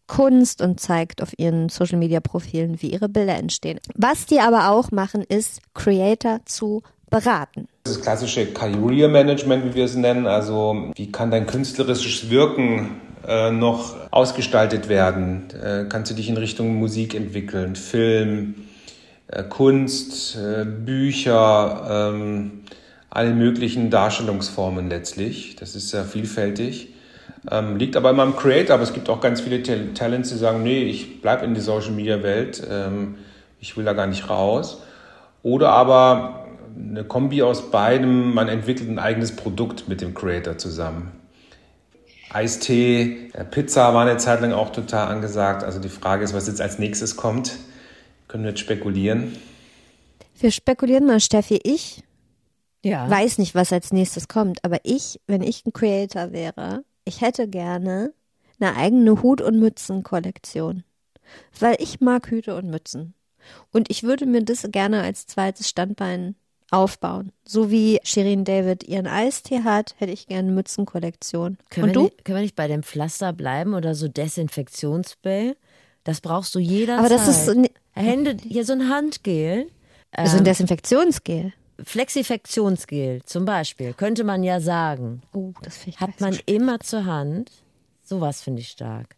Kunst 0.06 0.60
und 0.60 0.80
zeigt 0.80 1.22
auf 1.22 1.38
ihren 1.38 1.68
Social-Media-Profilen, 1.68 2.82
wie 2.82 2.92
ihre 2.92 3.08
Bilder 3.08 3.36
entstehen. 3.36 3.80
Was 3.94 4.26
die 4.26 4.40
aber 4.40 4.70
auch 4.70 4.90
machen, 4.90 5.22
ist 5.22 5.60
Creator 5.74 6.40
zu 6.44 6.82
beraten. 7.12 7.68
Das 7.84 8.00
klassische 8.00 8.46
Career 8.46 9.08
Management, 9.08 9.64
wie 9.64 9.74
wir 9.74 9.84
es 9.84 9.94
nennen, 9.94 10.26
also 10.26 10.90
wie 10.96 11.12
kann 11.12 11.30
dein 11.30 11.46
künstlerisches 11.46 12.30
Wirken 12.30 13.00
äh, 13.28 13.52
noch 13.52 13.94
ausgestaltet 14.10 14.88
werden? 14.88 15.44
Äh, 15.62 15.84
kannst 15.88 16.10
du 16.10 16.16
dich 16.16 16.28
in 16.28 16.36
Richtung 16.36 16.74
Musik 16.76 17.14
entwickeln, 17.14 17.76
Film, 17.76 18.54
äh, 19.28 19.44
Kunst, 19.44 20.36
äh, 20.36 20.64
Bücher, 20.64 22.10
ähm, 22.12 22.62
alle 23.10 23.34
möglichen 23.34 23.90
Darstellungsformen 23.90 24.88
letztlich. 24.88 25.56
Das 25.56 25.76
ist 25.76 25.90
sehr 25.90 26.04
vielfältig. 26.04 26.94
Ähm, 27.50 27.76
liegt 27.76 27.96
aber 27.96 28.10
immer 28.10 28.22
am 28.22 28.36
Creator, 28.36 28.74
aber 28.74 28.84
es 28.84 28.92
gibt 28.92 29.10
auch 29.10 29.20
ganz 29.20 29.40
viele 29.40 29.62
Tal 29.62 29.88
Talents, 29.94 30.30
die 30.30 30.36
sagen, 30.36 30.62
nee, 30.62 30.84
ich 30.84 31.20
bleibe 31.20 31.44
in 31.44 31.54
die 31.54 31.60
Social 31.60 31.90
Media 31.90 32.22
Welt, 32.22 32.62
ähm, 32.70 33.16
ich 33.60 33.76
will 33.76 33.84
da 33.84 33.92
gar 33.92 34.06
nicht 34.06 34.30
raus. 34.30 34.82
Oder 35.42 35.70
aber 35.70 36.41
eine 36.76 37.04
Kombi 37.04 37.42
aus 37.42 37.70
beidem, 37.70 38.34
man 38.34 38.48
entwickelt 38.48 38.88
ein 38.88 38.98
eigenes 38.98 39.34
Produkt 39.34 39.88
mit 39.88 40.00
dem 40.00 40.14
Creator 40.14 40.58
zusammen. 40.58 41.12
Eistee, 42.30 43.30
äh, 43.34 43.44
Pizza 43.44 43.92
war 43.94 44.06
eine 44.06 44.16
Zeit 44.16 44.40
lang 44.40 44.52
auch 44.52 44.70
total 44.70 45.08
angesagt. 45.08 45.64
Also 45.64 45.78
die 45.80 45.88
Frage 45.90 46.24
ist, 46.24 46.32
was 46.34 46.46
jetzt 46.46 46.60
als 46.60 46.78
nächstes 46.78 47.16
kommt. 47.16 47.58
Können 48.28 48.44
wir 48.44 48.50
jetzt 48.50 48.60
spekulieren? 48.60 49.36
Wir 50.38 50.50
spekulieren 50.50 51.06
mal, 51.06 51.20
Steffi, 51.20 51.60
ich 51.62 52.02
Ja. 52.82 53.08
weiß 53.08 53.38
nicht, 53.38 53.54
was 53.54 53.72
als 53.72 53.92
nächstes 53.92 54.28
kommt, 54.28 54.64
aber 54.64 54.78
ich, 54.84 55.20
wenn 55.26 55.42
ich 55.42 55.66
ein 55.66 55.72
Creator 55.72 56.32
wäre, 56.32 56.84
ich 57.04 57.20
hätte 57.20 57.48
gerne 57.48 58.12
eine 58.58 58.76
eigene 58.76 59.22
Hut- 59.22 59.42
und 59.42 59.60
Mützenkollektion. 59.60 60.84
Weil 61.60 61.76
ich 61.78 62.00
mag 62.00 62.30
Hüte 62.30 62.56
und 62.56 62.70
Mützen. 62.70 63.14
Und 63.72 63.90
ich 63.90 64.02
würde 64.04 64.24
mir 64.26 64.42
das 64.42 64.66
gerne 64.70 65.02
als 65.02 65.26
zweites 65.26 65.68
Standbein 65.68 66.34
aufbauen. 66.72 67.32
So 67.44 67.70
wie 67.70 68.00
Shirin 68.02 68.44
David 68.44 68.84
ihren 68.84 69.06
Eistee 69.06 69.62
hat, 69.62 69.94
hätte 69.98 70.12
ich 70.12 70.26
gerne 70.26 70.48
eine 70.48 70.52
Mützenkollektion. 70.52 71.58
Können, 71.70 71.84
und 71.84 71.90
wir 71.90 71.94
du? 71.94 72.02
nicht, 72.04 72.24
können 72.24 72.38
wir 72.38 72.42
nicht 72.42 72.56
bei 72.56 72.68
dem 72.68 72.82
Pflaster 72.82 73.32
bleiben 73.32 73.74
oder 73.74 73.94
so 73.94 74.08
Desinfektionsspray? 74.08 75.54
Das 76.04 76.20
brauchst 76.20 76.54
du 76.54 76.58
jederzeit. 76.58 76.98
Aber 76.98 77.08
das 77.08 77.28
ist 77.28 77.46
so 77.46 77.54
Hände, 77.92 78.36
hier 78.42 78.64
so 78.64 78.72
ein 78.72 78.88
Handgel. 78.88 79.66
also 80.10 80.38
ein 80.38 80.44
Desinfektionsgel. 80.44 81.52
Flexifektionsgel 81.84 83.22
zum 83.24 83.44
Beispiel, 83.44 83.92
könnte 83.92 84.24
man 84.24 84.42
ja 84.42 84.60
sagen. 84.60 85.22
Oh, 85.32 85.52
das 85.62 85.76
finde 85.76 85.96
ich 85.96 86.00
Hat 86.00 86.18
so 86.18 86.24
man 86.24 86.34
schlimm. 86.34 86.56
immer 86.56 86.80
zur 86.80 87.04
Hand. 87.04 87.50
Sowas 88.02 88.42
finde 88.42 88.60
ich 88.60 88.68
stark. 88.68 89.16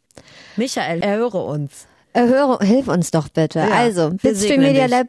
Michael, 0.56 1.02
erhöre 1.02 1.42
uns. 1.42 1.86
Erhöre, 2.12 2.64
hilf 2.64 2.88
uns 2.88 3.10
doch 3.10 3.28
bitte. 3.28 3.58
Ja, 3.58 3.70
also, 3.70 4.10
Bitstream 4.10 4.60
Media. 4.60 4.86
Lab 4.86 5.08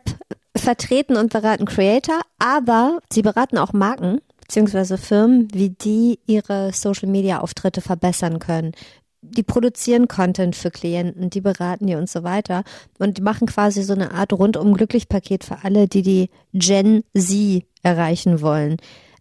vertreten 0.56 1.18
und 1.18 1.32
beraten 1.32 1.66
Creator, 1.66 2.22
aber 2.40 3.00
sie 3.12 3.22
beraten 3.22 3.58
auch 3.58 3.74
Marken 3.74 4.20
beziehungsweise 4.42 4.98
Firmen, 4.98 5.48
wie 5.54 5.70
die 5.70 6.20
ihre 6.28 6.72
Social 6.72 7.10
Media 7.10 7.40
Auftritte 7.40 7.82
verbessern 7.82 8.40
können. 8.40 8.74
Die 9.22 9.44
produzieren 9.44 10.08
Content 10.08 10.56
für 10.56 10.70
Klienten, 10.70 11.32
die 11.32 11.42
beraten 11.42 11.88
die 11.88 11.96
und 11.96 12.10
so 12.10 12.24
weiter 12.24 12.64
und 13.00 13.18
die 13.18 13.24
machen 13.24 13.48
quasi 13.48 13.82
so 13.82 13.94
eine 13.94 14.12
Art 14.12 14.32
rundum 14.34 14.76
glücklich 14.76 15.10
Paket 15.10 15.44
für 15.44 15.64
alle, 15.64 15.88
die 15.88 16.04
die 16.04 16.30
Gen 16.54 17.04
Z 17.18 17.64
erreichen 17.82 18.42
wollen. 18.42 18.78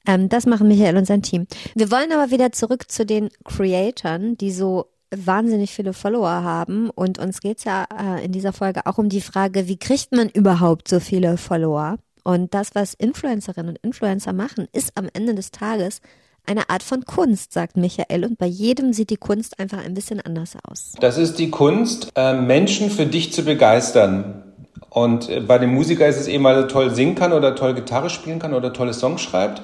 Ähm, 0.07 0.29
das 0.29 0.45
machen 0.45 0.69
Michael 0.69 0.99
und 0.99 1.07
sein 1.07 1.23
Team. 1.23 1.47
Wir 1.75 1.91
wollen 1.91 2.13
aber 2.13 2.31
wieder 2.31 2.53
zurück 2.53 2.91
zu 2.91 3.07
den 3.07 3.31
Creatoren, 3.45 4.37
die 4.37 4.53
so 4.53 4.91
wahnsinnig 5.25 5.73
viele 5.73 5.93
Follower 5.93 6.29
haben. 6.29 6.91
Und 6.91 7.19
uns 7.19 7.41
geht's 7.41 7.65
ja 7.65 7.87
äh, 7.97 8.25
in 8.25 8.33
dieser 8.33 8.53
Folge 8.53 8.87
auch 8.87 8.99
um 8.99 9.09
die 9.09 9.21
Frage, 9.21 9.69
wie 9.69 9.79
kriegt 9.79 10.13
man 10.13 10.29
überhaupt 10.29 10.89
so 10.89 11.01
viele 11.01 11.37
Follower? 11.37 11.97
Und 12.23 12.55
das, 12.55 12.75
was 12.75 12.95
Influencerinnen 12.95 13.71
und 13.71 13.79
Influencer 13.83 14.33
machen, 14.33 14.67
ist 14.73 14.93
am 14.97 15.09
Ende 15.13 15.35
des 15.35 15.51
Tages 15.51 16.01
eine 16.47 16.69
Art 16.71 16.83
von 16.83 17.05
Kunst, 17.05 17.53
sagt 17.53 17.77
Michael. 17.77 18.25
Und 18.25 18.39
bei 18.39 18.47
jedem 18.47 18.93
sieht 18.93 19.11
die 19.11 19.17
Kunst 19.17 19.59
einfach 19.59 19.79
ein 19.79 19.95
bisschen 19.95 20.21
anders 20.21 20.55
aus. 20.69 20.93
Das 21.01 21.19
ist 21.19 21.39
die 21.39 21.51
Kunst, 21.51 22.13
äh, 22.17 22.35
Menschen 22.35 22.91
für 22.91 23.07
dich 23.07 23.33
zu 23.33 23.45
begeistern. 23.45 24.43
Und 24.91 25.29
äh, 25.29 25.41
bei 25.41 25.59
dem 25.59 25.75
Musiker 25.75 26.07
ist 26.07 26.21
es 26.21 26.29
eben, 26.29 26.45
weil 26.45 26.57
er 26.57 26.69
toll 26.69 26.95
singen 26.95 27.15
kann 27.15 27.33
oder 27.33 27.55
toll 27.55 27.75
Gitarre 27.75 28.11
spielen 28.11 28.39
kann 28.39 28.55
oder 28.55 28.73
tolle 28.73 28.95
Songs 28.95 29.23
schreibt. 29.23 29.63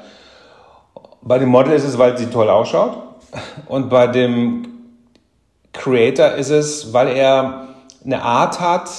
Bei 1.22 1.38
dem 1.38 1.51
Model 1.51 1.74
ist 1.74 1.84
es, 1.84 1.98
weil 1.98 2.16
sie 2.16 2.26
toll 2.26 2.48
ausschaut. 2.48 3.03
Und 3.66 3.90
bei 3.90 4.07
dem 4.07 4.66
Creator 5.72 6.32
ist 6.32 6.50
es, 6.50 6.92
weil 6.92 7.08
er 7.08 7.68
eine 8.04 8.22
Art 8.22 8.60
hat, 8.60 8.90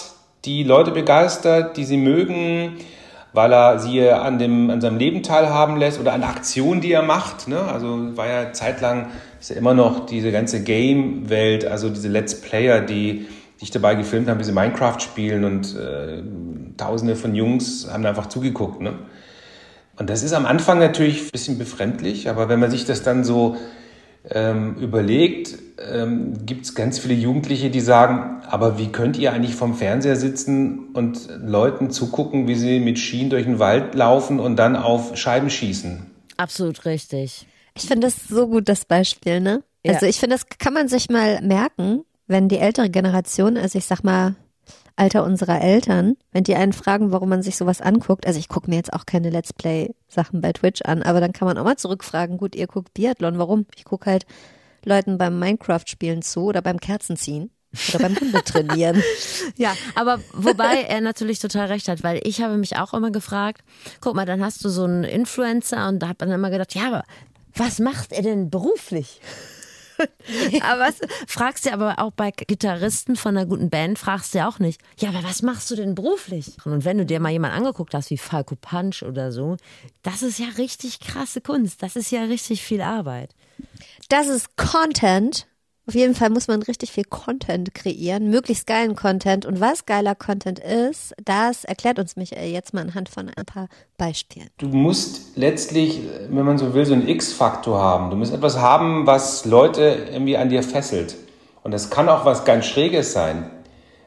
die 0.46 0.64
Leute 0.64 0.92
begeistert, 0.92 1.78
die 1.78 1.86
sie 1.86 1.98
mögen, 1.98 2.78
weil 3.34 3.54
er 3.54 3.80
sie 3.80 4.10
an, 4.10 4.40
dem, 4.40 4.70
an 4.70 4.82
seinem 4.82 4.98
Leben 4.98 5.24
teilhaben 5.24 5.78
lässt 5.78 6.00
oder 6.00 6.14
an 6.14 6.24
Aktionen, 6.24 6.82
die 6.82 6.92
er 6.92 7.04
macht. 7.04 7.48
Ne? 7.48 7.60
Also 7.62 8.18
war 8.18 8.28
ja 8.28 8.54
zeitlang, 8.54 9.08
ist 9.40 9.50
ja 9.50 9.56
immer 9.56 9.74
noch 9.74 10.06
diese 10.06 10.32
ganze 10.32 10.64
Game-Welt, 10.64 11.66
also 11.66 11.90
diese 11.90 12.10
Let's 12.10 12.42
Player, 12.42 12.82
die 12.82 13.28
sich 13.58 13.72
dabei 13.72 13.96
gefilmt 13.96 14.28
haben, 14.28 14.40
wie 14.40 14.44
sie 14.44 14.52
Minecraft 14.52 15.00
spielen 15.00 15.44
und 15.44 15.76
äh, 15.78 16.24
tausende 16.78 17.16
von 17.16 17.36
Jungs 17.36 17.88
haben 17.92 18.06
einfach 18.06 18.28
zugeguckt. 18.28 18.82
Ne? 18.82 18.94
Und 19.98 20.10
das 20.10 20.24
ist 20.24 20.34
am 20.34 20.48
Anfang 20.48 20.80
natürlich 20.80 21.26
ein 21.26 21.32
bisschen 21.32 21.58
befremdlich, 21.60 22.28
aber 22.28 22.50
wenn 22.50 22.60
man 22.60 22.72
sich 22.72 22.86
das 22.86 23.04
dann 23.04 23.24
so 23.24 23.58
ähm, 24.30 24.76
überlegt, 24.76 25.58
ähm, 25.92 26.46
gibt 26.46 26.66
es 26.66 26.76
ganz 26.76 27.00
viele 27.00 27.14
Jugendliche, 27.14 27.70
die 27.70 27.80
sagen, 27.80 28.42
aber 28.46 28.78
wie 28.78 28.88
könnt 28.88 29.18
ihr 29.18 29.34
eigentlich 29.34 29.56
vom 29.56 29.74
Fernseher 29.74 30.16
sitzen 30.16 30.90
und 30.94 31.30
Leuten 31.44 31.90
zugucken, 31.90 32.48
wie 32.48 32.56
sie 32.56 32.80
mit 32.80 33.00
Schienen 33.00 33.30
durch 33.30 33.46
den 33.46 33.60
Wald 33.60 33.96
laufen 33.96 34.40
und 34.40 34.58
dann 34.58 34.76
auf 34.76 35.18
Scheiben 35.18 35.50
schießen? 35.50 36.06
Absolut 36.38 36.86
richtig. 36.86 37.48
Ich 37.76 37.84
finde 37.84 38.08
das 38.08 38.28
so 38.28 38.48
gut, 38.48 38.70
das 38.70 38.86
Beispiel, 38.86 39.40
ne? 39.40 39.64
Ja. 39.86 39.94
Also 39.94 40.06
ich 40.06 40.20
finde, 40.20 40.36
das 40.36 40.46
kann 40.60 40.74
man 40.74 40.88
sich 40.88 41.10
mal 41.10 41.42
merken, 41.42 42.04
wenn 42.28 42.48
die 42.48 42.60
ältere 42.60 42.90
Generation, 42.90 43.58
also 43.58 43.78
ich 43.78 43.86
sag 43.86 44.04
mal, 44.04 44.36
Alter 45.02 45.24
unserer 45.24 45.60
Eltern, 45.62 46.16
wenn 46.32 46.44
die 46.44 46.54
einen 46.54 46.74
fragen, 46.74 47.12
warum 47.12 47.30
man 47.30 47.42
sich 47.42 47.58
sowas 47.58 47.82
anguckt. 47.82 48.28
Also 48.28 48.38
ich 48.38 48.50
gucke 48.50 48.70
mir 48.70 48.76
jetzt 48.76 48.94
auch 48.94 49.08
keine 49.08 49.32
Let's 49.32 49.52
Play-Sachen 49.52 50.42
bei 50.42 50.54
Twitch 50.54 50.84
an, 50.84 51.02
aber 51.02 51.20
dann 51.20 51.34
kann 51.34 51.48
man 51.48 51.58
auch 51.58 51.64
mal 51.64 51.76
zurückfragen, 51.76 52.38
gut, 52.38 52.56
ihr 52.56 52.68
guckt 52.68 52.94
Biathlon, 52.94 53.40
warum? 53.40 53.66
Ich 53.76 53.84
gucke 53.84 54.12
halt 54.12 54.28
Leuten 54.86 55.18
beim 55.18 55.40
Minecraft-Spielen 55.40 56.22
zu 56.22 56.44
oder 56.44 56.62
beim 56.62 56.80
Kerzenziehen. 56.80 57.50
Oder 57.90 58.00
beim 58.00 58.20
Hundetrainieren. 58.20 59.02
ja, 59.56 59.76
aber 59.96 60.20
wobei 60.34 60.84
er 60.88 61.02
natürlich 61.02 61.40
total 61.40 61.68
recht 61.68 61.88
hat, 61.88 62.04
weil 62.04 62.20
ich 62.24 62.44
habe 62.44 62.58
mich 62.58 62.78
auch 62.78 62.94
immer 62.94 63.10
gefragt, 63.10 63.64
guck 64.02 64.14
mal, 64.14 64.28
dann 64.28 64.44
hast 64.44 64.64
du 64.64 64.70
so 64.70 64.84
einen 64.84 65.04
Influencer 65.04 65.88
und 65.88 66.00
da 66.00 66.10
hat 66.10 66.20
man 66.20 66.30
immer 66.32 66.52
gedacht, 66.52 66.76
ja, 66.76 66.88
aber 66.88 67.04
was 67.56 67.80
macht 67.80 68.12
er 68.12 68.22
denn 68.22 68.52
beruflich? 68.52 69.20
aber 70.62 70.82
was, 70.82 70.96
fragst 71.28 71.66
du 71.66 71.74
aber 71.74 72.00
auch 72.00 72.12
bei 72.12 72.32
Gitarristen 72.32 73.16
von 73.16 73.38
einer 73.38 73.46
guten 73.46 73.70
Band, 73.70 74.00
fragst 74.00 74.36
du 74.36 74.46
auch 74.46 74.60
nicht, 74.60 74.82
ja, 74.98 75.10
aber 75.10 75.24
was 75.24 75.42
machst 75.42 75.70
du 75.72 75.76
denn 75.76 75.96
beruflich? 75.96 76.58
Und 76.66 76.86
wenn 76.86 76.98
du 76.98 77.06
dir 77.06 77.20
mal 77.20 77.32
jemanden 77.32 77.58
angeguckt 77.58 77.94
hast, 77.94 78.10
wie 78.10 78.18
Falco 78.18 78.56
Punch 78.56 79.04
oder 79.04 79.32
so, 79.32 79.58
das 80.04 80.22
ist 80.24 80.40
ja 80.40 80.48
richtig 80.58 81.00
krasse 81.00 81.42
Kunst. 81.42 81.84
Das 81.84 81.96
ist 81.96 82.12
ja 82.12 82.24
richtig 82.24 82.64
viel 82.64 82.82
Arbeit. 82.82 83.36
Das 84.10 84.28
ist 84.28 84.58
Content 84.58 85.48
auf 85.92 85.96
jeden 85.96 86.16
Fall 86.16 86.30
muss 86.30 86.48
man 86.48 86.62
richtig 86.64 86.94
viel 86.94 87.04
Content 87.04 87.76
kreieren, 87.76 88.30
möglichst 88.30 88.66
geilen 88.66 88.96
Content. 88.96 89.46
Und 89.46 89.60
was 89.60 89.86
geiler 89.86 90.16
Content 90.16 90.58
ist, 90.58 91.14
das 91.22 91.66
erklärt 91.66 92.00
uns 92.00 92.16
Michael 92.16 92.50
jetzt 92.50 92.74
mal 92.74 92.80
anhand 92.80 93.10
von 93.10 93.28
ein 93.28 93.46
paar 93.46 93.68
Beispielen. 93.98 94.48
Du 94.58 94.68
musst 94.68 95.36
letztlich, 95.36 96.00
wenn 96.30 96.46
man 96.46 96.58
so 96.58 96.74
will, 96.74 96.86
so 96.86 96.94
einen 96.94 97.10
X-Faktor 97.10 97.78
haben. 97.82 98.10
Du 98.10 98.16
musst 98.16 98.34
etwas 98.34 98.58
haben, 98.58 99.06
was 99.06 99.44
Leute 99.44 100.08
irgendwie 100.14 100.38
an 100.38 100.48
dir 100.48 100.64
fesselt. 100.64 101.18
Und 101.62 101.72
das 101.72 101.90
kann 101.90 102.08
auch 102.08 102.24
was 102.24 102.46
ganz 102.46 102.68
Schräges 102.68 103.12
sein. 103.12 103.52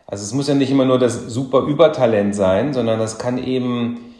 Also 0.06 0.24
es 0.24 0.32
muss 0.32 0.48
ja 0.48 0.54
nicht 0.54 0.70
immer 0.70 0.86
nur 0.86 0.98
das 0.98 1.26
super 1.26 1.66
Übertalent 1.66 2.34
sein, 2.34 2.72
sondern 2.72 2.98
das 2.98 3.18
kann 3.18 3.36
eben 3.36 4.13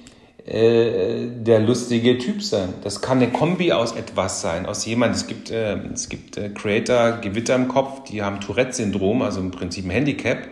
äh, 0.46 1.26
der 1.26 1.60
lustige 1.60 2.18
Typ 2.18 2.42
sein. 2.42 2.74
Das 2.82 3.00
kann 3.00 3.18
eine 3.18 3.32
Kombi 3.32 3.72
aus 3.72 3.96
etwas 3.96 4.42
sein, 4.42 4.66
aus 4.66 4.84
jemand. 4.84 5.16
Es 5.16 5.26
gibt, 5.26 5.50
äh, 5.50 5.76
es 5.92 6.10
gibt 6.10 6.36
äh, 6.36 6.50
Creator, 6.50 7.12
Gewitter 7.22 7.54
im 7.54 7.68
Kopf, 7.68 8.04
die 8.10 8.22
haben 8.22 8.40
Tourette-Syndrom, 8.40 9.22
also 9.22 9.40
im 9.40 9.50
Prinzip 9.50 9.86
ein 9.86 9.90
Handicap. 9.90 10.48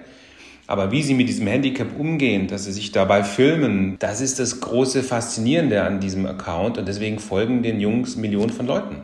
Aber 0.66 0.92
wie 0.92 1.02
sie 1.02 1.12
mit 1.12 1.28
diesem 1.28 1.46
Handicap 1.46 1.88
umgehen, 1.98 2.46
dass 2.46 2.64
sie 2.64 2.72
sich 2.72 2.92
dabei 2.92 3.22
filmen, 3.22 3.96
das 3.98 4.22
ist 4.22 4.38
das 4.38 4.62
große 4.62 5.02
Faszinierende 5.02 5.82
an 5.82 6.00
diesem 6.00 6.24
Account 6.24 6.78
und 6.78 6.88
deswegen 6.88 7.18
folgen 7.18 7.62
den 7.62 7.78
Jungs 7.78 8.16
Millionen 8.16 8.50
von 8.50 8.66
Leuten. 8.66 9.02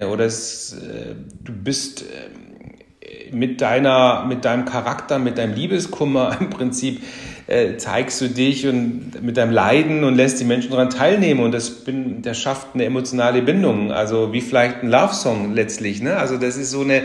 Oder 0.00 0.24
es, 0.24 0.72
äh, 0.72 1.14
du 1.44 1.52
bist 1.52 2.02
äh, 2.02 3.32
mit 3.32 3.60
deiner, 3.60 4.24
mit 4.26 4.44
deinem 4.44 4.64
Charakter, 4.64 5.20
mit 5.20 5.38
deinem 5.38 5.54
Liebeskummer 5.54 6.36
im 6.40 6.50
Prinzip 6.50 7.00
äh, 7.46 7.76
zeigst 7.76 8.20
du 8.20 8.28
dich 8.28 8.66
und 8.66 9.22
mit 9.22 9.36
deinem 9.36 9.52
Leiden 9.52 10.04
und 10.04 10.14
lässt 10.14 10.40
die 10.40 10.44
Menschen 10.44 10.70
daran 10.70 10.90
teilnehmen 10.90 11.40
und 11.40 11.52
das, 11.52 11.70
bin, 11.70 12.22
das 12.22 12.38
schafft 12.38 12.68
eine 12.74 12.84
emotionale 12.84 13.42
Bindung, 13.42 13.92
also 13.92 14.32
wie 14.32 14.40
vielleicht 14.40 14.82
ein 14.82 14.88
Love-Song 14.88 15.54
letztlich. 15.54 16.00
Ne? 16.00 16.16
Also 16.16 16.38
das 16.38 16.56
ist 16.56 16.70
so 16.70 16.80
eine, 16.80 17.02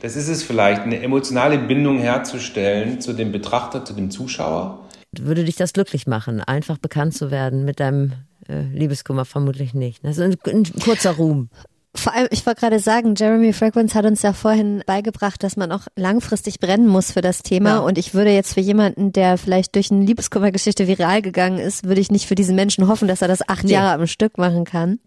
das 0.00 0.16
ist 0.16 0.28
es 0.28 0.42
vielleicht, 0.42 0.82
eine 0.82 1.02
emotionale 1.02 1.58
Bindung 1.58 1.98
herzustellen 1.98 3.00
zu 3.00 3.12
dem 3.12 3.32
Betrachter, 3.32 3.84
zu 3.84 3.92
dem 3.92 4.10
Zuschauer. 4.10 4.88
Würde 5.18 5.44
dich 5.44 5.56
das 5.56 5.74
glücklich 5.74 6.06
machen, 6.06 6.40
einfach 6.40 6.78
bekannt 6.78 7.14
zu 7.14 7.30
werden 7.30 7.64
mit 7.66 7.80
deinem 7.80 8.12
äh, 8.48 8.62
Liebeskummer? 8.72 9.26
Vermutlich 9.26 9.74
nicht. 9.74 10.02
Das 10.02 10.16
ist 10.16 10.38
ein 10.46 10.64
kurzer 10.82 11.12
Ruhm. 11.12 11.50
Vor 11.94 12.14
allem, 12.14 12.28
ich 12.30 12.46
wollte 12.46 12.60
gerade 12.60 12.78
sagen, 12.78 13.14
Jeremy 13.16 13.52
Fragrance 13.52 13.94
hat 13.94 14.06
uns 14.06 14.22
ja 14.22 14.32
vorhin 14.32 14.82
beigebracht, 14.86 15.42
dass 15.42 15.58
man 15.58 15.70
auch 15.72 15.88
langfristig 15.94 16.58
brennen 16.58 16.86
muss 16.88 17.12
für 17.12 17.20
das 17.20 17.42
Thema. 17.42 17.70
Ja. 17.70 17.78
Und 17.80 17.98
ich 17.98 18.14
würde 18.14 18.30
jetzt 18.30 18.54
für 18.54 18.60
jemanden, 18.60 19.12
der 19.12 19.36
vielleicht 19.36 19.74
durch 19.74 19.90
eine 19.90 20.02
Liebeskummergeschichte 20.04 20.88
viral 20.88 21.20
gegangen 21.20 21.58
ist, 21.58 21.84
würde 21.84 22.00
ich 22.00 22.10
nicht 22.10 22.26
für 22.26 22.34
diesen 22.34 22.56
Menschen 22.56 22.88
hoffen, 22.88 23.08
dass 23.08 23.20
er 23.20 23.28
das 23.28 23.46
acht 23.46 23.64
nee. 23.64 23.72
Jahre 23.72 24.00
am 24.00 24.06
Stück 24.06 24.38
machen 24.38 24.64
kann. 24.64 25.00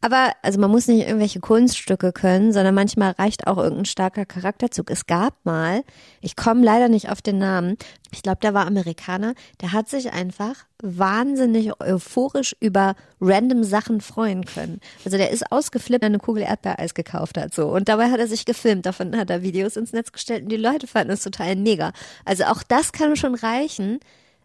Aber 0.00 0.32
also 0.42 0.60
man 0.60 0.70
muss 0.70 0.88
nicht 0.88 1.06
irgendwelche 1.06 1.40
Kunststücke 1.40 2.12
können, 2.12 2.52
sondern 2.52 2.74
manchmal 2.74 3.12
reicht 3.12 3.46
auch 3.46 3.56
irgendein 3.56 3.84
starker 3.84 4.26
Charakterzug. 4.26 4.90
Es 4.90 5.06
gab 5.06 5.34
mal, 5.44 5.82
ich 6.20 6.34
komme 6.34 6.64
leider 6.64 6.88
nicht 6.88 7.10
auf 7.10 7.22
den 7.22 7.38
Namen, 7.38 7.76
ich 8.12 8.22
glaube, 8.22 8.38
der 8.42 8.54
war 8.54 8.66
Amerikaner, 8.66 9.34
der 9.60 9.72
hat 9.72 9.88
sich 9.88 10.12
einfach 10.12 10.64
wahnsinnig 10.82 11.80
euphorisch 11.80 12.56
über 12.60 12.94
random 13.20 13.64
Sachen 13.64 14.00
freuen 14.00 14.44
können. 14.44 14.80
Also 15.04 15.16
der 15.16 15.30
ist 15.30 15.50
ausgeflippt, 15.52 16.04
eine 16.04 16.18
Kugel 16.18 16.42
Erdbeereis 16.42 16.94
gekauft 16.94 17.36
hat 17.36 17.54
so 17.54 17.68
und 17.68 17.88
dabei 17.88 18.10
hat 18.10 18.20
er 18.20 18.28
sich 18.28 18.44
gefilmt, 18.44 18.86
davon 18.86 19.16
hat 19.16 19.30
er 19.30 19.42
Videos 19.42 19.76
ins 19.76 19.92
Netz 19.92 20.12
gestellt 20.12 20.44
und 20.44 20.48
die 20.50 20.56
Leute 20.56 20.86
fanden 20.86 21.12
es 21.12 21.22
total 21.22 21.56
mega. 21.56 21.92
Also 22.24 22.44
auch 22.44 22.62
das 22.62 22.92
kann 22.92 23.16
schon 23.16 23.34
reichen, 23.34 24.00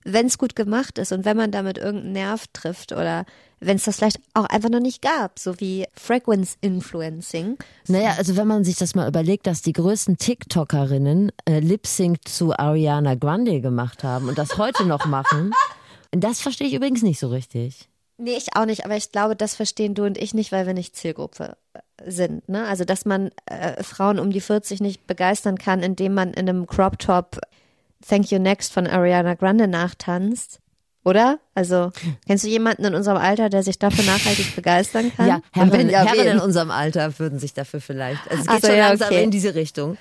wenn 0.06 0.28
es 0.28 0.38
gut 0.38 0.56
gemacht 0.56 0.98
ist 0.98 1.12
und 1.12 1.26
wenn 1.26 1.38
man 1.38 1.52
damit 1.52 1.78
irgendeinen 1.78 2.14
Nerv 2.14 2.46
trifft 2.54 2.92
oder 2.92 3.26
wenn 3.60 3.78
es 3.78 3.84
das 3.84 3.98
vielleicht 3.98 4.20
auch 4.34 4.46
einfach 4.46 4.70
noch 4.70 4.80
nicht 4.80 5.02
gab, 5.02 5.40
so 5.40 5.60
wie 5.60 5.86
Frequency 5.94 6.58
Influencing. 6.62 7.58
Naja, 7.88 8.16
also 8.18 8.36
wenn 8.36 8.48
man 8.48 8.64
sich 8.64 8.76
das 8.76 8.96
mal 8.96 9.08
überlegt, 9.08 9.48
dass 9.48 9.62
die 9.62 9.74
größten 9.74 10.18
TikTokerinnen 10.18 11.32
äh, 11.46 11.60
Lip 11.60 11.88
Sync 11.88 12.28
zu 12.28 12.58
Ariana 12.58 13.16
Grande 13.16 13.62
gemacht 13.62 14.04
haben 14.04 14.28
und 14.28 14.38
das 14.38 14.58
heute 14.58 14.86
noch 14.86 15.06
machen, 15.06 15.54
das 16.12 16.42
verstehe 16.42 16.68
ich 16.68 16.74
übrigens 16.74 17.04
nicht 17.04 17.20
so 17.20 17.30
richtig. 17.30 17.88
Nee, 18.18 18.36
ich 18.38 18.56
auch 18.56 18.66
nicht, 18.66 18.86
aber 18.86 18.96
ich 18.96 19.12
glaube, 19.12 19.36
das 19.36 19.56
verstehen 19.56 19.96
du 19.96 20.04
und 20.04 20.18
ich 20.18 20.34
nicht, 20.34 20.52
weil 20.52 20.68
wir 20.68 20.74
nicht 20.74 20.96
Zielgruppe 20.96 21.58
äh, 21.74 22.12
sind. 22.12 22.48
Ne? 22.48 22.66
Also, 22.66 22.86
dass 22.86 23.06
man 23.06 23.32
äh, 23.46 23.82
Frauen 23.84 24.20
um 24.20 24.32
die 24.32 24.42
40 24.42 24.82
nicht 24.82 25.08
begeistern 25.08 25.58
kann, 25.58 25.82
indem 25.82 26.14
man 26.14 26.30
in 26.34 26.48
einem 26.48 26.68
Crop 26.68 27.00
Top 27.00 27.40
Thank 28.08 28.32
You 28.32 28.40
Next 28.40 28.74
von 28.74 28.88
Ariana 28.88 29.36
Grande 29.36 29.68
nachtanzt. 29.68 30.60
Oder? 31.06 31.40
Also, 31.54 31.92
kennst 32.26 32.46
du 32.46 32.48
jemanden 32.48 32.86
in 32.86 32.96
unserem 32.96 33.18
Alter, 33.18 33.50
der 33.50 33.62
sich 33.62 33.78
dafür 33.78 34.06
nachhaltig 34.06 34.56
begeistern 34.56 35.12
kann? 35.16 35.28
Ja, 35.28 35.42
Herren, 35.52 35.90
ja 35.90 36.06
Herren 36.06 36.28
in 36.28 36.40
unserem 36.40 36.72
Alter 36.72 37.20
würden 37.20 37.40
sich 37.40 37.54
dafür 37.54 37.82
vielleicht. 37.82 38.22
Also 38.30 38.44
es 38.44 38.48
geht 38.48 38.62
so, 38.62 38.68
schon 38.68 38.78
ja, 38.78 38.88
langsam 38.88 39.10
okay. 39.10 39.24
in 39.24 39.32
diese 39.32 39.54
Richtung. 39.54 39.98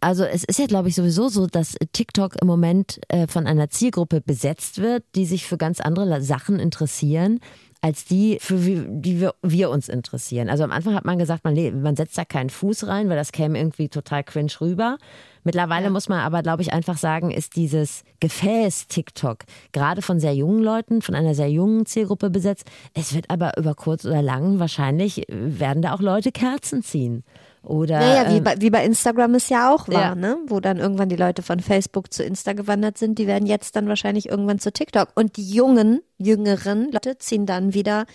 Also 0.00 0.24
es 0.24 0.44
ist 0.44 0.58
ja, 0.58 0.66
glaube 0.66 0.88
ich, 0.88 0.94
sowieso 0.94 1.28
so, 1.28 1.46
dass 1.46 1.76
TikTok 1.92 2.40
im 2.40 2.48
Moment 2.48 3.00
äh, 3.08 3.28
von 3.28 3.46
einer 3.46 3.70
Zielgruppe 3.70 4.20
besetzt 4.20 4.78
wird, 4.78 5.04
die 5.14 5.26
sich 5.26 5.46
für 5.46 5.58
ganz 5.58 5.80
andere 5.80 6.22
Sachen 6.22 6.58
interessieren 6.58 7.38
als 7.82 8.04
die, 8.04 8.38
für 8.40 8.66
wie, 8.66 8.84
die 8.88 9.20
wir, 9.20 9.34
wir 9.42 9.70
uns 9.70 9.88
interessieren. 9.88 10.50
Also 10.50 10.64
am 10.64 10.72
Anfang 10.72 10.94
hat 10.94 11.04
man 11.04 11.18
gesagt, 11.18 11.44
man, 11.44 11.82
man 11.82 11.96
setzt 11.96 12.18
da 12.18 12.24
keinen 12.24 12.50
Fuß 12.50 12.86
rein, 12.86 13.08
weil 13.08 13.16
das 13.16 13.32
käme 13.32 13.58
irgendwie 13.58 13.88
total 13.88 14.22
cringe 14.22 14.52
rüber. 14.60 14.98
Mittlerweile 15.44 15.84
ja. 15.84 15.90
muss 15.90 16.08
man 16.08 16.20
aber, 16.20 16.42
glaube 16.42 16.62
ich, 16.62 16.72
einfach 16.72 16.98
sagen, 16.98 17.30
ist 17.30 17.56
dieses 17.56 18.04
Gefäß 18.20 18.88
TikTok 18.88 19.44
gerade 19.72 20.02
von 20.02 20.20
sehr 20.20 20.34
jungen 20.34 20.62
Leuten, 20.62 21.00
von 21.00 21.14
einer 21.14 21.34
sehr 21.34 21.50
jungen 21.50 21.86
Zielgruppe 21.86 22.28
besetzt. 22.28 22.70
Es 22.92 23.14
wird 23.14 23.30
aber 23.30 23.56
über 23.56 23.74
kurz 23.74 24.04
oder 24.04 24.20
lang 24.20 24.58
wahrscheinlich 24.58 25.24
werden 25.28 25.80
da 25.80 25.94
auch 25.94 26.00
Leute 26.00 26.32
Kerzen 26.32 26.82
ziehen. 26.82 27.24
Oder, 27.62 28.00
naja, 28.00 28.30
wie, 28.30 28.38
ähm, 28.38 28.44
bei, 28.44 28.54
wie 28.58 28.70
bei 28.70 28.84
Instagram 28.84 29.34
es 29.34 29.48
ja 29.50 29.74
auch 29.74 29.86
war, 29.88 30.00
ja. 30.00 30.14
ne? 30.14 30.38
wo 30.46 30.60
dann 30.60 30.78
irgendwann 30.78 31.10
die 31.10 31.16
Leute 31.16 31.42
von 31.42 31.60
Facebook 31.60 32.12
zu 32.12 32.22
Insta 32.22 32.54
gewandert 32.54 32.96
sind, 32.96 33.18
die 33.18 33.26
werden 33.26 33.46
jetzt 33.46 33.76
dann 33.76 33.86
wahrscheinlich 33.86 34.28
irgendwann 34.28 34.58
zu 34.58 34.72
TikTok. 34.72 35.10
Und 35.14 35.36
die 35.36 35.48
jungen, 35.50 36.00
jüngeren 36.16 36.90
Leute 36.90 37.18
ziehen 37.18 37.44
dann 37.44 37.74
wieder 37.74 38.06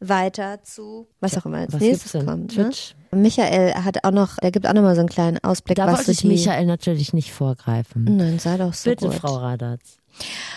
weiter 0.00 0.62
zu, 0.62 1.06
was 1.20 1.36
auch 1.36 1.46
immer 1.46 1.58
als 1.58 1.72
was 1.72 1.80
nächstes 1.80 2.24
kommt. 2.24 2.56
Ne? 2.56 2.70
Michael 3.12 3.74
hat 3.74 4.04
auch 4.04 4.10
noch, 4.10 4.36
der 4.36 4.50
gibt 4.50 4.66
auch 4.66 4.72
noch 4.72 4.82
mal 4.82 4.94
so 4.94 5.00
einen 5.00 5.08
kleinen 5.08 5.38
Ausblick. 5.42 5.76
Da 5.76 5.90
wollte 5.90 6.10
ich 6.10 6.24
Michael 6.24 6.66
natürlich 6.66 7.12
nicht 7.12 7.32
vorgreifen. 7.32 8.04
Nein, 8.04 8.38
sei 8.38 8.56
doch 8.56 8.74
so 8.74 8.90
Bitte, 8.90 9.06
gut. 9.06 9.14
Frau 9.14 9.36
Radatz. 9.36 9.98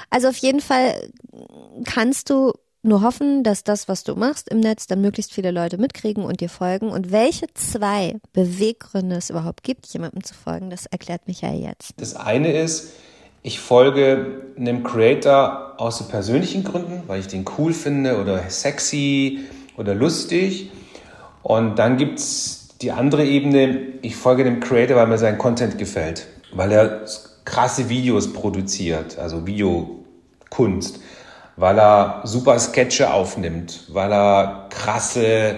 Also 0.10 0.28
auf 0.30 0.38
jeden 0.38 0.62
Fall 0.62 1.10
kannst 1.86 2.30
du 2.30 2.54
nur 2.84 3.02
hoffen, 3.02 3.44
dass 3.44 3.64
das, 3.64 3.88
was 3.88 4.04
du 4.04 4.16
machst 4.16 4.50
im 4.50 4.60
Netz, 4.60 4.88
dann 4.88 5.02
möglichst 5.02 5.34
viele 5.34 5.52
Leute 5.52 5.78
mitkriegen 5.78 6.24
und 6.24 6.42
dir 6.42 6.50
folgen. 6.50 6.90
Und 6.90 7.12
welche 7.12 7.46
zwei 7.54 8.16
Beweggründe 8.34 9.18
es 9.18 9.30
überhaupt 9.30 9.64
gibt, 9.64 9.86
jemandem 9.88 10.24
zu 10.24 10.34
folgen, 10.34 10.70
das 10.70 10.88
erklärt 10.88 11.28
Michael 11.28 11.62
jetzt. 11.62 11.94
Das 11.98 12.16
eine 12.16 12.52
ist, 12.52 12.94
ich 13.44 13.60
folge 13.60 14.44
einem 14.58 14.84
Creator 14.84 15.76
aus 15.78 16.00
so 16.00 16.06
persönlichen 16.06 16.64
Gründen, 16.64 17.04
weil 17.08 17.20
ich 17.20 17.28
den 17.28 17.46
cool 17.58 17.74
finde 17.74 18.20
oder 18.20 18.50
sexy 18.50 19.42
oder 19.78 19.94
lustig. 19.94 20.72
Und 21.44 21.78
dann 21.78 21.98
gibt 21.98 22.20
es 22.20 22.70
die 22.82 22.92
andere 22.92 23.26
Ebene, 23.26 23.80
ich 24.02 24.16
folge 24.16 24.44
dem 24.44 24.60
Creator, 24.60 24.98
weil 24.98 25.08
mir 25.08 25.18
sein 25.18 25.38
Content 25.38 25.78
gefällt, 25.78 26.28
weil 26.52 26.72
er 26.72 27.06
krasse 27.46 27.90
Videos 27.90 28.34
produziert, 28.34 29.18
also 29.18 29.46
Videokunst 29.46 31.00
weil 31.62 31.78
er 31.78 32.22
super 32.24 32.58
Sketche 32.58 33.14
aufnimmt, 33.14 33.84
weil 33.90 34.12
er 34.12 34.68
krasse 34.72 35.58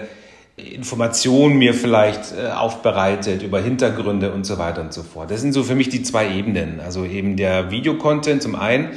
Informationen 0.54 1.56
mir 1.56 1.72
vielleicht 1.72 2.32
äh, 2.32 2.50
aufbereitet 2.50 3.42
über 3.42 3.58
Hintergründe 3.58 4.30
und 4.30 4.44
so 4.44 4.58
weiter 4.58 4.82
und 4.82 4.92
so 4.92 5.02
fort. 5.02 5.30
Das 5.30 5.40
sind 5.40 5.54
so 5.54 5.64
für 5.64 5.74
mich 5.74 5.88
die 5.88 6.02
zwei 6.02 6.30
Ebenen. 6.30 6.78
Also 6.80 7.06
eben 7.06 7.38
der 7.38 7.70
Videocontent 7.70 8.42
zum 8.42 8.54
einen 8.54 8.90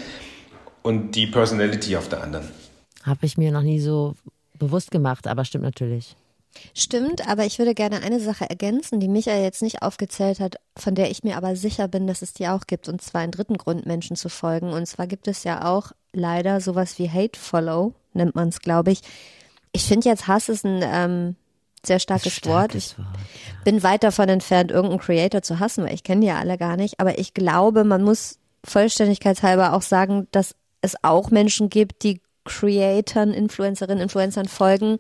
und 0.84 1.16
die 1.16 1.28
Personality 1.28 1.96
auf 1.96 2.10
der 2.10 2.24
anderen. 2.24 2.50
Habe 3.04 3.26
ich 3.26 3.38
mir 3.38 3.54
noch 3.54 3.64
nie 3.64 3.80
so 3.80 4.16
bewusst 4.60 4.92
gemacht, 4.92 5.28
aber 5.28 5.46
stimmt 5.46 5.64
natürlich. 5.64 6.18
Stimmt, 6.74 7.28
aber 7.28 7.46
ich 7.46 7.60
würde 7.60 7.74
gerne 7.74 8.02
eine 8.02 8.20
Sache 8.20 8.50
ergänzen, 8.50 9.00
die 9.00 9.08
Michael 9.08 9.44
jetzt 9.44 9.62
nicht 9.62 9.82
aufgezählt 9.82 10.40
hat, 10.40 10.58
von 10.78 10.96
der 10.96 11.10
ich 11.10 11.24
mir 11.24 11.38
aber 11.38 11.56
sicher 11.56 11.88
bin, 11.88 12.08
dass 12.08 12.22
es 12.22 12.34
die 12.34 12.48
auch 12.48 12.68
gibt, 12.68 12.88
und 12.88 13.02
zwar 13.02 13.22
einen 13.22 13.32
dritten 13.32 13.58
Grund, 13.58 13.86
Menschen 13.86 14.16
zu 14.16 14.30
folgen. 14.30 14.72
Und 14.72 14.86
zwar 14.86 15.08
gibt 15.08 15.28
es 15.28 15.44
ja 15.44 15.66
auch 15.66 15.92
leider 16.14 16.62
sowas 16.62 17.00
wie 17.00 17.10
Hate 17.10 17.40
Follow, 17.40 17.94
nennt 18.14 18.36
man 18.36 18.50
es, 18.50 18.62
glaube 18.62 18.92
ich. 18.92 19.02
Ich 19.72 19.84
finde 19.84 20.10
jetzt 20.10 20.28
Hass 20.28 20.50
ist 20.50 20.66
ein 20.66 20.82
ähm, 20.84 21.36
sehr 21.86 22.00
starkes, 22.00 22.34
starkes 22.34 22.50
Wort. 22.52 22.76
Ich 22.76 22.98
Wort, 22.98 23.08
ja. 23.08 23.62
bin 23.64 23.84
weit 23.84 24.04
davon 24.04 24.30
entfernt, 24.30 24.72
irgendeinen 24.72 25.02
Creator 25.02 25.42
zu 25.42 25.60
hassen, 25.60 25.84
weil 25.84 25.94
ich 25.94 26.04
kenne 26.04 26.22
die 26.22 26.28
ja 26.28 26.40
alle 26.40 26.58
gar 26.58 26.78
nicht. 26.78 27.00
Aber 27.00 27.20
ich 27.20 27.34
glaube, 27.34 27.84
man 27.84 28.04
muss 28.04 28.40
vollständigkeitshalber 28.64 29.74
auch 29.74 29.82
sagen, 29.82 30.28
dass 30.32 30.56
es 30.82 30.96
auch 31.04 31.32
Menschen 31.32 31.70
gibt, 31.70 32.04
die 32.04 32.22
Creatoren, 32.46 33.34
Influencerinnen, 33.34 34.02
Influencern 34.02 34.48
folgen, 34.48 34.98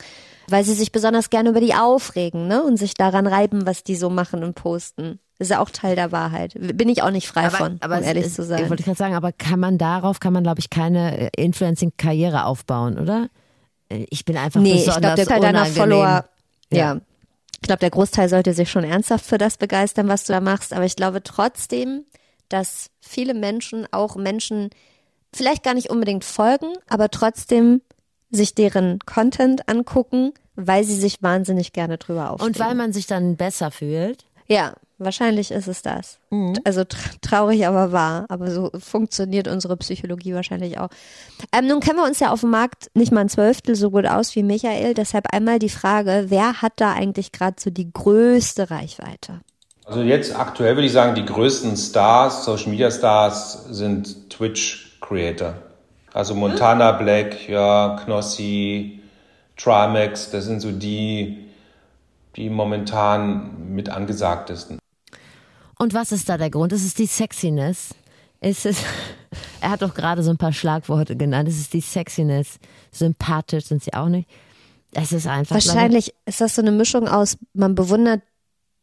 weil 0.49 0.63
sie 0.63 0.73
sich 0.73 0.91
besonders 0.91 1.29
gerne 1.29 1.49
über 1.49 1.59
die 1.59 1.73
aufregen 1.73 2.47
ne? 2.47 2.63
und 2.63 2.77
sich 2.77 2.93
daran 2.93 3.27
reiben, 3.27 3.65
was 3.65 3.83
die 3.83 3.95
so 3.95 4.09
machen 4.09 4.43
und 4.43 4.55
posten. 4.55 5.19
Das 5.37 5.47
ist 5.47 5.51
ja 5.51 5.59
auch 5.59 5.69
Teil 5.69 5.95
der 5.95 6.11
Wahrheit. 6.11 6.53
Bin 6.55 6.89
ich 6.89 7.03
auch 7.03 7.11
nicht 7.11 7.27
frei 7.27 7.47
aber, 7.47 7.57
von, 7.57 7.77
aber 7.81 7.97
um 7.97 8.03
ehrlich 8.03 8.25
ist, 8.25 8.35
zu 8.35 8.43
sein. 8.43 8.69
Wollte 8.69 8.81
ich 8.81 8.85
gerade 8.85 8.97
sagen, 8.97 9.13
aber 9.13 9.31
kann 9.31 9.59
man 9.59 9.77
darauf, 9.77 10.19
kann 10.19 10.33
man 10.33 10.43
glaube 10.43 10.59
ich 10.59 10.69
keine 10.69 11.17
äh, 11.17 11.29
Influencing-Karriere 11.35 12.45
aufbauen, 12.45 12.97
oder? 12.97 13.29
Äh, 13.89 14.05
ich 14.09 14.25
bin 14.25 14.37
einfach 14.37 14.61
nee, 14.61 14.73
besonders 14.73 14.95
ich 14.95 15.01
glaube, 15.01 15.15
der 15.15 15.25
Teil 15.25 15.41
deiner 15.41 15.65
Follower, 15.65 16.25
ja. 16.71 16.77
ja. 16.77 17.01
Ich 17.59 17.67
glaube, 17.67 17.79
der 17.79 17.89
Großteil 17.89 18.29
sollte 18.29 18.53
sich 18.53 18.69
schon 18.69 18.83
ernsthaft 18.83 19.25
für 19.25 19.37
das 19.39 19.57
begeistern, 19.57 20.07
was 20.07 20.25
du 20.25 20.33
da 20.33 20.41
machst. 20.41 20.73
Aber 20.73 20.85
ich 20.85 20.95
glaube 20.95 21.23
trotzdem, 21.23 22.05
dass 22.49 22.91
viele 23.01 23.33
Menschen, 23.33 23.87
auch 23.91 24.15
Menschen, 24.15 24.69
vielleicht 25.33 25.63
gar 25.63 25.73
nicht 25.73 25.89
unbedingt 25.89 26.23
folgen, 26.23 26.67
aber 26.87 27.09
trotzdem 27.09 27.81
sich 28.29 28.55
deren 28.55 28.99
Content 29.05 29.69
angucken, 29.69 30.33
weil 30.55 30.83
sie 30.83 30.95
sich 30.95 31.21
wahnsinnig 31.21 31.73
gerne 31.73 31.97
drüber 31.97 32.31
aufregen. 32.31 32.55
Und 32.55 32.59
weil 32.59 32.75
man 32.75 32.93
sich 32.93 33.07
dann 33.07 33.37
besser 33.37 33.71
fühlt? 33.71 34.25
Ja, 34.47 34.73
wahrscheinlich 34.97 35.51
ist 35.51 35.67
es 35.67 35.81
das. 35.81 36.19
Mhm. 36.29 36.55
Also 36.63 36.83
traurig, 37.21 37.67
aber 37.67 37.91
wahr. 37.91 38.25
Aber 38.29 38.49
so 38.49 38.71
funktioniert 38.79 39.47
unsere 39.47 39.77
Psychologie 39.77 40.33
wahrscheinlich 40.33 40.79
auch. 40.79 40.89
Ähm, 41.53 41.67
nun 41.67 41.79
kennen 41.79 41.97
wir 41.97 42.05
uns 42.05 42.19
ja 42.19 42.31
auf 42.31 42.41
dem 42.41 42.49
Markt 42.49 42.89
nicht 42.93 43.11
mal 43.11 43.21
ein 43.21 43.29
Zwölftel 43.29 43.75
so 43.75 43.91
gut 43.91 44.05
aus 44.05 44.35
wie 44.35 44.43
Michael. 44.43 44.93
Deshalb 44.93 45.33
einmal 45.33 45.59
die 45.59 45.69
Frage, 45.69 46.25
wer 46.29 46.61
hat 46.61 46.73
da 46.77 46.93
eigentlich 46.93 47.31
gerade 47.31 47.57
so 47.59 47.69
die 47.69 47.91
größte 47.91 48.71
Reichweite? 48.71 49.41
Also 49.85 50.01
jetzt 50.01 50.37
aktuell 50.37 50.75
würde 50.75 50.87
ich 50.87 50.91
sagen, 50.91 51.15
die 51.15 51.25
größten 51.25 51.77
Stars, 51.77 52.43
Social 52.43 52.69
Media 52.69 52.91
Stars 52.91 53.67
sind 53.69 54.29
Twitch 54.29 54.97
Creator. 54.99 55.53
Also 56.17 56.33
Montana 56.33 56.93
Black, 56.93 57.47
ja, 57.47 57.95
Knossi, 58.03 59.01
Trimax, 59.55 60.31
das 60.31 60.45
sind 60.45 60.61
so 60.61 60.71
die, 60.71 61.45
die 62.35 62.49
momentan 62.49 63.71
mit 63.75 63.89
angesagtesten. 63.89 64.79
Und 65.77 65.93
was 65.93 66.11
ist 66.11 66.27
da 66.27 66.39
der 66.39 66.49
Grund? 66.49 66.73
Ist 66.73 66.87
es 66.87 66.95
die 66.95 67.05
Sexiness? 67.05 67.93
Ist 68.41 68.65
es, 68.65 68.81
er 69.61 69.69
hat 69.69 69.83
doch 69.83 69.93
gerade 69.93 70.23
so 70.23 70.31
ein 70.31 70.39
paar 70.39 70.53
Schlagworte 70.53 71.15
genannt. 71.15 71.49
Ist 71.49 71.59
es 71.59 71.69
die 71.69 71.81
Sexiness? 71.81 72.57
Sympathisch 72.91 73.65
sind 73.65 73.83
sie 73.83 73.93
auch 73.93 74.09
nicht. 74.09 74.27
Es 74.93 75.11
ist 75.11 75.27
einfach. 75.27 75.53
Wahrscheinlich 75.53 76.15
ist 76.25 76.41
das 76.41 76.55
so 76.55 76.63
eine 76.63 76.71
Mischung 76.71 77.07
aus, 77.07 77.37
man 77.53 77.75
bewundert 77.75 78.23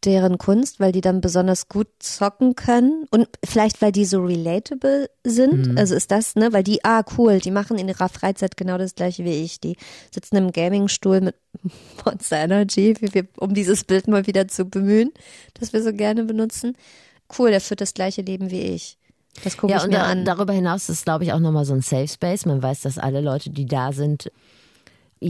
deren 0.04 0.38
Kunst, 0.38 0.80
weil 0.80 0.92
die 0.92 1.00
dann 1.00 1.20
besonders 1.20 1.68
gut 1.68 1.88
zocken 1.98 2.54
können 2.54 3.06
und 3.10 3.28
vielleicht 3.44 3.80
weil 3.82 3.92
die 3.92 4.04
so 4.04 4.22
relatable 4.22 5.08
sind. 5.24 5.68
Mhm. 5.68 5.78
Also 5.78 5.94
ist 5.94 6.10
das, 6.10 6.36
ne, 6.36 6.52
weil 6.52 6.62
die, 6.62 6.84
ah 6.84 7.04
cool, 7.16 7.38
die 7.38 7.50
machen 7.50 7.78
in 7.78 7.88
ihrer 7.88 8.08
Freizeit 8.08 8.56
genau 8.56 8.78
das 8.78 8.94
gleiche 8.94 9.24
wie 9.24 9.42
ich. 9.42 9.60
Die 9.60 9.76
sitzen 10.12 10.36
im 10.36 10.52
Gamingstuhl 10.52 11.20
mit 11.20 11.36
Monster 12.04 12.38
Energy, 12.38 12.94
wir, 13.00 13.26
um 13.38 13.54
dieses 13.54 13.84
Bild 13.84 14.08
mal 14.08 14.26
wieder 14.26 14.48
zu 14.48 14.64
bemühen, 14.64 15.12
das 15.54 15.72
wir 15.72 15.82
so 15.82 15.92
gerne 15.92 16.24
benutzen. 16.24 16.76
Cool, 17.38 17.50
der 17.50 17.60
führt 17.60 17.80
das 17.80 17.94
gleiche 17.94 18.22
Leben 18.22 18.50
wie 18.50 18.60
ich. 18.60 18.98
Das 19.42 19.56
gucke 19.56 19.72
ja, 19.72 19.78
ich 19.78 19.86
mir 19.86 19.92
da, 19.92 20.04
an. 20.04 20.24
Darüber 20.24 20.52
hinaus 20.52 20.88
ist, 20.88 21.04
glaube 21.04 21.24
ich, 21.24 21.32
auch 21.32 21.40
nochmal 21.40 21.64
so 21.64 21.74
ein 21.74 21.80
Safe 21.80 22.06
Space. 22.06 22.46
Man 22.46 22.62
weiß, 22.62 22.82
dass 22.82 22.98
alle 22.98 23.20
Leute, 23.20 23.50
die 23.50 23.66
da 23.66 23.92
sind, 23.92 24.30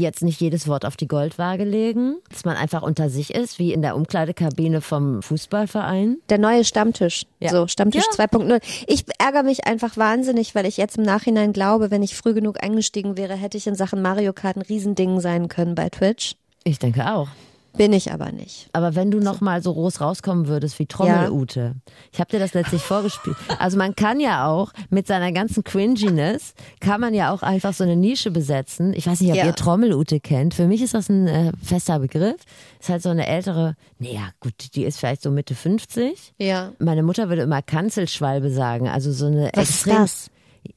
jetzt 0.01 0.23
nicht 0.23 0.41
jedes 0.41 0.69
Wort 0.69 0.85
auf 0.85 0.97
die 0.97 1.09
Goldwaage 1.09 1.65
legen, 1.65 2.17
dass 2.31 2.45
man 2.45 2.57
einfach 2.57 2.83
unter 2.83 3.11
sich 3.11 3.35
ist, 3.35 3.59
wie 3.59 3.73
in 3.73 3.83
der 3.83 3.97
Umkleidekabine 3.97 4.81
vom 4.81 5.23
Fußballverein. 5.23 6.19
Der 6.29 6.39
neue 6.39 6.65
Stammtisch, 6.65 7.27
ja. 7.41 7.51
so 7.51 7.67
Stammtisch 7.67 8.05
ja. 8.19 8.25
2.0. 8.25 8.61
Ich 8.87 9.05
ärgere 9.19 9.43
mich 9.43 9.67
einfach 9.67 9.97
wahnsinnig, 9.97 10.55
weil 10.55 10.67
ich 10.67 10.77
jetzt 10.77 10.99
im 10.99 11.05
Nachhinein 11.05 11.53
glaube, 11.53 11.91
wenn 11.91 12.03
ich 12.03 12.17
früh 12.17 12.35
genug 12.35 12.63
eingestiegen 12.63 13.17
wäre, 13.17 13.35
hätte 13.35 13.57
ich 13.57 13.67
in 13.67 13.75
Sachen 13.75 14.03
Mario 14.03 14.33
Kart 14.33 14.57
ein 14.57 14.63
Riesending 14.63 15.21
sein 15.21 15.49
können 15.49 15.75
bei 15.75 15.89
Twitch. 15.89 16.37
Ich 16.65 16.79
denke 16.79 17.13
auch. 17.13 17.29
Bin 17.77 17.93
ich 17.93 18.13
aber 18.13 18.31
nicht. 18.31 18.69
Aber 18.73 18.95
wenn 18.95 19.11
du 19.11 19.19
noch 19.19 19.41
mal 19.41 19.63
so 19.63 19.73
groß 19.75 20.01
rauskommen 20.01 20.47
würdest 20.47 20.79
wie 20.79 20.87
Trommelute. 20.87 21.61
Ja. 21.61 21.93
Ich 22.13 22.21
habe 22.21 22.31
dir 22.31 22.39
das 22.39 22.55
letztlich 22.55 22.83
vorgespielt. 22.83 23.37
Also 23.59 23.77
man 23.77 23.97
kann 23.97 24.21
ja 24.21 24.47
auch 24.47 24.73
mit 24.91 25.07
seiner 25.07 25.33
ganzen 25.33 25.65
Cringiness 25.65 26.55
kann 26.81 27.01
man 27.01 27.15
ja 27.15 27.33
auch 27.33 27.43
einfach 27.43 27.75
so 27.75 27.85
eine 27.85 27.97
Nische 27.97 28.31
besetzen. 28.31 28.93
Ich 28.95 29.07
weiß 29.07 29.21
nicht, 29.21 29.31
ob 29.31 29.37
ja. 29.37 29.47
ihr 29.47 29.55
Trommelute 29.55 30.21
kennt. 30.21 30.55
Für 30.55 30.67
mich 30.67 30.83
ist 30.83 30.95
das 30.95 31.09
ein 31.09 31.27
äh, 31.27 31.53
fester 31.63 31.99
Begriff. 31.99 32.41
Ist 32.81 32.89
halt 32.89 33.03
so 33.03 33.09
eine 33.09 33.27
ältere, 33.27 33.75
naja, 33.99 34.29
gut, 34.41 34.75
die 34.75 34.85
ist 34.85 34.99
vielleicht 34.99 35.23
so 35.23 35.31
Mitte 35.31 35.55
50. 35.55 36.35
Ja. 36.39 36.73
Meine 36.79 37.03
Mutter 37.03 37.29
würde 37.29 37.43
immer 37.43 37.63
Kanzelschwalbe 37.63 38.51
sagen. 38.51 38.89
Also 38.89 39.13
so 39.13 39.27
eine 39.27 39.51
Was 39.55 39.71
extrem, 39.71 40.05
ist 40.05 40.29
das? 40.29 40.31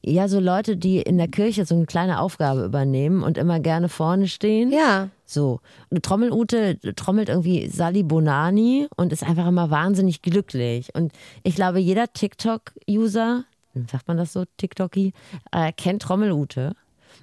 Ja, 0.04 0.28
so 0.28 0.40
Leute, 0.40 0.76
die 0.76 1.00
in 1.00 1.18
der 1.18 1.28
Kirche 1.28 1.64
so 1.64 1.74
eine 1.74 1.86
kleine 1.86 2.20
Aufgabe 2.20 2.64
übernehmen 2.64 3.22
und 3.22 3.38
immer 3.38 3.60
gerne 3.60 3.88
vorne 3.88 4.28
stehen. 4.28 4.72
Ja. 4.72 5.08
So. 5.28 5.60
Und 5.90 6.02
Trommelute 6.02 6.78
trommelt 6.96 7.28
irgendwie 7.28 7.68
Sali 7.68 8.02
Bonani 8.02 8.88
und 8.96 9.12
ist 9.12 9.22
einfach 9.22 9.46
immer 9.46 9.70
wahnsinnig 9.70 10.22
glücklich. 10.22 10.94
Und 10.94 11.12
ich 11.42 11.54
glaube, 11.54 11.78
jeder 11.80 12.12
TikTok-User, 12.12 13.44
sagt 13.90 14.08
man 14.08 14.16
das 14.16 14.32
so, 14.32 14.44
TikToki, 14.56 15.12
äh, 15.52 15.72
kennt 15.72 16.02
Trommelute. 16.02 16.74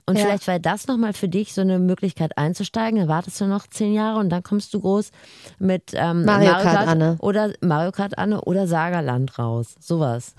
Und 0.05 0.17
ja. 0.17 0.25
vielleicht 0.25 0.47
war 0.47 0.59
das 0.59 0.85
nochmal 0.85 1.13
für 1.13 1.27
dich 1.27 1.53
so 1.53 1.61
eine 1.61 1.79
Möglichkeit 1.79 2.37
einzusteigen. 2.37 2.99
Dann 2.99 3.07
wartest 3.07 3.41
du 3.41 3.45
noch 3.45 3.65
zehn 3.65 3.93
Jahre 3.93 4.19
und 4.19 4.29
dann 4.29 4.43
kommst 4.43 4.71
du 4.75 4.81
groß 4.81 5.09
mit 5.57 5.93
ähm, 5.93 6.25
Mario, 6.25 6.51
Mario 6.51 6.63
Kart, 6.63 6.75
Kart 6.75 6.87
Anne. 6.87 7.17
oder 7.21 7.53
Mario 7.61 7.91
Kart 7.91 8.17
Anne 8.19 8.41
oder 8.41 8.67
Sagerland 8.67 9.39
raus. 9.39 9.75
Sowas. 9.79 10.35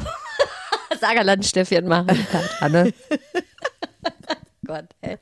Sagerland 1.00 1.44
Steffi 1.44 1.78
und 1.78 1.88
Mario 1.88 2.14
Kart 2.30 2.62
Anne. 2.62 2.92
Gott, 4.66 4.86
ey. 5.00 5.18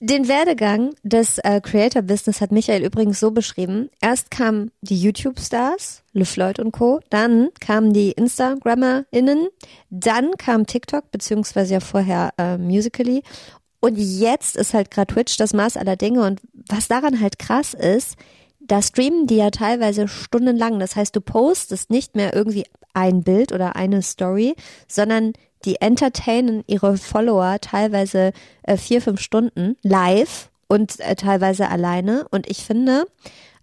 Den 0.00 0.28
Werdegang 0.28 0.94
des 1.02 1.38
äh, 1.38 1.60
Creator-Business 1.60 2.40
hat 2.40 2.52
Michael 2.52 2.84
übrigens 2.84 3.20
so 3.20 3.30
beschrieben. 3.30 3.90
Erst 4.00 4.30
kamen 4.30 4.70
die 4.80 5.00
YouTube-Stars, 5.00 6.02
LeFloid 6.12 6.58
und 6.58 6.72
Co., 6.72 7.00
dann 7.10 7.50
kamen 7.60 7.92
die 7.92 8.12
InstagrammerInnen, 8.12 9.48
dann 9.90 10.32
kam 10.38 10.66
TikTok, 10.66 11.10
beziehungsweise 11.10 11.74
ja 11.74 11.80
vorher 11.80 12.32
äh, 12.38 12.56
Musically 12.58 13.22
und 13.80 13.96
jetzt 13.96 14.56
ist 14.56 14.74
halt 14.74 14.90
gerade 14.90 15.14
Twitch 15.14 15.36
das 15.36 15.52
Maß 15.52 15.76
aller 15.76 15.96
Dinge 15.96 16.22
und 16.22 16.40
was 16.68 16.88
daran 16.88 17.20
halt 17.20 17.38
krass 17.38 17.74
ist, 17.74 18.16
da 18.58 18.82
streamen 18.82 19.26
die 19.26 19.36
ja 19.36 19.50
teilweise 19.50 20.08
stundenlang. 20.08 20.80
Das 20.80 20.96
heißt, 20.96 21.14
du 21.14 21.20
postest 21.20 21.90
nicht 21.90 22.16
mehr 22.16 22.34
irgendwie 22.34 22.64
ein 22.94 23.22
Bild 23.22 23.52
oder 23.52 23.76
eine 23.76 24.02
Story, 24.02 24.56
sondern 24.88 25.34
die 25.66 25.80
entertainen 25.80 26.64
ihre 26.66 26.96
Follower 26.96 27.58
teilweise 27.60 28.32
äh, 28.62 28.76
vier, 28.76 29.02
fünf 29.02 29.20
Stunden 29.20 29.76
live 29.82 30.50
und 30.68 31.00
äh, 31.00 31.16
teilweise 31.16 31.68
alleine. 31.68 32.26
Und 32.30 32.48
ich 32.48 32.64
finde, 32.64 33.06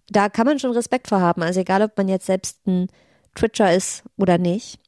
da 0.08 0.28
kann 0.28 0.46
man 0.46 0.58
schon 0.58 0.72
Respekt 0.72 1.08
vor 1.08 1.20
haben. 1.20 1.42
Also 1.42 1.60
egal, 1.60 1.82
ob 1.82 1.96
man 1.96 2.08
jetzt 2.08 2.26
selbst 2.26 2.66
ein 2.66 2.88
Twitcher 3.34 3.74
ist 3.74 4.04
oder 4.16 4.38
nicht. 4.38 4.78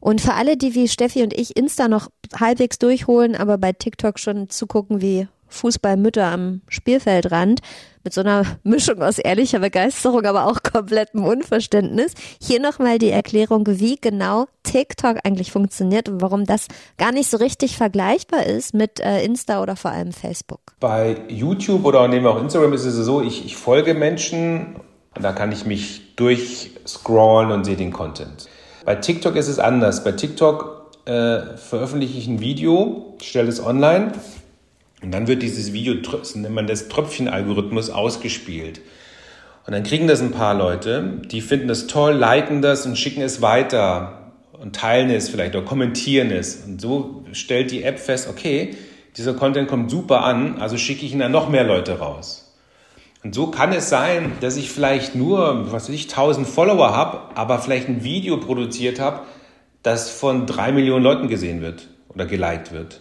Und 0.00 0.20
für 0.20 0.34
alle, 0.34 0.56
die 0.56 0.74
wie 0.74 0.88
Steffi 0.88 1.22
und 1.22 1.32
ich 1.32 1.56
Insta 1.56 1.88
noch 1.88 2.10
halbwegs 2.38 2.78
durchholen, 2.78 3.36
aber 3.36 3.56
bei 3.56 3.72
TikTok 3.72 4.18
schon 4.18 4.50
zugucken 4.50 5.00
wie 5.00 5.28
Fußballmütter 5.54 6.26
am 6.26 6.60
Spielfeldrand, 6.68 7.60
mit 8.04 8.12
so 8.12 8.20
einer 8.20 8.44
Mischung 8.62 9.02
aus 9.02 9.18
ehrlicher 9.18 9.58
Begeisterung, 9.58 10.24
aber 10.26 10.46
auch 10.46 10.62
komplettem 10.62 11.24
Unverständnis. 11.24 12.12
Hier 12.40 12.60
nochmal 12.60 12.98
die 12.98 13.10
Erklärung, 13.10 13.64
wie 13.66 13.96
genau 13.96 14.46
TikTok 14.62 15.18
eigentlich 15.24 15.50
funktioniert 15.52 16.08
und 16.08 16.20
warum 16.20 16.44
das 16.44 16.66
gar 16.98 17.12
nicht 17.12 17.30
so 17.30 17.38
richtig 17.38 17.76
vergleichbar 17.76 18.44
ist 18.44 18.74
mit 18.74 19.00
äh, 19.00 19.24
Insta 19.24 19.62
oder 19.62 19.76
vor 19.76 19.90
allem 19.90 20.12
Facebook. 20.12 20.60
Bei 20.80 21.16
YouTube 21.28 21.84
oder 21.84 22.06
nehmen 22.08 22.24
wir 22.24 22.30
auch 22.30 22.40
Instagram 22.40 22.72
ist 22.72 22.84
es 22.84 22.94
so, 22.96 23.22
ich, 23.22 23.44
ich 23.44 23.56
folge 23.56 23.94
Menschen 23.94 24.76
und 25.16 25.22
da 25.22 25.32
kann 25.32 25.52
ich 25.52 25.64
mich 25.64 26.14
durchscrollen 26.16 27.50
und 27.50 27.64
sehe 27.64 27.76
den 27.76 27.92
Content. 27.92 28.48
Bei 28.84 28.96
TikTok 28.96 29.36
ist 29.36 29.48
es 29.48 29.58
anders. 29.58 30.04
Bei 30.04 30.12
TikTok 30.12 30.90
äh, 31.06 31.56
veröffentliche 31.56 32.18
ich 32.18 32.26
ein 32.26 32.40
Video, 32.40 33.14
stelle 33.22 33.48
es 33.48 33.64
online 33.64 34.12
und 35.04 35.10
dann 35.10 35.26
wird 35.26 35.42
dieses 35.42 35.74
Video, 35.74 35.94
nennt 36.34 36.54
man 36.54 36.66
das 36.66 36.88
Tröpfchenalgorithmus, 36.88 37.90
ausgespielt. 37.90 38.80
Und 39.66 39.74
dann 39.74 39.82
kriegen 39.82 40.06
das 40.06 40.22
ein 40.22 40.30
paar 40.30 40.54
Leute, 40.54 41.20
die 41.30 41.42
finden 41.42 41.68
das 41.68 41.86
toll, 41.86 42.14
liken 42.14 42.62
das 42.62 42.86
und 42.86 42.96
schicken 42.96 43.20
es 43.20 43.42
weiter 43.42 44.32
und 44.52 44.74
teilen 44.74 45.10
es 45.10 45.28
vielleicht 45.28 45.54
oder 45.54 45.64
kommentieren 45.64 46.30
es. 46.30 46.64
Und 46.64 46.80
so 46.80 47.24
stellt 47.32 47.70
die 47.70 47.82
App 47.82 47.98
fest, 47.98 48.28
okay, 48.30 48.76
dieser 49.16 49.34
Content 49.34 49.68
kommt 49.68 49.90
super 49.90 50.24
an, 50.24 50.58
also 50.58 50.78
schicke 50.78 51.04
ich 51.04 51.12
ihn 51.12 51.20
an 51.20 51.32
noch 51.32 51.50
mehr 51.50 51.64
Leute 51.64 51.98
raus. 51.98 52.54
Und 53.22 53.34
so 53.34 53.48
kann 53.48 53.72
es 53.72 53.90
sein, 53.90 54.32
dass 54.40 54.56
ich 54.56 54.70
vielleicht 54.70 55.14
nur, 55.14 55.70
was 55.70 55.88
weiß 55.88 55.94
ich, 55.94 56.04
1000 56.04 56.46
Follower 56.46 56.96
habe, 56.96 57.36
aber 57.36 57.58
vielleicht 57.58 57.88
ein 57.88 58.04
Video 58.04 58.38
produziert 58.38 59.00
habe, 59.00 59.20
das 59.82 60.08
von 60.08 60.46
drei 60.46 60.72
Millionen 60.72 61.04
Leuten 61.04 61.28
gesehen 61.28 61.60
wird 61.60 61.88
oder 62.08 62.24
geliked 62.24 62.72
wird. 62.72 63.00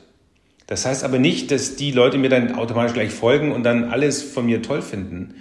Das 0.67 0.85
heißt 0.85 1.03
aber 1.03 1.19
nicht, 1.19 1.51
dass 1.51 1.75
die 1.75 1.91
Leute 1.91 2.17
mir 2.17 2.29
dann 2.29 2.55
automatisch 2.55 2.93
gleich 2.93 3.11
folgen 3.11 3.51
und 3.51 3.63
dann 3.63 3.85
alles 3.85 4.23
von 4.23 4.45
mir 4.45 4.61
toll 4.61 4.81
finden. 4.81 5.35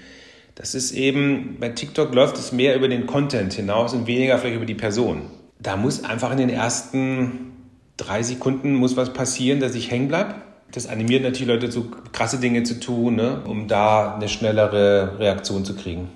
Das 0.54 0.74
ist 0.74 0.92
eben, 0.92 1.56
bei 1.60 1.70
TikTok 1.70 2.14
läuft 2.14 2.36
es 2.36 2.52
mehr 2.52 2.76
über 2.76 2.88
den 2.88 3.06
Content 3.06 3.52
hinaus 3.54 3.94
und 3.94 4.06
weniger 4.06 4.38
vielleicht 4.38 4.56
über 4.56 4.66
die 4.66 4.74
Person. 4.74 5.22
Da 5.58 5.76
muss 5.76 6.04
einfach 6.04 6.32
in 6.32 6.38
den 6.38 6.50
ersten 6.50 7.52
drei 7.96 8.22
Sekunden 8.22 8.74
muss 8.74 8.96
was 8.96 9.12
passieren, 9.12 9.60
dass 9.60 9.74
ich 9.74 9.90
hängen 9.90 10.08
bleibe 10.08 10.34
das 10.72 10.86
animiert 10.86 11.22
natürlich 11.22 11.48
Leute 11.48 11.70
zu 11.70 11.90
krasse 12.12 12.38
Dinge 12.38 12.62
zu 12.62 12.80
tun, 12.80 13.16
ne, 13.16 13.42
um 13.46 13.68
da 13.68 14.14
eine 14.14 14.28
schnellere 14.28 15.18
Reaktion 15.18 15.64
zu 15.64 15.76
kriegen. 15.76 16.08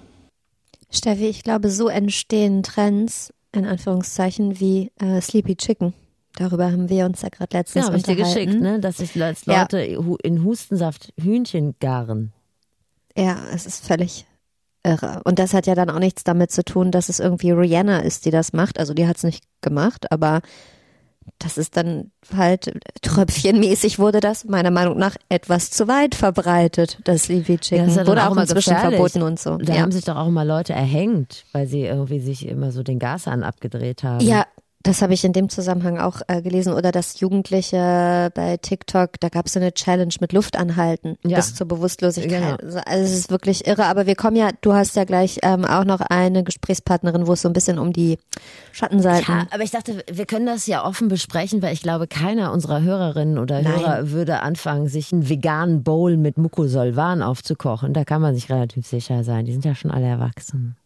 Steffi, 0.90 1.26
ich 1.26 1.42
glaube, 1.42 1.70
so 1.70 1.88
entstehen 1.88 2.62
Trends, 2.62 3.32
in 3.52 3.66
Anführungszeichen, 3.66 4.58
wie 4.60 4.90
äh, 5.00 5.20
Sleepy 5.20 5.56
Chicken. 5.56 5.92
Darüber 6.36 6.70
haben 6.70 6.88
wir 6.88 7.06
uns 7.06 7.22
ja 7.22 7.30
gerade 7.30 7.56
letztens 7.56 7.86
ja, 7.86 7.92
unterhalten. 7.92 8.20
Ja, 8.20 8.26
geschickt, 8.26 8.60
ne? 8.60 8.78
dass 8.78 8.98
sich 8.98 9.14
Leute 9.14 9.82
ja. 9.82 10.00
in 10.22 10.44
Hustensaft 10.44 11.12
Hühnchen 11.18 11.74
garen. 11.80 12.32
Ja, 13.16 13.38
es 13.52 13.66
ist 13.66 13.86
völlig 13.86 14.26
irre. 14.84 15.22
Und 15.24 15.38
das 15.38 15.54
hat 15.54 15.66
ja 15.66 15.74
dann 15.74 15.90
auch 15.90 15.98
nichts 15.98 16.24
damit 16.24 16.50
zu 16.52 16.62
tun, 16.62 16.90
dass 16.90 17.08
es 17.08 17.20
irgendwie 17.20 17.50
Rihanna 17.50 18.00
ist, 18.00 18.26
die 18.26 18.30
das 18.30 18.52
macht. 18.52 18.78
Also 18.78 18.92
die 18.92 19.06
hat 19.06 19.16
es 19.16 19.24
nicht 19.24 19.44
gemacht, 19.62 20.12
aber 20.12 20.42
das 21.38 21.58
ist 21.58 21.76
dann 21.76 22.12
halt 22.34 22.72
tröpfchenmäßig 23.02 23.98
wurde 23.98 24.20
das 24.20 24.44
meiner 24.44 24.70
Meinung 24.70 24.96
nach 24.96 25.16
etwas 25.28 25.70
zu 25.70 25.88
weit 25.88 26.14
verbreitet, 26.14 26.98
das 27.04 27.28
Leafy 27.28 27.58
Chicken. 27.58 27.90
Ja, 27.90 28.06
wurde 28.06 28.28
auch 28.28 28.36
inzwischen 28.36 28.74
gefährlich. 28.74 28.98
verboten 28.98 29.22
und 29.22 29.40
so. 29.40 29.56
Da 29.56 29.74
ja. 29.74 29.80
haben 29.80 29.92
sich 29.92 30.04
doch 30.04 30.16
auch 30.16 30.28
mal 30.28 30.46
Leute 30.46 30.72
erhängt, 30.72 31.44
weil 31.52 31.66
sie 31.66 31.82
irgendwie 31.82 32.20
sich 32.20 32.46
immer 32.46 32.72
so 32.72 32.82
den 32.82 32.98
Gashahn 32.98 33.42
abgedreht 33.42 34.02
haben. 34.02 34.24
Ja, 34.24 34.46
das 34.86 35.02
habe 35.02 35.14
ich 35.14 35.24
in 35.24 35.32
dem 35.32 35.48
Zusammenhang 35.48 35.98
auch 35.98 36.20
äh, 36.28 36.42
gelesen. 36.42 36.72
Oder 36.72 36.92
dass 36.92 37.18
Jugendliche 37.20 38.30
bei 38.34 38.56
TikTok, 38.56 39.18
da 39.20 39.28
gab 39.28 39.46
es 39.46 39.54
so 39.54 39.60
eine 39.60 39.72
Challenge 39.72 40.14
mit 40.20 40.32
Luftanhalten 40.32 41.16
ja. 41.24 41.36
bis 41.36 41.54
zur 41.54 41.66
Bewusstlosigkeit. 41.66 42.40
Genau. 42.40 42.56
Also, 42.62 42.78
also 42.78 43.04
es 43.04 43.12
ist 43.12 43.30
wirklich 43.30 43.66
irre. 43.66 43.86
Aber 43.86 44.06
wir 44.06 44.14
kommen 44.14 44.36
ja, 44.36 44.50
du 44.60 44.74
hast 44.74 44.94
ja 44.96 45.04
gleich 45.04 45.38
ähm, 45.42 45.64
auch 45.64 45.84
noch 45.84 46.00
eine 46.00 46.44
Gesprächspartnerin, 46.44 47.26
wo 47.26 47.32
es 47.32 47.42
so 47.42 47.48
ein 47.48 47.52
bisschen 47.52 47.78
um 47.78 47.92
die 47.92 48.18
Schattenseiten. 48.72 49.34
Ja, 49.34 49.46
aber 49.50 49.62
ich 49.62 49.70
dachte, 49.70 50.04
wir 50.10 50.26
können 50.26 50.46
das 50.46 50.66
ja 50.66 50.84
offen 50.84 51.08
besprechen, 51.08 51.62
weil 51.62 51.72
ich 51.72 51.82
glaube, 51.82 52.06
keiner 52.06 52.52
unserer 52.52 52.82
Hörerinnen 52.82 53.38
oder 53.38 53.62
Nein. 53.62 53.80
Hörer 53.80 54.10
würde 54.10 54.42
anfangen, 54.42 54.88
sich 54.88 55.12
einen 55.12 55.28
veganen 55.28 55.82
Bowl 55.82 56.16
mit 56.16 56.38
Mucosolvan 56.38 57.22
aufzukochen. 57.22 57.92
Da 57.92 58.04
kann 58.04 58.22
man 58.22 58.34
sich 58.34 58.50
relativ 58.50 58.86
sicher 58.86 59.24
sein. 59.24 59.44
Die 59.46 59.52
sind 59.52 59.64
ja 59.64 59.74
schon 59.74 59.90
alle 59.90 60.06
erwachsen. 60.06 60.76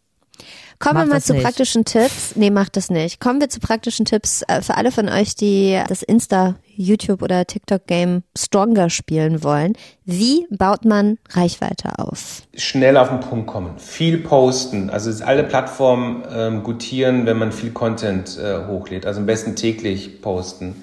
Kommen 0.81 0.99
wir 0.99 1.05
mal 1.05 1.21
zu 1.21 1.33
nicht. 1.33 1.43
praktischen 1.43 1.85
Tipps. 1.85 2.35
Nee, 2.35 2.49
macht 2.49 2.75
das 2.75 2.89
nicht. 2.89 3.19
Kommen 3.19 3.39
wir 3.39 3.49
zu 3.49 3.59
praktischen 3.59 4.05
Tipps 4.05 4.41
äh, 4.47 4.61
für 4.61 4.75
alle 4.75 4.91
von 4.91 5.07
euch, 5.09 5.35
die 5.35 5.79
das 5.87 6.01
Insta, 6.01 6.55
YouTube 6.75 7.21
oder 7.21 7.45
TikTok 7.45 7.85
Game 7.85 8.23
stronger 8.37 8.89
spielen 8.89 9.43
wollen. 9.43 9.73
Wie 10.05 10.47
baut 10.49 10.85
man 10.85 11.17
Reichweite 11.29 11.99
auf? 11.99 12.43
Schnell 12.55 12.97
auf 12.97 13.09
den 13.09 13.19
Punkt 13.19 13.47
kommen. 13.47 13.77
Viel 13.77 14.17
posten. 14.17 14.89
Also 14.89 15.23
alle 15.23 15.43
Plattformen 15.43 16.23
ähm, 16.33 16.63
gutieren, 16.63 17.25
wenn 17.25 17.37
man 17.37 17.51
viel 17.51 17.71
Content 17.71 18.37
äh, 18.37 18.65
hochlädt. 18.67 19.05
Also 19.05 19.19
am 19.19 19.25
besten 19.25 19.55
täglich 19.55 20.21
posten 20.21 20.75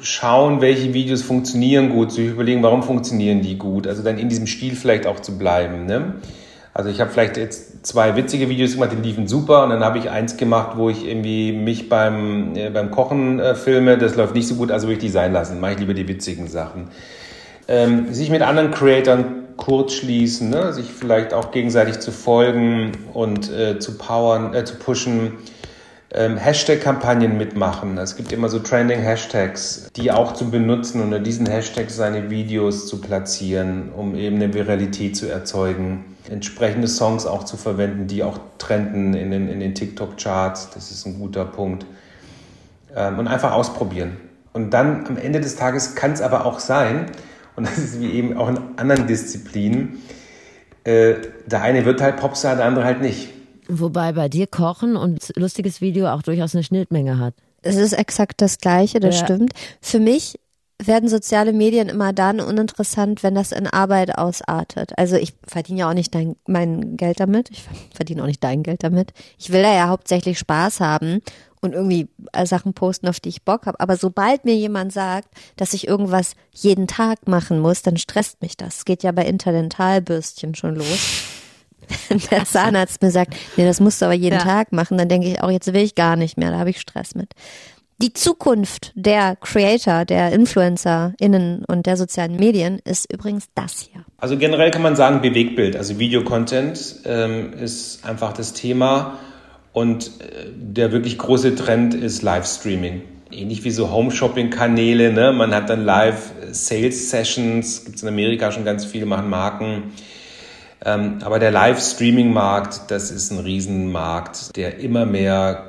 schauen, 0.00 0.60
welche 0.60 0.94
Videos 0.94 1.22
funktionieren 1.22 1.90
gut, 1.90 2.12
sich 2.12 2.28
überlegen, 2.28 2.62
warum 2.62 2.82
funktionieren 2.82 3.42
die 3.42 3.58
gut. 3.58 3.86
Also 3.86 4.02
dann 4.02 4.18
in 4.18 4.28
diesem 4.28 4.46
Stil 4.46 4.74
vielleicht 4.74 5.06
auch 5.06 5.20
zu 5.20 5.36
bleiben. 5.36 5.86
Ne? 5.86 6.14
Also 6.74 6.88
ich 6.88 7.00
habe 7.00 7.10
vielleicht 7.10 7.36
jetzt 7.36 7.84
zwei 7.84 8.16
witzige 8.16 8.48
Videos 8.48 8.74
gemacht, 8.74 8.92
die 8.92 9.02
liefen 9.02 9.26
super 9.26 9.64
und 9.64 9.70
dann 9.70 9.84
habe 9.84 9.98
ich 9.98 10.08
eins 10.08 10.38
gemacht, 10.38 10.76
wo 10.76 10.88
ich 10.88 11.06
irgendwie 11.06 11.52
mich 11.52 11.90
beim, 11.90 12.56
äh, 12.56 12.70
beim 12.70 12.90
Kochen 12.90 13.40
äh, 13.40 13.54
filme, 13.54 13.98
das 13.98 14.16
läuft 14.16 14.34
nicht 14.34 14.48
so 14.48 14.54
gut, 14.54 14.70
also 14.70 14.88
will 14.88 14.94
ich 14.94 15.00
die 15.00 15.10
sein 15.10 15.32
lassen, 15.32 15.60
mache 15.60 15.72
ich 15.72 15.78
lieber 15.80 15.92
die 15.92 16.08
witzigen 16.08 16.48
Sachen. 16.48 16.88
Ähm, 17.68 18.12
sich 18.12 18.30
mit 18.30 18.40
anderen 18.40 18.70
Creatoren 18.70 19.42
kurz 19.58 19.92
schließen, 19.92 20.48
ne? 20.48 20.72
sich 20.72 20.86
vielleicht 20.90 21.34
auch 21.34 21.50
gegenseitig 21.50 22.00
zu 22.00 22.10
folgen 22.10 22.92
und 23.12 23.52
äh, 23.52 23.78
zu 23.78 23.98
powern, 23.98 24.54
äh, 24.54 24.64
zu 24.64 24.76
pushen. 24.76 25.34
Ähm, 26.14 26.36
Hashtag-Kampagnen 26.36 27.38
mitmachen. 27.38 27.96
Es 27.96 28.16
gibt 28.16 28.32
immer 28.32 28.50
so 28.50 28.58
Trending-Hashtags, 28.58 29.90
die 29.96 30.10
auch 30.10 30.32
zu 30.32 30.50
benutzen 30.50 31.00
und 31.00 31.06
unter 31.06 31.20
diesen 31.20 31.46
Hashtags 31.46 31.96
seine 31.96 32.28
Videos 32.28 32.86
zu 32.86 33.00
platzieren, 33.00 33.90
um 33.96 34.14
eben 34.14 34.36
eine 34.36 34.52
Viralität 34.52 35.16
zu 35.16 35.30
erzeugen 35.30 36.11
entsprechende 36.28 36.88
Songs 36.88 37.26
auch 37.26 37.44
zu 37.44 37.56
verwenden, 37.56 38.06
die 38.06 38.22
auch 38.22 38.38
trenden 38.58 39.14
in 39.14 39.30
den, 39.30 39.48
in 39.48 39.60
den 39.60 39.74
TikTok-Charts. 39.74 40.70
Das 40.70 40.90
ist 40.90 41.06
ein 41.06 41.18
guter 41.18 41.44
Punkt. 41.44 41.86
Ähm, 42.94 43.18
und 43.18 43.28
einfach 43.28 43.52
ausprobieren. 43.52 44.16
Und 44.52 44.70
dann 44.70 45.06
am 45.06 45.16
Ende 45.16 45.40
des 45.40 45.56
Tages 45.56 45.94
kann 45.94 46.12
es 46.12 46.20
aber 46.20 46.44
auch 46.44 46.58
sein, 46.58 47.06
und 47.56 47.66
das 47.66 47.78
ist 47.78 48.00
wie 48.00 48.10
eben 48.12 48.36
auch 48.36 48.48
in 48.48 48.58
anderen 48.76 49.06
Disziplinen, 49.06 50.02
äh, 50.84 51.14
der 51.46 51.62
eine 51.62 51.84
wird 51.84 52.00
halt 52.00 52.16
Popstar, 52.16 52.56
der 52.56 52.64
andere 52.64 52.84
halt 52.84 53.00
nicht. 53.00 53.28
Wobei 53.68 54.12
bei 54.12 54.28
dir 54.28 54.46
Kochen 54.46 54.96
und 54.96 55.32
lustiges 55.36 55.80
Video 55.80 56.08
auch 56.08 56.22
durchaus 56.22 56.54
eine 56.54 56.64
Schnittmenge 56.64 57.18
hat. 57.18 57.34
Es 57.62 57.76
ist 57.76 57.92
exakt 57.92 58.40
das 58.40 58.58
Gleiche, 58.58 58.98
das 58.98 59.20
ja. 59.20 59.24
stimmt. 59.24 59.52
Für 59.80 60.00
mich 60.00 60.38
werden 60.86 61.08
soziale 61.08 61.52
Medien 61.52 61.88
immer 61.88 62.12
dann 62.12 62.40
uninteressant, 62.40 63.22
wenn 63.22 63.34
das 63.34 63.52
in 63.52 63.66
Arbeit 63.66 64.18
ausartet. 64.18 64.92
Also 64.98 65.16
ich 65.16 65.34
verdiene 65.46 65.80
ja 65.80 65.90
auch 65.90 65.94
nicht 65.94 66.14
dein, 66.14 66.36
mein 66.46 66.96
Geld 66.96 67.20
damit. 67.20 67.50
Ich 67.50 67.64
verdiene 67.94 68.22
auch 68.22 68.26
nicht 68.26 68.42
dein 68.42 68.62
Geld 68.62 68.82
damit. 68.82 69.12
Ich 69.38 69.52
will 69.52 69.62
da 69.62 69.72
ja 69.74 69.88
hauptsächlich 69.88 70.38
Spaß 70.38 70.80
haben 70.80 71.20
und 71.60 71.74
irgendwie 71.74 72.08
äh, 72.32 72.44
Sachen 72.44 72.74
posten, 72.74 73.08
auf 73.08 73.20
die 73.20 73.28
ich 73.28 73.44
Bock 73.44 73.66
habe. 73.66 73.80
Aber 73.80 73.96
sobald 73.96 74.44
mir 74.44 74.56
jemand 74.56 74.92
sagt, 74.92 75.28
dass 75.56 75.74
ich 75.74 75.86
irgendwas 75.86 76.34
jeden 76.50 76.86
Tag 76.86 77.28
machen 77.28 77.60
muss, 77.60 77.82
dann 77.82 77.96
stresst 77.96 78.42
mich 78.42 78.56
das. 78.56 78.78
Es 78.78 78.84
geht 78.84 79.02
ja 79.02 79.12
bei 79.12 79.24
Interdentalbürstchen 79.24 80.54
schon 80.54 80.74
los. 80.74 81.22
Wenn 82.08 82.18
der 82.30 82.44
Zahnarzt 82.44 83.00
mir 83.02 83.10
sagt, 83.10 83.34
nee, 83.56 83.64
das 83.64 83.80
musst 83.80 84.00
du 84.00 84.06
aber 84.06 84.14
jeden 84.14 84.38
ja. 84.38 84.44
Tag 84.44 84.72
machen, 84.72 84.98
dann 84.98 85.08
denke 85.08 85.28
ich 85.28 85.40
auch, 85.40 85.50
jetzt 85.50 85.72
will 85.72 85.82
ich 85.82 85.94
gar 85.94 86.16
nicht 86.16 86.36
mehr, 86.36 86.50
da 86.50 86.58
habe 86.58 86.70
ich 86.70 86.80
Stress 86.80 87.14
mit. 87.14 87.34
Die 88.02 88.12
Zukunft 88.12 88.92
der 88.96 89.36
Creator, 89.36 90.04
der 90.04 90.32
InfluencerInnen 90.32 91.64
und 91.68 91.86
der 91.86 91.96
sozialen 91.96 92.34
Medien 92.34 92.80
ist 92.84 93.12
übrigens 93.12 93.44
das 93.54 93.78
hier. 93.78 94.04
Also 94.18 94.36
generell 94.36 94.72
kann 94.72 94.82
man 94.82 94.96
sagen, 94.96 95.20
Bewegtbild, 95.20 95.76
also 95.76 96.00
Videocontent 96.00 96.96
ähm, 97.04 97.52
ist 97.52 98.04
einfach 98.04 98.32
das 98.32 98.54
Thema 98.54 99.20
und 99.72 100.20
äh, 100.20 100.48
der 100.52 100.90
wirklich 100.90 101.16
große 101.16 101.54
Trend 101.54 101.94
ist 101.94 102.22
Livestreaming. 102.22 103.02
Ähnlich 103.30 103.62
wie 103.62 103.70
so 103.70 103.92
Home-Shopping-Kanäle, 103.92 105.12
ne? 105.12 105.32
man 105.32 105.54
hat 105.54 105.70
dann 105.70 105.84
Live-Sales-Sessions, 105.84 107.84
gibt 107.84 107.98
es 107.98 108.02
in 108.02 108.08
Amerika 108.08 108.50
schon 108.50 108.64
ganz 108.64 108.84
viele, 108.84 109.06
machen 109.06 109.30
Marken. 109.30 109.92
Ähm, 110.84 111.20
aber 111.22 111.38
der 111.38 111.52
Live-Streaming-Markt, 111.52 112.90
das 112.90 113.12
ist 113.12 113.30
ein 113.30 113.38
Riesenmarkt, 113.38 114.56
der 114.56 114.80
immer 114.80 115.06
mehr 115.06 115.68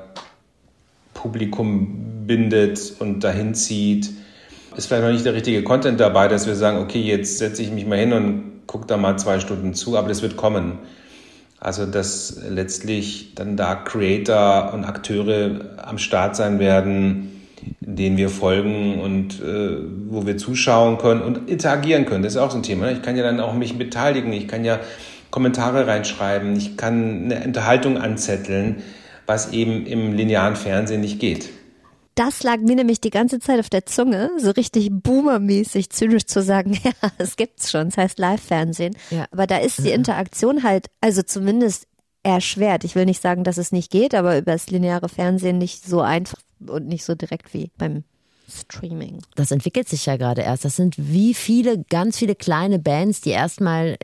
Publikum 1.14 2.13
bindet 2.26 2.94
und 3.00 3.24
dahin 3.24 3.54
zieht. 3.56 4.10
Ist 4.76 4.88
vielleicht 4.88 5.04
noch 5.04 5.12
nicht 5.12 5.26
der 5.26 5.34
richtige 5.34 5.64
Content 5.64 6.00
dabei, 6.00 6.28
dass 6.28 6.48
wir 6.48 6.56
sagen, 6.56 6.80
okay, 6.80 7.02
jetzt 7.02 7.38
setze 7.38 7.62
ich 7.62 7.72
mich 7.72 7.86
mal 7.86 7.98
hin 7.98 8.14
und 8.14 8.68
gucke 8.68 8.88
da 8.88 8.98
mal 8.98 9.18
zwei 9.18 9.40
Stunden 9.40 9.74
zu, 9.74 9.98
aber 9.98 10.08
das 10.08 10.22
wird 10.22 10.36
kommen. 10.36 10.80
Also, 11.60 11.86
dass 11.86 12.42
letztlich 12.50 13.36
dann 13.36 13.56
da 13.56 13.76
Creator 13.76 14.74
und 14.74 14.84
Akteure 14.84 15.78
am 15.78 15.98
Start 15.98 16.36
sein 16.36 16.60
werden, 16.60 17.34
denen 17.80 18.18
wir 18.18 18.30
folgen 18.30 19.00
und 19.00 19.42
äh, 19.42 19.78
wo 20.10 20.26
wir 20.26 20.38
zuschauen 20.38 20.98
können 20.98 21.22
und 21.22 21.50
interagieren 21.50 22.06
können. 22.06 22.24
Das 22.24 22.34
ist 22.34 22.40
auch 22.42 22.52
so 22.52 22.58
ein 22.58 22.64
Thema. 22.64 22.88
Ne? 22.88 22.94
Ich 22.94 23.02
kann 23.02 23.16
ja 23.16 23.24
dann 23.24 23.40
auch 23.40 23.54
mich 23.54 23.78
beteiligen, 23.78 24.34
ich 24.34 24.48
kann 24.48 24.66
ja 24.66 24.80
Kommentare 25.32 25.88
reinschreiben, 25.88 26.56
ich 26.58 26.78
kann 26.78 27.32
eine 27.32 27.46
Unterhaltung 27.46 27.98
anzetteln, 27.98 28.84
was 29.26 29.54
eben 29.54 29.86
im 29.86 30.14
linearen 30.14 30.56
Fernsehen 30.56 31.02
nicht 31.02 31.20
geht. 31.20 31.50
Das 32.16 32.44
lag 32.44 32.60
mir 32.60 32.76
nämlich 32.76 33.02
die 33.02 33.10
ganze 33.10 33.40
Zeit 33.40 33.60
auf 33.60 33.70
der 33.70 33.86
Zunge, 33.86 34.30
so 34.38 34.52
richtig 34.52 34.90
boomermäßig 34.92 35.90
zynisch 35.90 36.26
zu 36.26 36.42
sagen, 36.42 36.74
ja, 36.84 36.92
es 37.18 37.36
gibt's 37.36 37.72
schon, 37.72 37.88
es 37.88 37.98
heißt 37.98 38.20
Live-Fernsehen. 38.20 38.96
Ja. 39.10 39.26
Aber 39.32 39.48
da 39.48 39.58
ist 39.58 39.80
die 39.80 39.92
Interaktion 39.92 40.64
halt, 40.64 40.88
also 41.02 41.24
zumindest 41.24 41.88
erschwert. 42.24 42.84
Ich 42.84 42.96
will 42.96 43.06
nicht 43.06 43.22
sagen, 43.22 43.44
dass 43.44 43.58
es 43.58 43.72
nicht 43.72 43.92
geht, 43.92 44.16
aber 44.16 44.38
über 44.38 44.54
das 44.54 44.70
lineare 44.70 45.10
Fernsehen 45.10 45.58
nicht 45.58 45.86
so 45.86 46.02
einfach 46.02 46.40
und 46.66 46.88
nicht 46.88 47.04
so 47.04 47.16
direkt 47.16 47.54
wie 47.54 47.72
beim 47.78 48.04
Streaming. 48.50 49.20
Das 49.36 49.52
entwickelt 49.52 49.90
sich 49.90 50.06
ja 50.06 50.18
gerade 50.18 50.42
erst. 50.42 50.66
Das 50.66 50.76
sind 50.76 50.96
wie 50.98 51.34
viele, 51.34 51.84
ganz 51.84 52.18
viele 52.18 52.36
kleine 52.36 52.80
Bands, 52.80 53.22
die 53.22 53.32
erstmal 53.32 53.98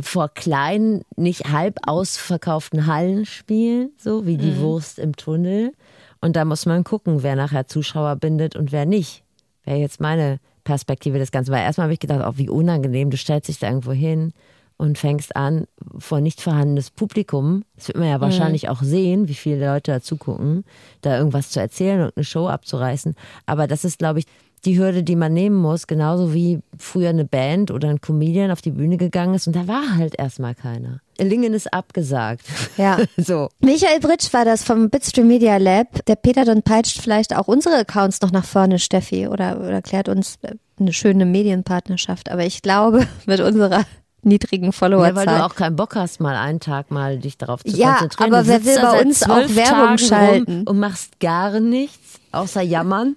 vor 0.00 0.28
kleinen, 0.28 1.02
nicht 1.16 1.50
halb 1.50 1.78
ausverkauften 1.86 2.86
Hallen 2.86 3.24
spielen, 3.24 3.90
so 3.96 4.26
wie 4.26 4.36
die 4.36 4.52
mhm. 4.52 4.60
Wurst 4.60 4.98
im 4.98 5.16
Tunnel. 5.16 5.72
Und 6.20 6.36
da 6.36 6.44
muss 6.44 6.66
man 6.66 6.84
gucken, 6.84 7.22
wer 7.22 7.36
nachher 7.36 7.66
Zuschauer 7.66 8.16
bindet 8.16 8.56
und 8.56 8.72
wer 8.72 8.86
nicht. 8.86 9.22
Wäre 9.64 9.78
jetzt 9.78 10.00
meine 10.00 10.38
Perspektive 10.64 11.18
des 11.18 11.30
Ganzen. 11.30 11.52
Weil 11.52 11.62
erstmal 11.62 11.84
habe 11.84 11.94
ich 11.94 12.00
gedacht, 12.00 12.22
auch 12.22 12.36
wie 12.36 12.48
unangenehm, 12.48 13.10
du 13.10 13.16
stellst 13.16 13.48
dich 13.48 13.58
da 13.58 13.68
irgendwo 13.68 13.92
hin 13.92 14.32
und 14.76 14.98
fängst 14.98 15.34
an, 15.36 15.66
vor 15.98 16.20
nicht 16.20 16.42
vorhandenes 16.42 16.90
Publikum, 16.90 17.64
das 17.76 17.88
wird 17.88 17.96
man 17.96 18.08
ja 18.08 18.18
mhm. 18.18 18.22
wahrscheinlich 18.22 18.64
mhm. 18.64 18.68
auch 18.68 18.82
sehen, 18.82 19.28
wie 19.28 19.34
viele 19.34 19.66
Leute 19.66 19.92
da 19.92 20.00
zugucken, 20.02 20.64
da 21.00 21.16
irgendwas 21.16 21.50
zu 21.50 21.60
erzählen 21.60 22.02
und 22.02 22.16
eine 22.16 22.24
Show 22.24 22.46
abzureißen. 22.46 23.14
Aber 23.46 23.66
das 23.66 23.84
ist, 23.84 23.98
glaube 23.98 24.18
ich, 24.18 24.26
die 24.66 24.78
Hürde, 24.78 25.02
die 25.02 25.16
man 25.16 25.32
nehmen 25.32 25.56
muss, 25.56 25.86
genauso 25.86 26.34
wie 26.34 26.60
früher 26.76 27.10
eine 27.10 27.24
Band 27.24 27.70
oder 27.70 27.88
ein 27.88 28.00
Comedian 28.00 28.50
auf 28.50 28.60
die 28.60 28.72
Bühne 28.72 28.96
gegangen 28.96 29.34
ist 29.34 29.46
und 29.46 29.54
da 29.54 29.66
war 29.68 29.96
halt 29.96 30.18
erstmal 30.18 30.54
keiner. 30.54 31.00
Lingen 31.18 31.54
ist 31.54 31.72
abgesagt. 31.72 32.42
Ja. 32.76 32.98
so. 33.16 33.48
Michael 33.60 34.00
Britsch 34.00 34.32
war 34.32 34.44
das 34.44 34.64
vom 34.64 34.90
Bitstream 34.90 35.28
Media 35.28 35.56
Lab. 35.56 36.04
Der 36.06 36.16
Peter 36.16 36.44
dann 36.44 36.62
peitscht 36.62 37.00
vielleicht 37.00 37.34
auch 37.34 37.48
unsere 37.48 37.76
Accounts 37.76 38.20
noch 38.20 38.32
nach 38.32 38.44
vorne, 38.44 38.78
Steffi, 38.78 39.28
oder, 39.28 39.58
oder 39.60 39.70
erklärt 39.70 40.08
uns 40.08 40.38
eine 40.78 40.92
schöne 40.92 41.24
Medienpartnerschaft. 41.24 42.30
Aber 42.30 42.44
ich 42.44 42.60
glaube, 42.60 43.06
mit 43.26 43.40
unserer 43.40 43.84
niedrigen 44.22 44.72
Followerzahl. 44.72 45.24
Ja, 45.24 45.30
weil 45.30 45.38
du 45.38 45.44
auch 45.44 45.54
keinen 45.54 45.76
Bock 45.76 45.94
hast, 45.94 46.20
mal 46.20 46.36
einen 46.36 46.60
Tag 46.60 46.90
mal 46.90 47.18
dich 47.18 47.38
darauf 47.38 47.64
zu 47.64 47.74
ja, 47.74 47.92
konzentrieren. 47.92 48.32
Ja, 48.32 48.38
aber 48.38 48.46
wer 48.46 48.64
will 48.64 48.80
bei 48.82 49.00
uns 49.00 49.22
auch 49.22 49.54
Werbung 49.54 49.64
Tagen 49.64 49.98
schalten? 49.98 50.62
Und 50.64 50.78
machst 50.78 51.20
gar 51.20 51.60
nichts, 51.60 52.20
außer 52.32 52.60
jammern. 52.60 53.16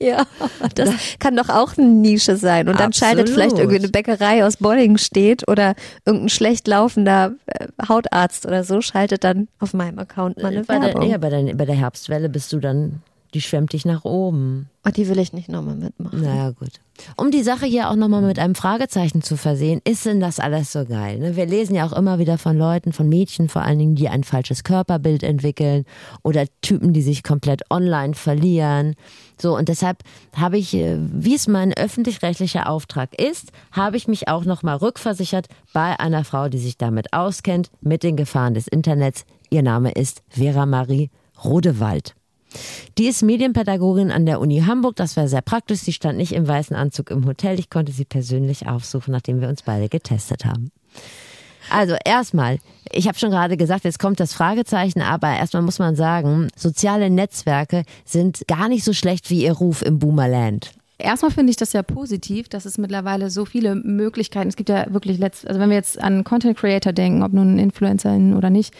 Ja, 0.00 0.26
das 0.74 0.90
kann 1.18 1.36
doch 1.36 1.48
auch 1.48 1.76
eine 1.76 1.86
Nische 1.86 2.36
sein. 2.36 2.68
Und 2.68 2.78
dann 2.78 2.88
Absolut. 2.88 2.96
schaltet 2.96 3.30
vielleicht 3.30 3.58
irgendeine 3.58 3.88
Bäckerei 3.88 4.44
aus 4.44 4.56
Bolling 4.56 4.98
steht 4.98 5.48
oder 5.48 5.74
irgendein 6.04 6.28
schlecht 6.28 6.68
laufender 6.68 7.32
äh, 7.46 7.66
Hautarzt 7.88 8.46
oder 8.46 8.64
so, 8.64 8.80
schaltet 8.80 9.24
dann 9.24 9.48
auf 9.58 9.74
meinem 9.74 9.98
Account 9.98 10.42
mal 10.42 10.52
eine 10.52 10.64
bei 10.64 10.80
Werbung. 10.80 11.02
Der, 11.02 11.10
ja, 11.10 11.18
bei 11.18 11.30
der, 11.30 11.54
bei 11.54 11.64
der 11.64 11.76
Herbstwelle 11.76 12.28
bist 12.28 12.52
du 12.52 12.58
dann 12.58 13.02
die 13.36 13.42
schwemmt 13.42 13.74
dich 13.74 13.84
nach 13.84 14.06
oben. 14.06 14.70
Oh, 14.86 14.88
die 14.88 15.08
will 15.08 15.18
ich 15.18 15.34
nicht 15.34 15.50
nochmal 15.50 15.76
mitmachen. 15.76 16.22
Naja, 16.22 16.52
gut. 16.52 16.70
Um 17.18 17.30
die 17.30 17.42
Sache 17.42 17.66
hier 17.66 17.90
auch 17.90 17.94
nochmal 17.94 18.22
mit 18.22 18.38
einem 18.38 18.54
Fragezeichen 18.54 19.20
zu 19.20 19.36
versehen, 19.36 19.82
ist 19.84 20.06
denn 20.06 20.20
das 20.20 20.40
alles 20.40 20.72
so 20.72 20.86
geil? 20.86 21.18
Ne? 21.18 21.36
Wir 21.36 21.44
lesen 21.44 21.74
ja 21.74 21.84
auch 21.86 21.92
immer 21.92 22.18
wieder 22.18 22.38
von 22.38 22.56
Leuten, 22.56 22.94
von 22.94 23.10
Mädchen 23.10 23.50
vor 23.50 23.60
allen 23.60 23.78
Dingen, 23.78 23.94
die 23.94 24.08
ein 24.08 24.24
falsches 24.24 24.64
Körperbild 24.64 25.22
entwickeln 25.22 25.84
oder 26.22 26.46
Typen, 26.62 26.94
die 26.94 27.02
sich 27.02 27.22
komplett 27.22 27.70
online 27.70 28.14
verlieren. 28.14 28.94
So, 29.38 29.54
und 29.54 29.68
deshalb 29.68 29.98
habe 30.34 30.56
ich, 30.56 30.72
äh, 30.72 30.96
wie 30.98 31.34
es 31.34 31.46
mein 31.46 31.74
öffentlich-rechtlicher 31.74 32.70
Auftrag 32.70 33.20
ist, 33.20 33.52
habe 33.70 33.98
ich 33.98 34.08
mich 34.08 34.28
auch 34.28 34.46
nochmal 34.46 34.76
rückversichert 34.76 35.48
bei 35.74 36.00
einer 36.00 36.24
Frau, 36.24 36.48
die 36.48 36.56
sich 36.56 36.78
damit 36.78 37.12
auskennt, 37.12 37.70
mit 37.82 38.02
den 38.02 38.16
Gefahren 38.16 38.54
des 38.54 38.66
Internets. 38.66 39.26
Ihr 39.50 39.62
Name 39.62 39.92
ist 39.92 40.22
Vera 40.30 40.64
Marie 40.64 41.10
Rodewald. 41.44 42.14
Die 42.98 43.06
ist 43.06 43.22
Medienpädagogin 43.22 44.10
an 44.10 44.26
der 44.26 44.40
Uni 44.40 44.62
Hamburg. 44.66 44.96
Das 44.96 45.16
war 45.16 45.28
sehr 45.28 45.42
praktisch. 45.42 45.80
Sie 45.80 45.92
stand 45.92 46.18
nicht 46.18 46.32
im 46.32 46.46
weißen 46.46 46.76
Anzug 46.76 47.10
im 47.10 47.26
Hotel. 47.26 47.58
Ich 47.58 47.70
konnte 47.70 47.92
sie 47.92 48.04
persönlich 48.04 48.66
aufsuchen, 48.66 49.12
nachdem 49.12 49.40
wir 49.40 49.48
uns 49.48 49.62
beide 49.62 49.88
getestet 49.88 50.44
haben. 50.44 50.70
Also 51.70 51.96
erstmal, 52.04 52.58
ich 52.92 53.08
habe 53.08 53.18
schon 53.18 53.30
gerade 53.30 53.56
gesagt, 53.56 53.84
jetzt 53.84 53.98
kommt 53.98 54.20
das 54.20 54.32
Fragezeichen, 54.32 55.02
aber 55.02 55.28
erstmal 55.28 55.62
muss 55.62 55.78
man 55.78 55.96
sagen, 55.96 56.48
soziale 56.56 57.10
Netzwerke 57.10 57.82
sind 58.04 58.42
gar 58.46 58.68
nicht 58.68 58.84
so 58.84 58.92
schlecht 58.92 59.30
wie 59.30 59.42
ihr 59.42 59.52
Ruf 59.52 59.82
im 59.82 59.98
Boomerland. 59.98 60.72
Erstmal 60.98 61.30
finde 61.30 61.50
ich 61.50 61.56
das 61.56 61.74
ja 61.74 61.82
positiv, 61.82 62.48
dass 62.48 62.64
es 62.64 62.78
mittlerweile 62.78 63.28
so 63.28 63.44
viele 63.44 63.74
Möglichkeiten, 63.74 64.48
es 64.48 64.56
gibt 64.56 64.70
ja 64.70 64.86
wirklich 64.92 65.18
letzt, 65.18 65.46
also 65.46 65.60
wenn 65.60 65.68
wir 65.68 65.76
jetzt 65.76 66.00
an 66.00 66.24
Content 66.24 66.56
Creator 66.56 66.94
denken, 66.94 67.22
ob 67.22 67.34
nun 67.34 67.58
Influencer 67.58 68.16
oder 68.34 68.48
nicht, 68.48 68.74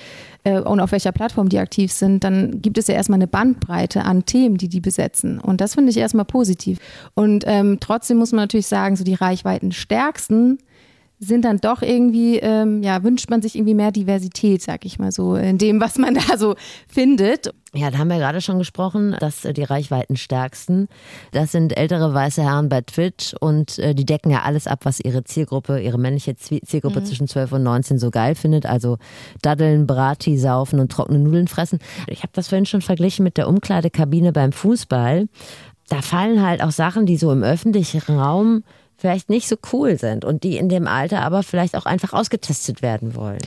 äh, 0.44 0.60
und 0.60 0.80
auf 0.80 0.92
welcher 0.92 1.12
Plattform 1.12 1.50
die 1.50 1.58
aktiv 1.58 1.92
sind, 1.92 2.24
dann 2.24 2.62
gibt 2.62 2.78
es 2.78 2.86
ja 2.86 2.94
erstmal 2.94 3.18
eine 3.18 3.26
Bandbreite 3.26 4.04
an 4.04 4.24
Themen, 4.24 4.56
die 4.56 4.68
die 4.68 4.80
besetzen. 4.80 5.38
Und 5.38 5.60
das 5.60 5.74
finde 5.74 5.90
ich 5.90 5.98
erstmal 5.98 6.24
positiv. 6.24 6.78
Und 7.14 7.44
ähm, 7.46 7.78
trotzdem 7.80 8.16
muss 8.16 8.32
man 8.32 8.44
natürlich 8.44 8.66
sagen, 8.66 8.96
so 8.96 9.04
die 9.04 9.14
Reichweiten 9.14 9.72
stärksten 9.72 10.58
sind 11.18 11.44
dann 11.46 11.58
doch 11.58 11.80
irgendwie, 11.80 12.38
ähm, 12.38 12.82
ja, 12.82 13.02
wünscht 13.02 13.30
man 13.30 13.40
sich 13.40 13.56
irgendwie 13.56 13.74
mehr 13.74 13.90
Diversität, 13.90 14.60
sag 14.60 14.84
ich 14.84 14.98
mal 14.98 15.12
so, 15.12 15.36
in 15.36 15.56
dem, 15.56 15.80
was 15.80 15.96
man 15.96 16.14
da 16.28 16.36
so 16.36 16.56
findet. 16.88 17.54
Ja, 17.72 17.90
da 17.90 17.98
haben 17.98 18.08
wir 18.08 18.18
gerade 18.18 18.40
schon 18.40 18.58
gesprochen, 18.58 19.16
dass 19.18 19.44
äh, 19.44 19.52
die 19.52 19.62
Reichweiten 19.62 20.16
stärksten, 20.16 20.88
das 21.32 21.52
sind 21.52 21.76
ältere 21.76 22.12
weiße 22.12 22.42
Herren 22.42 22.68
bei 22.68 22.82
Twitch 22.82 23.34
und 23.40 23.78
äh, 23.78 23.94
die 23.94 24.04
decken 24.04 24.30
ja 24.30 24.42
alles 24.42 24.66
ab, 24.66 24.80
was 24.84 25.00
ihre 25.00 25.24
Zielgruppe, 25.24 25.80
ihre 25.80 25.98
männliche 25.98 26.36
Zielgruppe 26.36 27.00
mhm. 27.00 27.04
zwischen 27.06 27.28
12 27.28 27.52
und 27.52 27.62
19 27.62 27.98
so 27.98 28.10
geil 28.10 28.34
findet. 28.34 28.66
Also 28.66 28.98
Daddeln, 29.40 29.86
Brati, 29.86 30.38
Saufen 30.38 30.80
und 30.80 30.92
trockene 30.92 31.18
Nudeln 31.18 31.48
fressen. 31.48 31.78
Ich 32.08 32.22
habe 32.22 32.32
das 32.34 32.48
vorhin 32.48 32.66
schon 32.66 32.82
verglichen 32.82 33.24
mit 33.24 33.36
der 33.38 33.48
Umkleidekabine 33.48 34.32
beim 34.32 34.52
Fußball. 34.52 35.28
Da 35.88 36.02
fallen 36.02 36.44
halt 36.44 36.62
auch 36.62 36.72
Sachen, 36.72 37.06
die 37.06 37.16
so 37.16 37.32
im 37.32 37.42
öffentlichen 37.42 38.00
Raum 38.00 38.64
vielleicht 38.96 39.30
nicht 39.30 39.48
so 39.48 39.56
cool 39.72 39.98
sind 39.98 40.24
und 40.24 40.42
die 40.42 40.56
in 40.56 40.68
dem 40.68 40.86
Alter 40.86 41.22
aber 41.22 41.42
vielleicht 41.42 41.76
auch 41.76 41.86
einfach 41.86 42.12
ausgetestet 42.12 42.82
werden 42.82 43.14
wollen. 43.14 43.40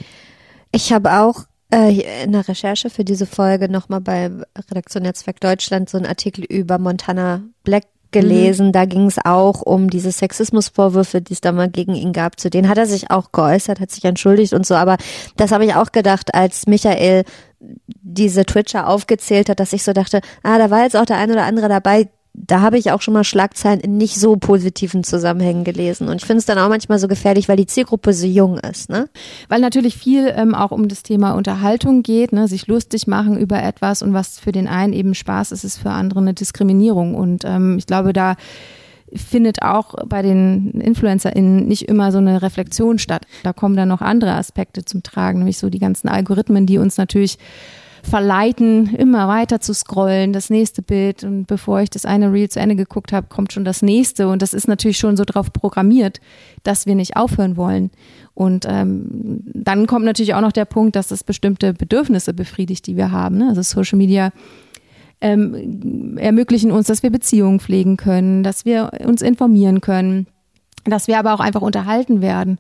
Ich 0.72 0.94
habe 0.94 1.20
auch 1.20 1.46
äh, 1.74 2.24
in 2.24 2.32
der 2.32 2.48
Recherche 2.48 2.90
für 2.90 3.04
diese 3.04 3.26
Folge 3.26 3.70
nochmal 3.70 4.02
bei 4.02 4.32
Redaktion 4.70 5.04
Netzwerk 5.04 5.40
Deutschland 5.40 5.90
so 5.90 5.98
einen 5.98 6.06
Artikel 6.06 6.44
über 6.44 6.78
Montana 6.78 7.44
Black 7.64 7.86
gelesen. 8.12 8.68
Mhm. 8.68 8.72
Da 8.72 8.86
ging 8.86 9.06
es 9.06 9.18
auch 9.24 9.62
um 9.62 9.90
diese 9.90 10.12
Sexismusvorwürfe, 10.12 11.22
die 11.22 11.34
es 11.34 11.42
da 11.42 11.52
mal 11.52 11.70
gegen 11.70 11.94
ihn 11.94 12.14
gab. 12.14 12.40
Zu 12.40 12.50
denen 12.50 12.70
hat 12.70 12.78
er 12.78 12.86
sich 12.86 13.12
auch 13.12 13.32
geäußert, 13.32 13.80
hat 13.80 13.92
sich 13.92 14.06
entschuldigt 14.06 14.54
und 14.54 14.66
so. 14.66 14.76
Aber 14.76 14.98
das 15.38 15.52
habe 15.52 15.66
ich 15.66 15.76
auch 15.76 15.92
gedacht, 15.92 16.34
als 16.34 16.68
Michael 16.68 17.24
diese 17.60 18.46
Twitcher 18.46 18.88
aufgezählt 18.88 19.50
hat, 19.50 19.60
dass 19.60 19.74
ich 19.74 19.84
so 19.84 19.94
dachte, 19.94 20.22
ah, 20.44 20.58
da 20.58 20.70
war 20.70 20.84
jetzt 20.84 20.96
auch 20.96 21.06
der 21.06 21.18
ein 21.18 21.32
oder 21.32 21.44
andere 21.44 21.70
dabei, 21.70 22.10
da 22.48 22.62
habe 22.62 22.78
ich 22.78 22.92
auch 22.92 23.02
schon 23.02 23.14
mal 23.14 23.24
Schlagzeilen 23.24 23.82
in 23.82 23.98
nicht 23.98 24.16
so 24.16 24.38
positiven 24.38 25.04
Zusammenhängen 25.04 25.64
gelesen. 25.64 26.08
Und 26.08 26.18
ich 26.18 26.26
finde 26.26 26.40
es 26.40 26.46
dann 26.46 26.58
auch 26.58 26.70
manchmal 26.70 26.98
so 26.98 27.08
gefährlich, 27.08 27.50
weil 27.50 27.58
die 27.58 27.66
Zielgruppe 27.66 28.14
so 28.14 28.26
jung 28.26 28.58
ist. 28.60 28.90
Ne? 28.90 29.10
Weil 29.50 29.60
natürlich 29.60 29.96
viel 29.96 30.34
ähm, 30.36 30.56
auch 30.56 30.72
um 30.72 30.88
das 30.88 31.04
Thema 31.04 31.34
Unterhaltung 31.34 32.02
geht, 32.02 32.32
ne? 32.32 32.48
sich 32.48 32.68
lustig 32.68 33.08
machen 33.08 33.38
über 33.38 33.62
etwas 33.62 34.02
und 34.02 34.14
was 34.14 34.40
für 34.40 34.52
den 34.52 34.68
einen 34.68 34.94
eben 34.94 35.16
Spaß 35.16 35.52
ist, 35.52 35.64
ist 35.64 35.78
für 35.78 35.92
andere 35.92 36.20
eine 36.22 36.34
Diskriminierung. 36.34 37.14
Und 37.14 37.44
ähm, 37.46 37.78
ich 37.78 37.86
glaube, 37.86 38.14
da 38.14 38.36
findet 39.14 39.62
auch 39.62 39.96
bei 40.06 40.22
den 40.22 40.72
InfluencerInnen 40.72 41.68
nicht 41.68 41.90
immer 41.90 42.12
so 42.12 42.20
eine 42.20 42.42
Reflexion 42.42 43.00
statt. 43.00 43.24
Da 43.44 43.54
kommen 43.54 43.76
dann 43.76 43.90
noch 43.90 44.02
andere 44.02 44.34
Aspekte 44.34 44.86
zum 44.86 45.04
Tragen, 45.04 45.40
nämlich 45.40 45.58
so 45.58 45.70
die 45.70 45.80
ganzen 45.80 46.08
Algorithmen, 46.08 46.66
die 46.66 46.78
uns 46.78 46.98
natürlich 46.98 47.38
verleiten, 48.04 48.94
immer 48.96 49.28
weiter 49.28 49.60
zu 49.60 49.74
scrollen, 49.74 50.34
das 50.34 50.50
nächste 50.50 50.82
Bild 50.82 51.24
und 51.24 51.46
bevor 51.46 51.82
ich 51.82 51.90
das 51.90 52.06
eine 52.06 52.32
Reel 52.32 52.50
zu 52.50 52.60
Ende 52.60 52.76
geguckt 52.76 53.14
habe, 53.14 53.28
kommt 53.28 53.54
schon 53.54 53.66
das 53.66 53.82
nächste 53.82 54.28
und 54.28 54.42
das 54.42 54.54
ist 54.54 54.68
natürlich 54.68 54.98
schon 54.98 55.18
so 55.18 55.26
drauf 55.26 55.52
programmiert, 55.54 56.20
dass 56.64 56.86
wir 56.86 56.96
nicht 56.96 57.16
aufhören 57.18 57.58
wollen. 57.58 57.92
Und 58.34 58.66
ähm, 58.70 59.42
dann 59.54 59.86
kommt 59.88 60.06
natürlich 60.06 60.34
auch 60.34 60.42
noch 60.42 60.52
der 60.52 60.66
Punkt, 60.66 60.96
dass 60.96 61.12
es 61.12 61.24
bestimmte 61.24 61.74
Bedürfnisse 61.74 62.34
befriedigt, 62.34 62.88
die 62.88 62.96
wir 62.96 63.12
haben. 63.12 63.38
Ne? 63.38 63.50
Also 63.50 63.62
Social 63.62 63.98
Media 63.98 64.32
ähm, 65.22 66.18
ermöglichen 66.18 66.72
uns, 66.72 66.88
dass 66.88 67.04
wir 67.04 67.10
Beziehungen 67.10 67.60
pflegen 67.60 67.98
können, 67.98 68.44
dass 68.44 68.66
wir 68.66 68.92
uns 69.06 69.22
informieren 69.22 69.82
können, 69.82 70.28
dass 70.86 71.08
wir 71.08 71.20
aber 71.20 71.34
auch 71.34 71.40
einfach 71.40 71.62
unterhalten 71.62 72.22
werden. 72.22 72.58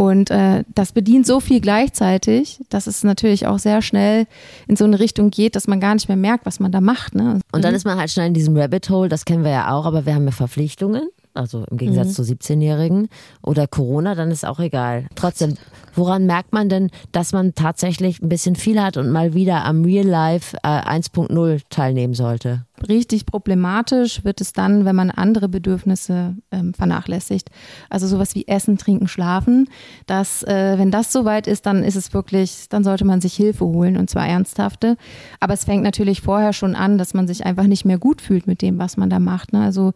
Und 0.00 0.30
äh, 0.30 0.62
das 0.74 0.92
bedient 0.92 1.26
so 1.26 1.40
viel 1.40 1.60
gleichzeitig, 1.60 2.60
dass 2.68 2.86
es 2.86 3.02
natürlich 3.02 3.48
auch 3.48 3.58
sehr 3.58 3.82
schnell 3.82 4.26
in 4.68 4.76
so 4.76 4.84
eine 4.84 5.00
Richtung 5.00 5.30
geht, 5.30 5.56
dass 5.56 5.66
man 5.66 5.80
gar 5.80 5.92
nicht 5.94 6.06
mehr 6.06 6.16
merkt, 6.16 6.46
was 6.46 6.60
man 6.60 6.70
da 6.70 6.80
macht. 6.80 7.16
Ne? 7.16 7.40
Und 7.50 7.64
dann 7.64 7.74
ist 7.74 7.84
man 7.84 7.98
halt 7.98 8.08
schnell 8.08 8.28
in 8.28 8.34
diesem 8.34 8.56
Rabbit 8.56 8.88
Hole, 8.90 9.08
das 9.08 9.24
kennen 9.24 9.42
wir 9.42 9.50
ja 9.50 9.72
auch, 9.74 9.86
aber 9.86 10.06
wir 10.06 10.14
haben 10.14 10.24
ja 10.24 10.30
Verpflichtungen 10.30 11.08
also 11.38 11.64
im 11.70 11.76
Gegensatz 11.76 12.08
mhm. 12.08 12.12
zu 12.12 12.22
17-Jährigen 12.22 13.08
oder 13.42 13.66
Corona, 13.66 14.14
dann 14.14 14.30
ist 14.30 14.44
auch 14.44 14.58
egal. 14.58 15.06
Trotzdem, 15.14 15.54
woran 15.98 16.26
merkt 16.26 16.52
man 16.52 16.68
denn, 16.68 16.90
dass 17.12 17.32
man 17.32 17.54
tatsächlich 17.54 18.22
ein 18.22 18.28
bisschen 18.28 18.56
viel 18.56 18.80
hat 18.80 18.96
und 18.96 19.10
mal 19.10 19.34
wieder 19.34 19.64
am 19.64 19.84
Real 19.84 20.06
Life 20.06 20.56
äh, 20.62 20.68
1.0 20.68 21.60
teilnehmen 21.68 22.14
sollte? 22.14 22.64
Richtig 22.88 23.26
problematisch 23.26 24.24
wird 24.24 24.40
es 24.40 24.52
dann, 24.52 24.84
wenn 24.84 24.94
man 24.94 25.10
andere 25.10 25.48
Bedürfnisse 25.48 26.36
ähm, 26.52 26.74
vernachlässigt. 26.74 27.50
Also 27.90 28.06
sowas 28.06 28.36
wie 28.36 28.46
Essen, 28.46 28.78
Trinken, 28.78 29.08
Schlafen. 29.08 29.68
Das, 30.06 30.44
äh, 30.44 30.78
wenn 30.78 30.92
das 30.92 31.12
soweit 31.12 31.48
ist, 31.48 31.66
dann 31.66 31.82
ist 31.82 31.96
es 31.96 32.14
wirklich, 32.14 32.68
dann 32.68 32.84
sollte 32.84 33.04
man 33.04 33.20
sich 33.20 33.34
Hilfe 33.34 33.64
holen 33.64 33.96
und 33.96 34.08
zwar 34.08 34.28
ernsthafte. 34.28 34.96
Aber 35.40 35.54
es 35.54 35.64
fängt 35.64 35.82
natürlich 35.82 36.20
vorher 36.20 36.52
schon 36.52 36.76
an, 36.76 36.98
dass 36.98 37.14
man 37.14 37.26
sich 37.26 37.44
einfach 37.44 37.64
nicht 37.64 37.84
mehr 37.84 37.98
gut 37.98 38.22
fühlt 38.22 38.46
mit 38.46 38.62
dem, 38.62 38.78
was 38.78 38.96
man 38.96 39.10
da 39.10 39.18
macht. 39.18 39.52
Ne? 39.52 39.60
Also 39.60 39.92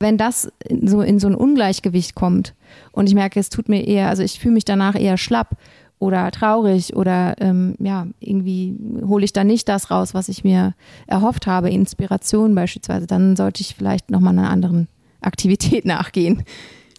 wenn 0.00 0.18
das 0.18 0.50
so 0.82 1.02
in 1.02 1.20
so 1.20 1.28
ein 1.28 1.36
Ungleichgewicht 1.36 2.16
kommt 2.16 2.54
und 2.92 3.08
ich 3.08 3.14
merke, 3.14 3.40
es 3.40 3.48
tut 3.48 3.68
mir 3.68 3.86
eher, 3.86 4.08
also 4.08 4.22
ich 4.22 4.38
fühle 4.38 4.54
mich 4.54 4.64
danach 4.64 4.94
eher 4.94 5.16
schlapp 5.16 5.56
oder 5.98 6.30
traurig 6.30 6.96
oder 6.96 7.34
ähm, 7.40 7.76
ja, 7.78 8.06
irgendwie 8.20 8.76
hole 9.06 9.24
ich 9.24 9.32
da 9.32 9.44
nicht 9.44 9.68
das 9.68 9.90
raus, 9.90 10.14
was 10.14 10.28
ich 10.28 10.44
mir 10.44 10.74
erhofft 11.06 11.46
habe, 11.46 11.70
Inspiration 11.70 12.54
beispielsweise, 12.54 13.06
dann 13.06 13.36
sollte 13.36 13.62
ich 13.62 13.74
vielleicht 13.74 14.10
nochmal 14.10 14.38
einer 14.38 14.50
anderen 14.50 14.88
Aktivität 15.20 15.84
nachgehen. 15.84 16.44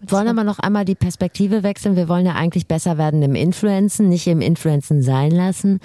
Wir 0.01 0.11
wollen 0.11 0.27
aber 0.27 0.43
noch 0.43 0.59
einmal 0.59 0.85
die 0.85 0.95
Perspektive 0.95 1.63
wechseln. 1.63 1.95
Wir 1.95 2.09
wollen 2.09 2.25
ja 2.25 2.33
eigentlich 2.33 2.67
besser 2.67 2.97
werden 2.97 3.21
im 3.23 3.33
Influencen, 3.33 4.09
nicht 4.09 4.27
im 4.27 4.41
Influencen 4.41 5.01
sein 5.01 5.31
lassen. 5.31 5.79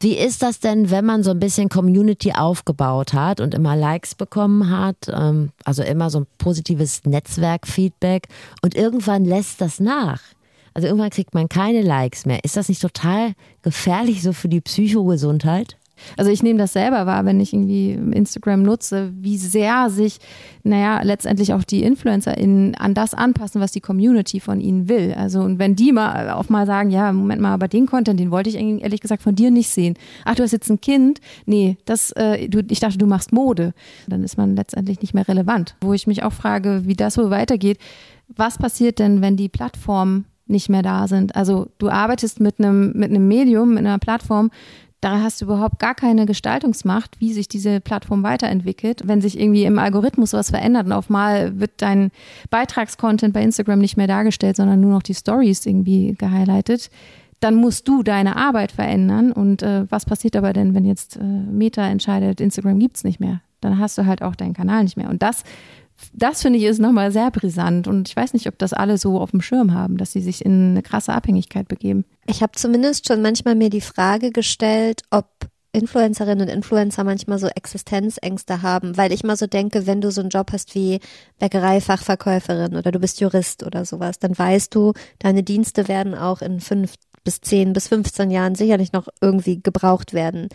Wie 0.00 0.16
ist 0.16 0.42
das 0.42 0.60
denn, 0.60 0.90
wenn 0.90 1.04
man 1.04 1.24
so 1.24 1.30
ein 1.30 1.40
bisschen 1.40 1.68
Community 1.68 2.32
aufgebaut 2.32 3.14
hat 3.14 3.40
und 3.40 3.52
immer 3.52 3.74
Likes 3.74 4.14
bekommen 4.14 4.70
hat, 4.70 4.96
ähm, 5.12 5.50
also 5.64 5.82
immer 5.82 6.08
so 6.10 6.20
ein 6.20 6.26
positives 6.38 7.04
Netzwerkfeedback 7.04 8.28
und 8.62 8.76
irgendwann 8.76 9.24
lässt 9.24 9.60
das 9.60 9.80
nach? 9.80 10.20
Also 10.72 10.86
irgendwann 10.86 11.10
kriegt 11.10 11.34
man 11.34 11.48
keine 11.48 11.82
Likes 11.82 12.26
mehr. 12.26 12.44
Ist 12.44 12.56
das 12.56 12.68
nicht 12.68 12.80
total 12.80 13.32
gefährlich 13.62 14.22
so 14.22 14.32
für 14.32 14.48
die 14.48 14.60
Psychogesundheit? 14.60 15.77
Also 16.16 16.30
ich 16.30 16.42
nehme 16.42 16.58
das 16.58 16.72
selber 16.72 17.06
wahr, 17.06 17.24
wenn 17.24 17.40
ich 17.40 17.52
irgendwie 17.52 17.92
Instagram 17.92 18.62
nutze, 18.62 19.12
wie 19.14 19.36
sehr 19.36 19.90
sich, 19.90 20.18
naja, 20.62 21.00
letztendlich 21.02 21.52
auch 21.52 21.64
die 21.64 21.82
InfluencerInnen 21.82 22.74
an 22.74 22.94
das 22.94 23.14
anpassen, 23.14 23.60
was 23.60 23.72
die 23.72 23.80
Community 23.80 24.40
von 24.40 24.60
ihnen 24.60 24.88
will. 24.88 25.14
Also 25.16 25.40
und 25.40 25.58
wenn 25.58 25.76
die 25.76 25.92
mal 25.92 26.30
auch 26.30 26.48
mal 26.48 26.66
sagen, 26.66 26.90
ja, 26.90 27.12
Moment 27.12 27.40
mal, 27.40 27.52
aber 27.52 27.68
den 27.68 27.86
Content, 27.86 28.20
den 28.20 28.30
wollte 28.30 28.50
ich 28.50 28.56
ehrlich 28.56 29.00
gesagt 29.00 29.22
von 29.22 29.34
dir 29.34 29.50
nicht 29.50 29.68
sehen. 29.68 29.94
Ach, 30.24 30.34
du 30.34 30.42
hast 30.42 30.52
jetzt 30.52 30.70
ein 30.70 30.80
Kind? 30.80 31.20
Nee, 31.46 31.76
das, 31.84 32.12
äh, 32.12 32.48
du, 32.48 32.62
ich 32.68 32.80
dachte, 32.80 32.98
du 32.98 33.06
machst 33.06 33.32
Mode. 33.32 33.74
Dann 34.06 34.24
ist 34.24 34.36
man 34.36 34.56
letztendlich 34.56 35.00
nicht 35.00 35.14
mehr 35.14 35.28
relevant. 35.28 35.76
Wo 35.80 35.92
ich 35.92 36.06
mich 36.06 36.22
auch 36.22 36.32
frage, 36.32 36.82
wie 36.84 36.94
das 36.94 37.14
so 37.14 37.30
weitergeht. 37.30 37.78
Was 38.28 38.58
passiert 38.58 38.98
denn, 38.98 39.22
wenn 39.22 39.36
die 39.36 39.48
Plattform 39.48 40.24
nicht 40.48 40.68
mehr 40.68 40.82
da 40.82 41.06
sind. 41.06 41.36
Also 41.36 41.68
du 41.78 41.88
arbeitest 41.90 42.40
mit 42.40 42.58
einem, 42.58 42.92
mit 42.94 43.10
einem 43.10 43.28
Medium, 43.28 43.74
mit 43.74 43.80
einer 43.80 43.98
Plattform, 43.98 44.50
da 45.00 45.22
hast 45.22 45.40
du 45.40 45.44
überhaupt 45.44 45.78
gar 45.78 45.94
keine 45.94 46.26
Gestaltungsmacht, 46.26 47.20
wie 47.20 47.32
sich 47.32 47.48
diese 47.48 47.80
Plattform 47.80 48.22
weiterentwickelt. 48.22 49.02
Wenn 49.06 49.20
sich 49.20 49.38
irgendwie 49.38 49.64
im 49.64 49.78
Algorithmus 49.78 50.32
was 50.32 50.50
verändert 50.50 50.86
und 50.86 50.92
auf 50.92 51.08
mal 51.08 51.60
wird 51.60 51.70
dein 51.76 52.10
Beitragscontent 52.50 53.32
bei 53.32 53.42
Instagram 53.42 53.78
nicht 53.78 53.96
mehr 53.96 54.08
dargestellt, 54.08 54.56
sondern 54.56 54.80
nur 54.80 54.90
noch 54.90 55.02
die 55.02 55.14
Stories 55.14 55.64
irgendwie 55.66 56.14
gehighlightet, 56.18 56.90
dann 57.40 57.54
musst 57.54 57.86
du 57.86 58.02
deine 58.02 58.36
Arbeit 58.36 58.72
verändern. 58.72 59.30
Und 59.30 59.62
äh, 59.62 59.86
was 59.88 60.04
passiert 60.04 60.34
aber 60.34 60.52
denn, 60.52 60.74
wenn 60.74 60.84
jetzt 60.84 61.16
äh, 61.16 61.22
Meta 61.22 61.86
entscheidet, 61.86 62.40
Instagram 62.40 62.80
gibt's 62.80 63.04
nicht 63.04 63.20
mehr? 63.20 63.40
Dann 63.60 63.78
hast 63.78 63.98
du 63.98 64.06
halt 64.06 64.22
auch 64.22 64.34
deinen 64.34 64.54
Kanal 64.54 64.82
nicht 64.82 64.96
mehr. 64.96 65.10
Und 65.10 65.22
das 65.22 65.44
das 66.12 66.42
finde 66.42 66.58
ich 66.58 66.64
ist 66.64 66.78
nochmal 66.78 67.12
sehr 67.12 67.30
brisant 67.30 67.88
und 67.88 68.08
ich 68.08 68.16
weiß 68.16 68.32
nicht, 68.32 68.46
ob 68.46 68.58
das 68.58 68.72
alle 68.72 68.98
so 68.98 69.20
auf 69.20 69.30
dem 69.32 69.40
Schirm 69.40 69.74
haben, 69.74 69.96
dass 69.96 70.12
sie 70.12 70.20
sich 70.20 70.44
in 70.44 70.70
eine 70.70 70.82
krasse 70.82 71.12
Abhängigkeit 71.12 71.68
begeben. 71.68 72.04
Ich 72.26 72.42
habe 72.42 72.52
zumindest 72.52 73.08
schon 73.08 73.22
manchmal 73.22 73.54
mir 73.54 73.70
die 73.70 73.80
Frage 73.80 74.30
gestellt, 74.30 75.02
ob 75.10 75.26
Influencerinnen 75.72 76.48
und 76.48 76.54
Influencer 76.54 77.04
manchmal 77.04 77.38
so 77.38 77.46
Existenzängste 77.48 78.62
haben, 78.62 78.96
weil 78.96 79.12
ich 79.12 79.22
mal 79.22 79.36
so 79.36 79.46
denke, 79.46 79.86
wenn 79.86 80.00
du 80.00 80.10
so 80.10 80.22
einen 80.22 80.30
Job 80.30 80.50
hast 80.52 80.74
wie 80.74 81.00
Bäckereifachverkäuferin 81.38 82.74
oder 82.74 82.90
du 82.90 82.98
bist 82.98 83.20
Jurist 83.20 83.64
oder 83.64 83.84
sowas, 83.84 84.18
dann 84.18 84.36
weißt 84.36 84.74
du, 84.74 84.94
deine 85.18 85.42
Dienste 85.42 85.86
werden 85.86 86.14
auch 86.14 86.40
in 86.40 86.60
fünf 86.60 86.94
bis 87.24 87.40
zehn 87.42 87.74
bis 87.74 87.88
15 87.88 88.30
Jahren 88.30 88.54
sicherlich 88.54 88.92
noch 88.92 89.08
irgendwie 89.20 89.60
gebraucht 89.62 90.14
werden. 90.14 90.48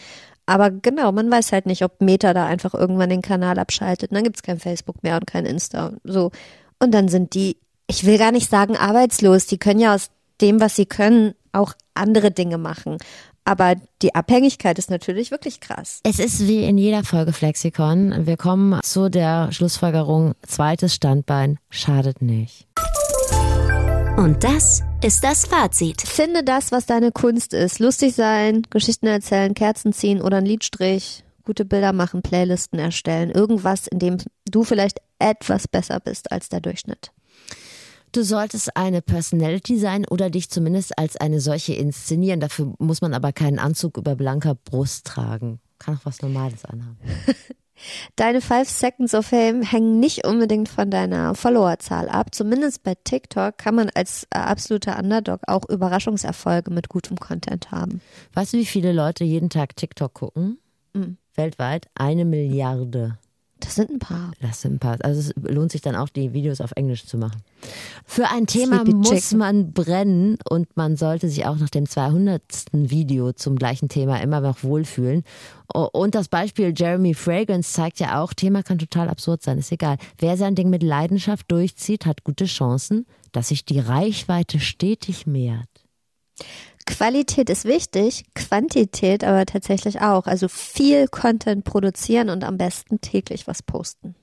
Aber 0.46 0.72
genau, 0.72 1.12
man 1.12 1.32
weiß 1.32 1.52
halt 1.52 1.66
nicht, 1.66 1.84
ob 1.84 2.02
Meta 2.02 2.34
da 2.34 2.46
einfach 2.46 2.74
irgendwann 2.74 3.10
den 3.10 3.22
Kanal 3.22 3.60
abschaltet. 3.60 4.12
Und 4.12 4.16
dann 4.16 4.24
gibt's 4.24 4.44
kein 4.44 4.60
Facebook 4.60 5.02
mehr 5.04 5.16
und 5.16 5.28
kein 5.28 5.46
Insta. 5.46 5.94
So. 6.04 6.32
Und 6.80 6.92
dann 6.92 7.08
sind 7.08 7.34
die, 7.34 7.58
ich 7.88 8.06
will 8.06 8.18
gar 8.18 8.32
nicht 8.32 8.50
sagen 8.50 8.76
arbeitslos, 8.76 9.46
die 9.46 9.58
können 9.58 9.80
ja 9.80 9.96
aus 9.96 10.10
dem, 10.42 10.60
was 10.60 10.76
sie 10.76 10.86
können, 10.86 11.34
auch 11.54 11.74
andere 11.94 12.32
Dinge 12.32 12.58
machen. 12.58 12.98
Aber 13.46 13.76
die 14.02 14.16
Abhängigkeit 14.16 14.80
ist 14.80 14.90
natürlich 14.90 15.32
wirklich 15.32 15.60
krass. 15.60 16.00
Es 16.04 16.20
ist 16.20 16.48
wie 16.48 16.64
in 16.64 16.78
jeder 16.78 17.04
Folge 17.04 17.34
Flexikon. 17.34 18.26
Wir 18.26 18.38
kommen 18.38 18.80
zu 18.84 19.10
der 19.10 19.52
Schlussfolgerung, 19.52 20.34
zweites 20.48 20.96
Standbein 20.96 21.60
schadet 21.70 22.22
nicht. 22.22 22.68
Und 24.18 24.44
das 24.44 24.84
ist 25.04 25.24
das 25.24 25.46
Fazit. 25.46 26.02
Finde 26.02 26.44
das, 26.44 26.72
was 26.72 26.86
deine 26.86 27.12
Kunst 27.12 27.54
ist. 27.54 27.80
Lustig 27.80 28.14
sein, 28.14 28.62
Geschichten 28.70 29.08
erzählen, 29.08 29.54
Kerzen 29.56 29.92
ziehen 29.92 30.22
oder 30.22 30.38
ein 30.38 30.46
Liedstrich, 30.46 31.24
gute 31.44 31.66
Bilder 31.66 31.94
machen, 31.94 32.22
Playlisten 32.22 32.78
erstellen. 32.78 33.32
Irgendwas, 33.32 33.88
in 33.88 34.00
dem 34.00 34.18
du 34.46 34.64
vielleicht 34.64 35.00
etwas 35.18 35.68
besser 35.68 36.00
bist 36.00 36.32
als 36.32 36.50
der 36.50 36.62
Durchschnitt. 36.62 37.12
Du 38.12 38.24
solltest 38.24 38.78
eine 38.78 39.02
Personality 39.02 39.80
sein 39.80 40.06
oder 40.08 40.30
dich 40.30 40.52
zumindest 40.52 40.98
als 41.00 41.18
eine 41.18 41.42
solche 41.42 41.74
inszenieren. 41.74 42.40
Dafür 42.40 42.76
muss 42.78 43.02
man 43.02 43.16
aber 43.16 43.34
keinen 43.34 43.58
Anzug 43.58 43.98
über 43.98 44.16
blanker 44.16 44.54
Brust 44.54 45.08
tragen. 45.08 45.60
Kann 45.80 45.98
auch 45.98 46.06
was 46.06 46.22
Normales 46.22 46.64
anhaben. 46.66 46.98
Deine 48.16 48.42
Five 48.42 48.70
Seconds 48.70 49.14
of 49.14 49.28
Fame 49.28 49.62
hängen 49.62 50.00
nicht 50.00 50.26
unbedingt 50.26 50.70
von 50.70 50.90
deiner 50.90 51.36
Followerzahl 51.36 52.10
ab. 52.10 52.34
Zumindest 52.34 52.84
bei 52.84 52.96
TikTok 53.04 53.58
kann 53.58 53.76
man 53.76 53.90
als 53.94 54.28
äh, 54.32 54.38
absoluter 54.38 54.98
Underdog 55.00 55.42
auch 55.48 55.68
Überraschungserfolge 55.70 56.72
mit 56.72 56.90
gutem 56.90 57.18
Content 57.18 57.72
haben. 57.72 58.02
Weißt 58.34 58.54
du, 58.54 58.58
wie 58.58 58.66
viele 58.66 58.92
Leute 58.92 59.24
jeden 59.24 59.50
Tag 59.50 59.76
TikTok 59.76 60.14
gucken? 60.14 60.60
Mhm. 60.94 61.18
Weltweit 61.36 61.88
eine 61.96 62.26
Milliarde. 62.26 63.18
Das 63.64 63.76
sind 63.76 63.92
ein 63.92 64.00
paar. 64.00 64.34
Das 64.42 64.62
sind 64.62 64.74
ein 64.74 64.80
paar. 64.80 64.98
Also 65.04 65.22
es 65.22 65.34
lohnt 65.42 65.72
sich 65.72 65.82
dann 65.82 65.96
auch, 65.96 66.10
die 66.10 66.34
Videos 66.34 66.60
auf 66.60 66.74
Englisch 66.76 67.06
zu 67.06 67.18
machen. 67.18 67.42
Für 68.06 68.30
ein 68.30 68.46
Thema 68.46 68.82
Sleepy 68.82 68.94
muss 68.94 69.32
man 69.32 69.72
brennen 69.72 70.38
und 70.50 70.76
man 70.76 70.98
sollte 70.98 71.30
sich 71.30 71.46
auch 71.46 71.56
nach 71.56 71.70
dem 71.70 71.88
200. 71.88 72.42
Video 72.74 73.32
zum 73.32 73.56
gleichen 73.56 73.88
Thema 73.88 74.22
immer 74.22 74.42
noch 74.42 74.64
wohlfühlen. 74.64 75.24
Und 75.74 76.14
das 76.14 76.28
Beispiel 76.28 76.74
Jeremy 76.76 77.14
Fragrance 77.14 77.72
zeigt 77.72 78.00
ja 78.00 78.22
auch, 78.22 78.34
Thema 78.34 78.64
kann 78.64 78.80
total 78.80 79.08
absurd 79.08 79.42
sein, 79.42 79.58
ist 79.58 79.72
egal. 79.72 79.98
Wer 80.18 80.36
sein 80.36 80.56
Ding 80.56 80.70
mit 80.70 80.84
Leidenschaft 80.84 81.50
durchzieht, 81.50 82.06
hat 82.06 82.26
gute 82.26 82.46
Chancen, 82.46 83.06
dass 83.32 83.48
sich 83.48 83.64
die 83.64 83.80
Reichweite 83.80 84.60
stetig 84.60 85.26
mehrt. 85.26 85.70
Qualität 86.86 87.50
ist 87.50 87.66
wichtig, 87.66 88.26
Quantität 88.36 89.24
aber 89.24 89.46
tatsächlich 89.46 90.02
auch. 90.02 90.26
Also 90.26 90.48
viel 90.48 91.08
Content 91.08 91.64
produzieren 91.64 92.30
und 92.30 92.44
am 92.44 92.58
besten 92.58 93.02
täglich 93.02 93.48
was 93.48 93.62
posten. 93.62 94.16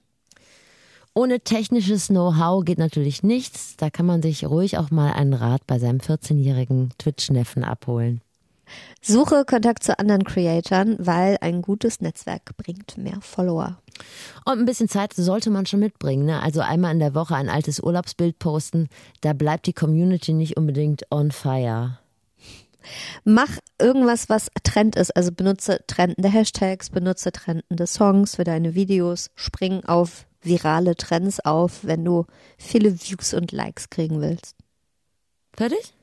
Ohne 1.13 1.41
technisches 1.41 2.07
Know-how 2.07 2.65
geht 2.65 2.79
natürlich 2.79 3.23
nichts. 3.23 3.77
Da 3.77 3.91
kann 3.91 4.07
man 4.07 4.23
sich 4.23 4.47
ruhig 4.47 4.79
auch 4.79 4.91
mal 4.91 5.13
einen 5.13 5.35
Rat 5.35 5.67
bei 5.67 5.79
seinem 5.79 5.99
14-jährigen 5.99 6.91
Twitch-Neffen 6.99 7.65
abholen. 7.65 8.21
Suche 9.03 9.45
Kontakt 9.45 9.83
zu 9.83 9.99
anderen 9.99 10.23
Creatoren, 10.23 10.97
weil 11.01 11.37
ein 11.41 11.63
gutes 11.63 12.01
Netzwerk 12.01 12.57
bringt 12.57 12.97
mehr 12.97 13.19
Follower. 13.21 13.79
Und 14.45 14.59
ein 14.59 14.65
bisschen 14.65 14.89
Zeit 14.89 15.13
sollte 15.15 15.51
man 15.51 15.67
schon 15.67 15.81
mitbringen. 15.81 16.27
Ne? 16.27 16.41
Also 16.41 16.61
einmal 16.61 16.93
in 16.93 17.01
der 17.01 17.15
Woche 17.15 17.35
ein 17.35 17.49
altes 17.49 17.81
Urlaubsbild 17.81 18.39
posten, 18.39 18.89
da 19.21 19.33
bleibt 19.33 19.67
die 19.67 19.73
Community 19.73 20.33
nicht 20.33 20.57
unbedingt 20.57 21.11
on 21.11 21.33
fire. 21.33 21.99
Mach 23.25 23.59
irgendwas, 23.81 24.29
was 24.29 24.49
Trend 24.63 24.97
ist. 24.97 25.17
Also 25.17 25.33
benutze 25.33 25.81
trendende 25.87 26.29
Hashtags, 26.29 26.91
benutze 26.91 27.33
trendende 27.33 27.87
Songs 27.87 28.37
für 28.37 28.45
deine 28.45 28.75
Videos, 28.75 29.31
spring 29.35 29.85
auf 29.85 30.27
virale 30.43 30.97
Trends 30.97 31.41
auf, 31.41 31.81
wenn 31.85 32.05
du 32.05 32.27
viele 32.59 33.01
Views 33.01 33.35
und 33.35 33.53
Likes 33.53 33.91
kriegen 33.91 34.21
willst. 34.21 34.57
Fertig? 35.55 35.95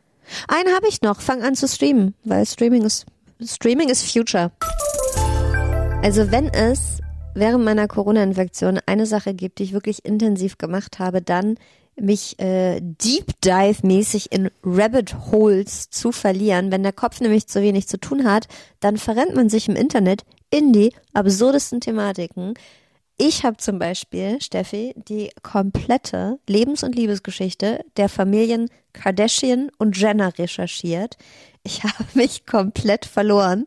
Einen 0.48 0.76
habe 0.76 0.88
ich 0.88 1.02
noch. 1.02 1.22
Fang 1.22 1.42
an 1.44 1.56
zu 1.56 1.68
streamen, 1.68 2.14
weil 2.24 2.46
Streaming 2.46 2.84
ist 2.84 3.06
Streaming 3.44 3.90
ist 3.90 4.12
Future. 4.12 4.52
Also 6.02 6.32
wenn 6.32 6.48
es 6.50 7.00
während 7.36 7.64
meiner 7.64 7.88
Corona-Infektion 7.88 8.80
eine 8.88 9.06
Sache 9.06 9.36
gibt, 9.36 9.60
die 9.60 9.64
ich 9.64 9.74
wirklich 9.74 10.06
intensiv 10.06 10.58
gemacht 10.58 10.98
habe, 10.98 11.22
dann 11.22 11.58
mich 12.00 12.40
äh, 12.40 12.80
Deep 12.82 13.42
Dive-mäßig 13.42 14.32
in 14.32 14.50
Rabbit 14.64 15.32
Holes 15.32 15.90
zu 15.90 16.12
verlieren. 16.12 16.72
Wenn 16.72 16.84
der 16.84 16.94
Kopf 16.94 17.20
nämlich 17.20 17.48
zu 17.48 17.62
wenig 17.62 17.88
zu 17.88 18.00
tun 18.00 18.24
hat, 18.24 18.48
dann 18.80 18.98
verrennt 18.98 19.36
man 19.36 19.50
sich 19.50 19.68
im 19.68 19.76
Internet 19.76 20.24
in 20.50 20.74
die 20.74 20.94
absurdesten 21.14 21.82
Thematiken. 21.82 22.54
Ich 23.18 23.44
habe 23.44 23.58
zum 23.58 23.80
Beispiel, 23.80 24.40
Steffi, 24.42 24.94
die 24.96 25.32
komplette 25.42 26.40
Lebens- 26.48 26.84
und 26.84 26.96
Liebesgeschichte 26.96 27.84
der 27.98 28.10
Familien 28.10 28.70
Kardashian 28.94 29.72
und 29.80 29.98
Jenner 29.98 30.38
recherchiert. 30.38 31.18
Ich 31.68 31.84
habe 31.84 32.06
mich 32.14 32.46
komplett 32.46 33.06
verloren. 33.06 33.66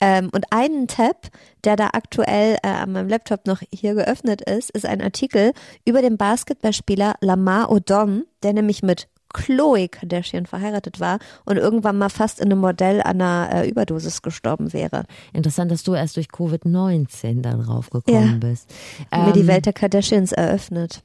Ähm, 0.00 0.28
und 0.32 0.44
einen 0.50 0.88
Tab, 0.88 1.28
der 1.64 1.76
da 1.76 1.90
aktuell 1.94 2.58
äh, 2.62 2.68
an 2.68 2.92
meinem 2.92 3.08
Laptop 3.08 3.46
noch 3.46 3.62
hier 3.72 3.94
geöffnet 3.94 4.42
ist, 4.42 4.70
ist 4.72 4.84
ein 4.84 5.00
Artikel 5.00 5.52
über 5.86 6.02
den 6.02 6.16
Basketballspieler 6.18 7.14
Lamar 7.20 7.70
Odom, 7.70 8.24
der 8.42 8.52
nämlich 8.52 8.82
mit 8.82 9.08
Chloe 9.32 9.88
Kardashian 9.88 10.46
verheiratet 10.46 10.98
war 11.00 11.18
und 11.44 11.56
irgendwann 11.56 11.98
mal 11.98 12.08
fast 12.10 12.40
in 12.40 12.46
einem 12.46 12.60
Modell 12.60 13.00
an 13.02 13.20
einer 13.22 13.48
äh, 13.64 13.68
Überdosis 13.68 14.22
gestorben 14.22 14.72
wäre. 14.72 15.04
Interessant, 15.32 15.70
dass 15.70 15.82
du 15.82 15.94
erst 15.94 16.16
durch 16.16 16.28
Covid-19 16.28 17.42
da 17.42 17.52
drauf 17.54 17.88
gekommen 17.90 18.40
Ja. 18.42 18.48
bist. 18.50 18.68
Ähm, 19.12 19.24
Mir 19.26 19.32
die 19.32 19.40
Ähm, 19.40 19.46
Welt 19.46 19.66
der 19.66 19.72
Kardashians 19.72 20.32
eröffnet. 20.32 21.02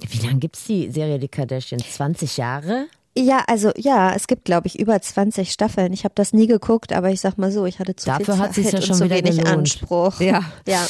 Wie 0.00 0.24
lange 0.26 0.38
gibt's 0.38 0.64
die 0.64 0.90
Serie 0.90 1.18
Die 1.18 1.28
Kardashians? 1.28 1.90
20 1.94 2.36
Jahre? 2.36 2.86
Ja, 3.18 3.42
also 3.48 3.72
ja, 3.76 4.14
es 4.14 4.28
gibt 4.28 4.44
glaube 4.44 4.68
ich 4.68 4.78
über 4.78 5.00
20 5.00 5.50
Staffeln. 5.50 5.92
Ich 5.92 6.04
habe 6.04 6.14
das 6.14 6.32
nie 6.32 6.46
geguckt, 6.46 6.92
aber 6.92 7.10
ich 7.10 7.20
sag 7.20 7.36
mal 7.36 7.50
so, 7.50 7.66
ich 7.66 7.80
hatte 7.80 7.96
zu 7.96 8.06
Dafür 8.06 8.34
viel 8.34 8.38
hat 8.38 8.54
sich's 8.54 8.70
Zeit 8.70 8.80
ja 8.80 8.86
schon 8.86 8.96
zu 8.96 9.04
wieder 9.04 9.16
wenig 9.16 9.38
gelohnt. 9.38 9.58
Anspruch. 9.58 10.20
Ja. 10.20 10.44
ja. 10.68 10.86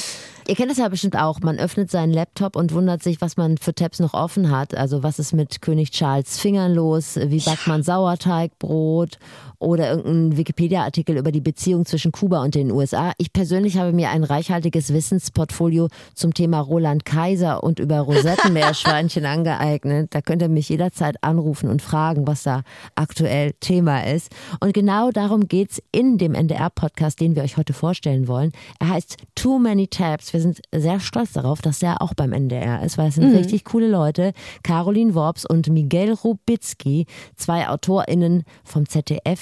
Ihr 0.47 0.55
kennt 0.55 0.72
es 0.72 0.79
ja 0.79 0.89
bestimmt 0.89 1.16
auch. 1.16 1.41
Man 1.41 1.59
öffnet 1.59 1.91
seinen 1.91 2.12
Laptop 2.12 2.57
und 2.57 2.72
wundert 2.72 3.03
sich, 3.03 3.20
was 3.20 3.37
man 3.37 3.59
für 3.59 3.74
Tabs 3.74 3.99
noch 4.01 4.14
offen 4.14 4.51
hat. 4.51 4.74
Also 4.74 5.03
was 5.03 5.18
ist 5.18 5.35
mit 5.35 5.61
König 5.61 5.91
Charles 5.91 6.39
Fingern 6.39 6.72
los? 6.72 7.16
Wie 7.16 7.41
backt 7.41 7.66
man 7.66 7.83
Sauerteigbrot? 7.83 9.18
Oder 9.61 9.91
irgendein 9.91 10.37
Wikipedia-Artikel 10.37 11.17
über 11.17 11.33
die 11.33 11.41
Beziehung 11.41 11.85
zwischen 11.85 12.13
Kuba 12.13 12.43
und 12.43 12.55
den 12.55 12.71
USA. 12.71 13.13
Ich 13.19 13.33
persönlich 13.33 13.77
habe 13.77 13.93
mir 13.93 14.11
ein 14.11 14.23
reichhaltiges 14.23 14.93
Wissensportfolio 14.93 15.89
zum 16.15 16.33
Thema 16.33 16.61
Roland 16.61 17.05
Kaiser 17.05 17.65
und 17.65 17.79
über 17.81 18.01
Rosettenmeerschweinchen 18.01 19.25
angeeignet. 19.27 20.15
Da 20.15 20.21
könnt 20.21 20.43
ihr 20.43 20.49
mich 20.49 20.69
jederzeit 20.69 21.17
anrufen 21.23 21.69
und 21.69 21.83
fragen, 21.83 22.27
was 22.27 22.45
da 22.45 22.63
aktuell 22.95 23.53
Thema 23.61 24.07
ist. 24.07 24.31
Und 24.61 24.75
genau 24.75 25.11
darum 25.11 25.49
geht's 25.49 25.83
in 25.93 26.19
dem 26.19 26.35
NDR-Podcast, 26.35 27.21
den 27.21 27.35
wir 27.35 27.43
euch 27.43 27.57
heute 27.57 27.73
vorstellen 27.73 28.29
wollen. 28.29 28.53
Er 28.79 28.91
heißt 28.91 29.17
Too 29.35 29.59
Many 29.59 29.89
Tabs. 29.89 30.33
Wir 30.33 30.41
sind 30.41 30.61
sehr 30.75 31.01
stolz 31.01 31.33
darauf, 31.33 31.63
dass 31.63 31.83
er 31.83 32.01
auch 32.03 32.15
beim 32.15 32.33
NDR 32.33 32.83
ist, 32.83 32.99
weil 32.99 33.09
es 33.09 33.17
sind 33.17 33.35
richtig 33.35 33.65
coole 33.65 33.89
Leute. 33.89 34.33
Caroline 34.63 35.15
Worps 35.15 35.45
und 35.45 35.69
Miguel 35.69 36.13
Rubitzky, 36.13 37.07
zwei 37.37 37.69
AutorInnen 37.69 38.45
vom 38.65 38.87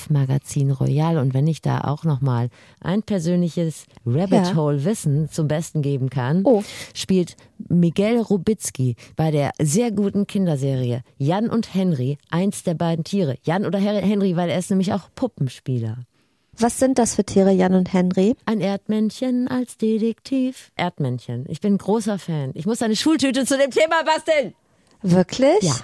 ZDF-Magazin 0.06 0.70
Royal. 0.70 1.18
Und 1.18 1.34
wenn 1.34 1.46
ich 1.46 1.60
da 1.62 1.82
auch 1.82 2.04
nochmal 2.04 2.48
ein 2.80 3.02
persönliches 3.02 3.84
Rabbit. 4.04 4.54
Hole 4.54 4.84
Wissen 4.84 5.28
zum 5.30 5.48
Besten 5.48 5.82
geben 5.82 6.10
kann, 6.10 6.42
Oh. 6.44 6.62
spielt 6.94 7.36
Miguel 7.68 8.20
Rubitzky 8.20 8.96
bei 9.16 9.30
der 9.30 9.52
sehr 9.60 9.90
guten 9.90 10.26
Kinderserie 10.26 11.02
Jan 11.18 11.48
und 11.50 11.74
Henry, 11.74 12.18
eins 12.30 12.62
der 12.62 12.74
beiden 12.74 13.04
Tiere. 13.04 13.36
Jan 13.42 13.66
oder 13.66 13.78
Henry, 13.78 14.36
weil 14.36 14.50
er 14.50 14.58
ist 14.58 14.70
nämlich 14.70 14.92
auch 14.92 15.08
Puppenspieler. 15.14 15.98
Was 16.58 16.78
sind 16.78 16.98
das 16.98 17.14
für 17.14 17.24
Tiere, 17.24 17.52
Jan 17.52 17.74
und 17.74 17.92
Henry? 17.92 18.34
Ein 18.46 18.62
Erdmännchen 18.62 19.46
als 19.46 19.76
Detektiv. 19.76 20.70
Erdmännchen. 20.74 21.44
Ich 21.48 21.60
bin 21.60 21.76
großer 21.76 22.18
Fan. 22.18 22.52
Ich 22.54 22.64
muss 22.64 22.80
eine 22.80 22.96
Schultüte 22.96 23.44
zu 23.44 23.58
dem 23.58 23.70
Thema 23.70 24.02
basteln. 24.04 24.54
Wirklich? 25.02 25.60
Ja. 25.62 25.74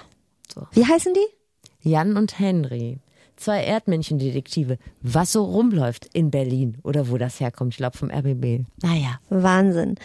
So. 0.51 0.65
Wie 0.71 0.85
heißen 0.85 1.13
die? 1.13 1.87
Jan 1.89 2.17
und 2.17 2.39
Henry. 2.39 2.97
Zwei 3.35 3.63
Erdmännchen-Detektive. 3.63 4.77
Was 5.01 5.31
so 5.33 5.43
rumläuft 5.43 6.09
in 6.13 6.31
Berlin 6.31 6.77
oder 6.83 7.09
wo 7.09 7.17
das 7.17 7.39
herkommt. 7.39 7.73
Ich 7.73 7.77
glaube 7.77 7.97
vom 7.97 8.09
RBB. 8.09 8.65
Naja. 8.81 9.19
Wahnsinn. 9.29 9.95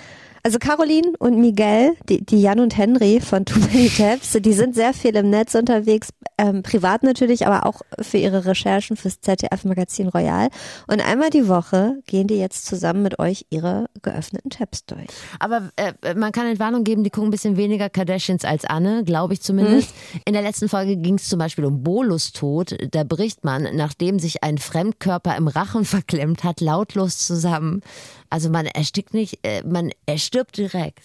Also 0.43 0.59
Caroline 0.59 1.13
und 1.19 1.39
Miguel, 1.39 1.95
die, 2.09 2.25
die 2.25 2.41
Jan 2.41 2.61
und 2.61 2.77
Henry 2.77 3.21
von 3.21 3.45
Too 3.45 3.59
Many 3.59 3.89
Tabs, 3.89 4.37
die 4.41 4.53
sind 4.53 4.75
sehr 4.75 4.95
viel 4.95 5.17
im 5.17 5.31
Netz 5.31 5.55
unterwegs, 5.55 6.09
ähm, 6.39 6.63
privat 6.63 7.03
natürlich, 7.03 7.47
aber 7.47 7.67
auch 7.67 7.83
für 8.01 8.19
ihre 8.19 8.45
Recherchen 8.47 8.97
fürs 8.97 9.21
ZDF-Magazin 9.21 10.09
Royal. 10.09 10.49
Und 10.87 11.01
einmal 11.01 11.31
die 11.31 11.49
Woche 11.49 11.97
gehen 12.07 12.29
die 12.29 12.37
jetzt 12.37 12.67
zusammen 12.67 13.03
mit 13.03 13.19
euch 13.19 13.47
ihre 13.51 13.87
geöffneten 14.03 14.51
Tabs 14.51 14.85
durch. 14.87 15.09
Aber 15.41 15.71
äh, 15.77 16.15
man 16.15 16.33
kann 16.33 16.47
Entwarnung 16.47 16.85
geben, 16.85 17.03
die 17.03 17.11
gucken 17.11 17.29
ein 17.29 17.33
bisschen 17.33 17.57
weniger 17.57 17.91
Kardashians 17.91 18.45
als 18.45 18.65
Anne, 18.65 19.05
glaube 19.05 19.35
ich 19.35 19.43
zumindest. 19.43 19.93
In 20.25 20.33
der 20.33 20.43
letzten 20.43 20.69
Folge 20.69 20.97
ging 20.97 21.17
es 21.17 21.29
zum 21.29 21.39
Beispiel 21.39 21.65
um 21.65 21.83
Bolos 21.83 22.33
Tod. 22.33 22.77
Da 22.93 23.05
bricht 23.05 23.45
man, 23.45 23.69
nachdem 23.75 24.19
sich 24.19 24.45
ein 24.45 24.59
Fremdkörper 24.59 25.37
im 25.37 25.49
Rachen 25.49 25.85
verklemmt 25.85 26.45
hat, 26.45 26.61
lautlos 26.61 27.19
zusammen. 27.19 27.83
Also 28.31 28.51
man 28.51 28.67
erstickt 28.67 29.15
nicht, 29.15 29.39
äh, 29.43 29.63
man 29.65 29.91
erstirbt 30.29 30.57
direkt. 30.59 31.05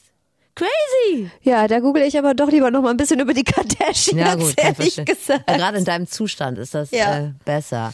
Crazy! 0.55 1.31
Ja, 1.41 1.67
da 1.67 1.79
google 1.79 2.03
ich 2.03 2.15
aber 2.17 2.35
doch 2.35 2.51
lieber 2.51 2.69
noch 2.69 2.83
mal 2.83 2.91
ein 2.91 2.97
bisschen 2.97 3.19
über 3.19 3.33
die 3.33 3.43
Kardashians, 3.43 4.19
Ja 4.19 4.35
gut, 4.35 4.53
ehrlich 4.57 4.75
verstehen. 4.95 5.05
gesagt. 5.05 5.47
Gerade 5.47 5.77
in 5.79 5.85
deinem 5.85 6.05
Zustand 6.07 6.59
ist 6.59 6.75
das 6.75 6.91
Ja. 6.91 7.17
äh, 7.19 7.31
besser. 7.43 7.91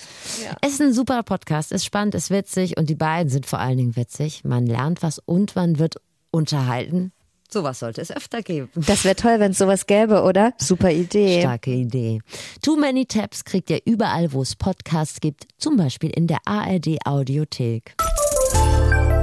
Es 0.61 0.73
ist 0.73 0.81
ein 0.81 0.91
super 0.91 1.23
Podcast, 1.23 1.71
ist 1.71 1.85
spannend, 1.85 2.15
ist 2.15 2.31
witzig 2.31 2.75
und 2.77 2.89
die 2.89 2.95
beiden 2.95 3.29
sind 3.29 3.45
vor 3.45 3.59
allen 3.59 3.77
Dingen 3.77 3.95
witzig. 3.95 4.43
Man 4.43 4.65
lernt 4.65 5.01
was 5.03 5.19
und 5.19 5.55
man 5.55 5.79
wird 5.79 5.95
unterhalten. 6.31 7.13
Sowas 7.49 7.79
sollte 7.79 8.01
es 8.01 8.11
öfter 8.11 8.41
geben. 8.41 8.69
Das 8.75 9.05
wäre 9.05 9.15
toll, 9.15 9.39
wenn 9.39 9.51
es 9.51 9.57
sowas 9.57 9.87
gäbe, 9.87 10.23
oder? 10.23 10.53
Super 10.57 10.91
Idee. 10.91 11.39
Starke 11.39 11.71
Idee. 11.71 12.19
Too 12.61 12.75
Many 12.75 13.05
Tabs 13.05 13.45
kriegt 13.45 13.69
ihr 13.69 13.79
überall, 13.85 14.33
wo 14.33 14.41
es 14.41 14.55
Podcasts 14.57 15.21
gibt, 15.21 15.45
zum 15.57 15.77
Beispiel 15.77 16.09
in 16.09 16.27
der 16.27 16.39
ARD 16.45 16.97
Audiothek. 17.05 17.95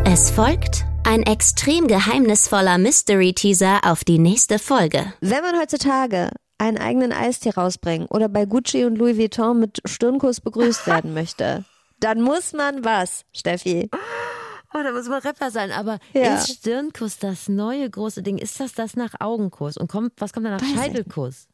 Es 0.06 0.30
folgt 0.30 0.86
ein 1.06 1.22
extrem 1.22 1.86
geheimnisvoller 1.86 2.78
Mystery-Teaser 2.78 3.80
auf 3.84 4.02
die 4.04 4.18
nächste 4.18 4.58
Folge. 4.58 5.12
Wenn 5.20 5.42
man 5.42 5.58
heutzutage 5.58 6.30
einen 6.58 6.78
eigenen 6.78 7.12
Eistee 7.12 7.50
rausbringen 7.50 8.06
oder 8.08 8.28
bei 8.28 8.44
Gucci 8.44 8.84
und 8.84 8.96
Louis 8.96 9.16
Vuitton 9.16 9.60
mit 9.60 9.80
Stirnkuss 9.84 10.40
begrüßt 10.40 10.86
werden 10.86 11.14
möchte, 11.14 11.64
dann 12.00 12.20
muss 12.22 12.52
man 12.52 12.84
was, 12.84 13.24
Steffi? 13.32 13.88
Oh, 14.74 14.78
da 14.82 14.90
muss 14.92 15.08
man 15.08 15.20
Rapper 15.22 15.50
sein, 15.50 15.70
aber 15.70 15.98
Ja. 16.12 16.34
ist 16.34 16.52
Stirnkuss 16.58 17.18
das 17.18 17.48
neue 17.48 17.88
große 17.88 18.22
Ding? 18.22 18.38
Ist 18.38 18.58
das 18.58 18.72
das 18.72 18.96
nach 18.96 19.14
Augenkuss? 19.20 19.76
Und 19.76 19.88
kommt, 19.88 20.12
was 20.18 20.32
kommt 20.32 20.46
danach? 20.46 20.60
Weiß 20.60 20.68
ich 20.70 20.76
Scheitelkuss. 20.76 21.48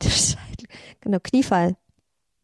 Genau, 1.00 1.18
Kniefall. 1.22 1.76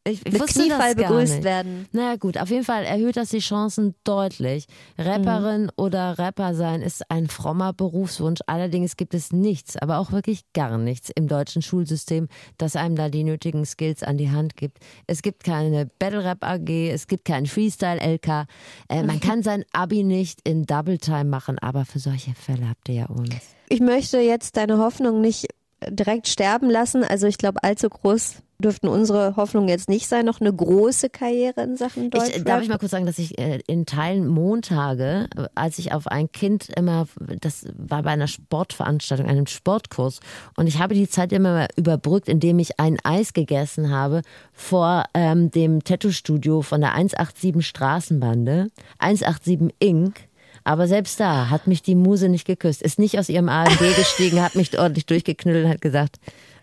Ich, 0.06 0.26
ich 0.26 0.32
Mit 0.32 0.42
wusste 0.42 0.60
Kniefall 0.60 0.94
das 0.94 1.06
begrüßt 1.06 1.34
nicht. 1.36 1.44
werden. 1.44 1.86
Naja 1.92 2.16
gut, 2.16 2.36
auf 2.36 2.50
jeden 2.50 2.64
Fall 2.64 2.84
erhöht 2.84 3.16
das 3.16 3.30
die 3.30 3.38
Chancen 3.38 3.94
deutlich. 4.04 4.66
Rapperin 4.98 5.72
oder 5.76 6.18
Rapper 6.18 6.54
sein 6.54 6.82
ist 6.82 7.10
ein 7.10 7.26
frommer 7.26 7.72
Berufswunsch. 7.72 8.40
Allerdings 8.46 8.98
gibt 8.98 9.14
es 9.14 9.32
nichts, 9.32 9.78
aber 9.78 9.96
auch 9.98 10.12
wirklich 10.12 10.42
gar 10.52 10.76
nichts 10.76 11.10
im 11.14 11.26
deutschen 11.26 11.62
Schulsystem, 11.62 12.28
das 12.58 12.76
einem 12.76 12.96
da 12.96 13.08
die 13.08 13.24
nötigen 13.24 13.64
Skills 13.64 14.02
an 14.02 14.18
die 14.18 14.30
Hand 14.30 14.56
gibt. 14.56 14.78
Es 15.06 15.22
gibt 15.22 15.42
keine 15.42 15.86
Battle 15.98 16.22
Rap 16.22 16.44
AG, 16.44 16.68
es 16.68 17.06
gibt 17.06 17.24
keinen 17.24 17.46
Freestyle 17.46 17.98
LK. 17.98 18.46
Äh, 18.90 19.04
man 19.04 19.20
kann 19.20 19.42
sein 19.42 19.64
Abi 19.72 20.02
nicht 20.02 20.40
in 20.44 20.66
Double 20.66 20.98
Time 20.98 21.24
machen, 21.24 21.58
aber 21.58 21.86
für 21.86 21.98
solche 21.98 22.34
Fälle 22.34 22.68
habt 22.68 22.90
ihr 22.90 22.94
ja 22.94 23.06
uns. 23.06 23.34
Ich 23.70 23.80
möchte 23.80 24.18
jetzt 24.18 24.58
deine 24.58 24.76
Hoffnung 24.76 25.22
nicht 25.22 25.46
direkt 25.88 26.28
sterben 26.28 26.68
lassen. 26.68 27.04
Also 27.04 27.26
ich 27.26 27.38
glaube, 27.38 27.62
allzu 27.62 27.88
groß 27.88 28.42
dürften 28.58 28.88
unsere 28.88 29.36
Hoffnungen 29.36 29.68
jetzt 29.68 29.88
nicht 29.88 30.06
sein. 30.06 30.24
Noch 30.24 30.40
eine 30.40 30.52
große 30.52 31.10
Karriere 31.10 31.62
in 31.62 31.76
Sachen 31.76 32.10
Deutsch. 32.10 32.36
Ich, 32.36 32.44
darf 32.44 32.62
ich 32.62 32.68
mal 32.68 32.78
kurz 32.78 32.92
sagen, 32.92 33.06
dass 33.06 33.18
ich 33.18 33.38
äh, 33.38 33.60
in 33.66 33.86
Teilen 33.86 34.26
Montage, 34.26 35.28
als 35.54 35.78
ich 35.78 35.92
auf 35.92 36.06
ein 36.06 36.30
Kind 36.32 36.68
immer, 36.76 37.06
das 37.40 37.66
war 37.76 38.02
bei 38.02 38.10
einer 38.10 38.28
Sportveranstaltung, 38.28 39.26
einem 39.26 39.46
Sportkurs, 39.46 40.20
und 40.56 40.66
ich 40.66 40.78
habe 40.78 40.94
die 40.94 41.08
Zeit 41.08 41.32
immer 41.32 41.68
überbrückt, 41.76 42.28
indem 42.28 42.58
ich 42.58 42.78
ein 42.80 42.98
Eis 43.02 43.32
gegessen 43.32 43.90
habe 43.90 44.22
vor 44.52 45.04
ähm, 45.14 45.50
dem 45.50 45.82
Tattoo-Studio 45.82 46.62
von 46.62 46.80
der 46.80 46.94
187 46.94 47.66
Straßenbande, 47.66 48.70
187 48.98 49.74
Inc., 49.80 50.28
aber 50.64 50.88
selbst 50.88 51.20
da 51.20 51.50
hat 51.50 51.66
mich 51.66 51.82
die 51.82 51.94
Muse 51.94 52.30
nicht 52.30 52.46
geküsst, 52.46 52.80
ist 52.80 52.98
nicht 52.98 53.18
aus 53.18 53.28
ihrem 53.28 53.50
AMG 53.50 53.94
gestiegen, 53.96 54.42
hat 54.42 54.54
mich 54.54 54.76
ordentlich 54.78 55.04
durchgeknüllt 55.04 55.66
und 55.66 55.70
hat 55.70 55.82
gesagt, 55.82 56.16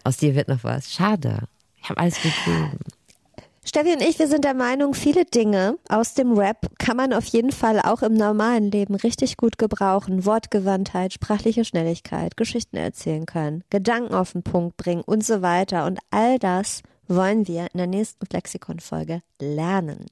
aus 0.04 0.18
dir 0.18 0.34
wird 0.36 0.48
noch 0.48 0.64
was. 0.64 0.92
Schade. 0.92 1.44
Ich 1.82 1.90
habe 1.90 2.00
alles 2.00 2.22
gegeben. 2.22 2.80
Steffi 3.64 3.94
und 3.94 4.02
ich, 4.02 4.18
wir 4.18 4.28
sind 4.28 4.44
der 4.44 4.56
Meinung, 4.56 4.96
viele 4.96 5.24
Dinge 5.24 5.78
aus 5.88 6.16
dem 6.16 6.38
Rap 6.38 6.68
kann 6.80 6.98
man 6.98 7.14
auf 7.14 7.26
jeden 7.26 7.52
Fall 7.52 7.80
auch 7.80 8.02
im 8.02 8.14
normalen 8.14 8.72
Leben 8.72 8.96
richtig 8.96 9.38
gut 9.38 9.60
gebrauchen. 9.60 10.26
Wortgewandtheit, 10.26 11.14
sprachliche 11.14 11.64
Schnelligkeit, 11.64 12.38
Geschichten 12.38 12.78
erzählen 12.78 13.28
können, 13.28 13.64
Gedanken 13.70 14.16
auf 14.16 14.32
den 14.32 14.42
Punkt 14.42 14.78
bringen 14.78 15.04
und 15.06 15.24
so 15.24 15.44
weiter. 15.44 15.86
Und 15.86 16.00
all 16.10 16.40
das 16.40 16.82
wollen 17.08 17.48
wir 17.48 17.68
in 17.72 17.78
der 17.78 17.88
nächsten 17.88 18.26
Flexikon-Folge 18.26 19.22
lernen. 19.40 20.08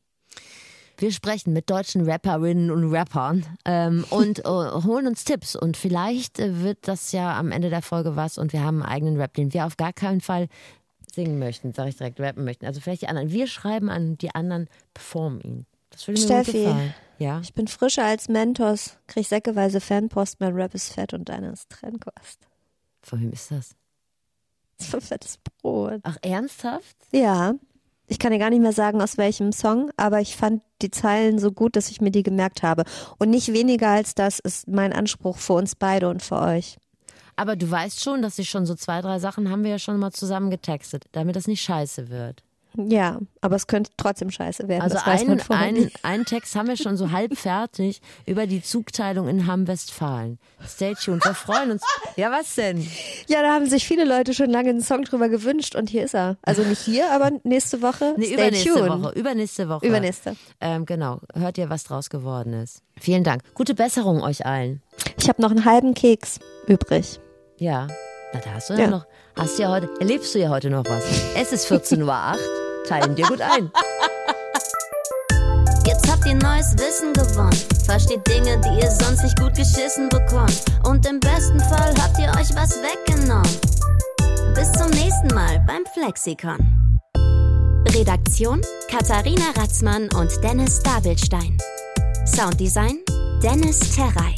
Wir 0.97 1.11
sprechen 1.11 1.53
mit 1.53 1.69
deutschen 1.69 2.07
Rapperinnen 2.07 2.69
und 2.69 2.91
Rappern 2.91 3.45
ähm, 3.63 4.05
und 4.09 4.39
äh, 4.39 4.43
holen 4.43 5.07
uns 5.07 5.23
Tipps. 5.23 5.55
Und 5.55 5.77
vielleicht 5.77 6.39
äh, 6.39 6.61
wird 6.61 6.87
das 6.87 7.13
ja 7.13 7.37
am 7.39 7.51
Ende 7.51 7.69
der 7.69 7.81
Folge 7.81 8.15
was 8.15 8.37
und 8.37 8.53
wir 8.53 8.63
haben 8.63 8.83
einen 8.83 8.91
eigenen 8.91 9.17
Rap, 9.17 9.33
den 9.33 9.53
wir 9.53 9.65
auf 9.65 9.77
gar 9.77 9.93
keinen 9.93 10.21
Fall 10.21 10.49
singen 11.13 11.39
möchten, 11.39 11.73
sage 11.73 11.89
ich 11.89 11.97
direkt, 11.97 12.19
rappen 12.19 12.43
möchten. 12.43 12.65
Also 12.65 12.81
vielleicht 12.81 13.01
die 13.01 13.07
anderen. 13.07 13.31
Wir 13.31 13.47
schreiben 13.47 13.89
an, 13.89 14.17
die 14.17 14.33
anderen 14.33 14.67
performen 14.93 15.41
ihn. 15.41 15.65
Das 15.89 16.07
würde 16.07 16.19
mir 16.19 16.25
Steffi, 16.25 16.51
gut 16.51 16.65
gefallen. 16.65 16.93
Ja. 17.17 17.39
Ich 17.41 17.53
bin 17.53 17.67
frischer 17.67 18.05
als 18.05 18.29
Mentos, 18.29 18.97
krieg 19.07 19.27
säckeweise 19.27 19.81
Fanpost, 19.81 20.39
mein 20.39 20.53
Rap 20.53 20.73
ist 20.73 20.93
fett 20.93 21.13
und 21.13 21.29
deine 21.29 21.51
ist 21.51 21.69
Trennkost. 21.69 22.39
Von 23.01 23.21
wem 23.21 23.31
ist 23.31 23.51
das? 23.51 23.75
Das 24.77 24.87
ist 24.87 24.95
ein 24.95 25.01
fettes 25.01 25.39
Brot. 25.61 25.99
Ach, 26.03 26.17
ernsthaft? 26.21 26.95
Ja. 27.11 27.55
Ich 28.07 28.17
kann 28.17 28.31
dir 28.31 28.39
gar 28.39 28.49
nicht 28.49 28.61
mehr 28.61 28.73
sagen, 28.73 29.01
aus 29.01 29.17
welchem 29.17 29.51
Song, 29.51 29.91
aber 29.95 30.19
ich 30.19 30.35
fand 30.35 30.63
die 30.81 30.89
Zeilen 30.89 31.37
so 31.37 31.51
gut, 31.51 31.75
dass 31.75 31.91
ich 31.91 32.01
mir 32.01 32.09
die 32.09 32.23
gemerkt 32.23 32.63
habe. 32.63 32.83
Und 33.19 33.29
nicht 33.29 33.53
weniger 33.53 33.89
als 33.89 34.15
das 34.15 34.39
ist 34.39 34.67
mein 34.67 34.93
Anspruch 34.93 35.37
für 35.37 35.53
uns 35.53 35.75
beide 35.75 36.09
und 36.09 36.23
für 36.23 36.39
euch. 36.39 36.77
Aber 37.39 37.55
du 37.55 37.71
weißt 37.71 38.03
schon, 38.03 38.21
dass 38.21 38.37
ich 38.37 38.49
schon 38.49 38.65
so 38.65 38.75
zwei, 38.75 38.99
drei 39.01 39.17
Sachen 39.17 39.49
haben 39.49 39.63
wir 39.63 39.71
ja 39.71 39.79
schon 39.79 39.97
mal 39.97 40.11
zusammen 40.11 40.49
getextet, 40.49 41.05
damit 41.13 41.37
das 41.37 41.47
nicht 41.47 41.61
scheiße 41.61 42.09
wird. 42.09 42.43
Ja, 42.75 43.19
aber 43.39 43.55
es 43.55 43.65
könnte 43.67 43.91
trotzdem 43.95 44.29
scheiße 44.29 44.67
werden. 44.67 44.81
Also 44.81 44.97
einen, 44.97 45.39
einen, 45.49 45.89
einen 46.03 46.25
Text 46.25 46.53
haben 46.57 46.67
wir 46.67 46.75
schon 46.75 46.97
so 46.97 47.11
halb 47.11 47.37
fertig 47.37 48.01
über 48.25 48.45
die 48.45 48.61
Zugteilung 48.61 49.29
in 49.29 49.47
Hamm-Westfalen. 49.47 50.37
Stay 50.67 50.95
tuned, 50.95 51.23
wir 51.23 51.33
freuen 51.33 51.71
uns. 51.71 51.81
Ja, 52.17 52.29
was 52.29 52.55
denn? 52.55 52.85
Ja, 53.27 53.41
da 53.41 53.53
haben 53.53 53.69
sich 53.69 53.87
viele 53.87 54.03
Leute 54.03 54.33
schon 54.33 54.49
lange 54.49 54.71
einen 54.71 54.81
Song 54.81 55.03
drüber 55.03 55.29
gewünscht 55.29 55.75
und 55.75 55.89
hier 55.89 56.03
ist 56.03 56.15
er. 56.15 56.35
Also 56.41 56.63
nicht 56.63 56.81
hier, 56.81 57.09
aber 57.13 57.31
nächste 57.45 57.81
Woche. 57.81 58.15
Nee, 58.17 58.25
Stay 58.25 58.33
übernächste 58.33 58.69
tuned. 58.73 58.89
Woche. 58.89 59.17
Übernächste 59.17 59.69
Woche. 59.69 59.87
Übernächste. 59.87 60.35
Ähm, 60.59 60.85
genau. 60.85 61.21
Hört 61.33 61.57
ihr, 61.57 61.69
was 61.69 61.85
draus 61.85 62.09
geworden 62.09 62.51
ist. 62.51 62.81
Vielen 62.99 63.23
Dank. 63.23 63.43
Gute 63.53 63.75
Besserung 63.75 64.21
euch 64.21 64.45
allen. 64.45 64.81
Ich 65.17 65.29
habe 65.29 65.41
noch 65.41 65.51
einen 65.51 65.63
halben 65.63 65.93
Keks 65.93 66.39
übrig. 66.67 67.21
Ja. 67.59 67.87
Na, 68.33 68.39
da 68.39 68.51
hast 68.55 68.69
du 68.69 68.73
ja, 68.73 68.79
Ja. 68.81 68.87
noch. 68.87 69.05
Hast 69.37 69.57
du 69.57 69.63
ja 69.63 69.69
heute, 69.69 69.89
erlebst 69.99 70.33
du 70.35 70.39
ja 70.39 70.49
heute 70.49 70.69
noch 70.69 70.85
was. 70.85 71.03
Es 71.35 71.51
ist 71.51 71.71
14.08 71.71 72.03
Uhr. 72.03 72.37
Teilen 72.87 73.15
dir 73.15 73.25
gut 73.27 73.41
ein. 73.41 73.71
Jetzt 75.85 76.09
habt 76.09 76.25
ihr 76.25 76.35
neues 76.35 76.73
Wissen 76.77 77.13
gewonnen. 77.13 77.57
Versteht 77.85 78.25
Dinge, 78.27 78.59
die 78.61 78.81
ihr 78.83 78.91
sonst 78.91 79.23
nicht 79.23 79.37
gut 79.39 79.53
geschissen 79.55 80.09
bekommt. 80.09 80.61
Und 80.85 81.05
im 81.07 81.19
besten 81.19 81.59
Fall 81.59 81.93
habt 82.01 82.17
ihr 82.19 82.29
euch 82.39 82.53
was 82.55 82.77
weggenommen. 82.81 83.59
Bis 84.55 84.71
zum 84.73 84.89
nächsten 84.91 85.27
Mal 85.33 85.63
beim 85.67 85.83
Flexikon. 85.93 86.99
Redaktion 87.93 88.61
Katharina 88.89 89.45
Ratzmann 89.57 90.09
und 90.13 90.31
Dennis 90.43 90.79
Dabelstein. 90.83 91.57
Sounddesign 92.25 92.99
Dennis 93.41 93.79
Terrei. 93.95 94.35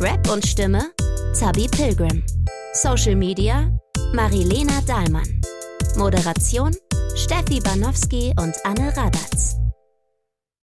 Rap 0.00 0.28
und 0.30 0.44
Stimme 0.46 0.90
Zabi 1.34 1.68
Pilgrim. 1.68 2.22
Social 2.74 3.16
Media 3.16 3.68
Marilena 4.12 4.80
Dahlmann. 4.86 5.40
Moderation 5.96 6.70
Steffi 7.16 7.58
Banowski 7.58 8.32
und 8.38 8.54
Anne 8.62 8.96
Radatz. 8.96 9.63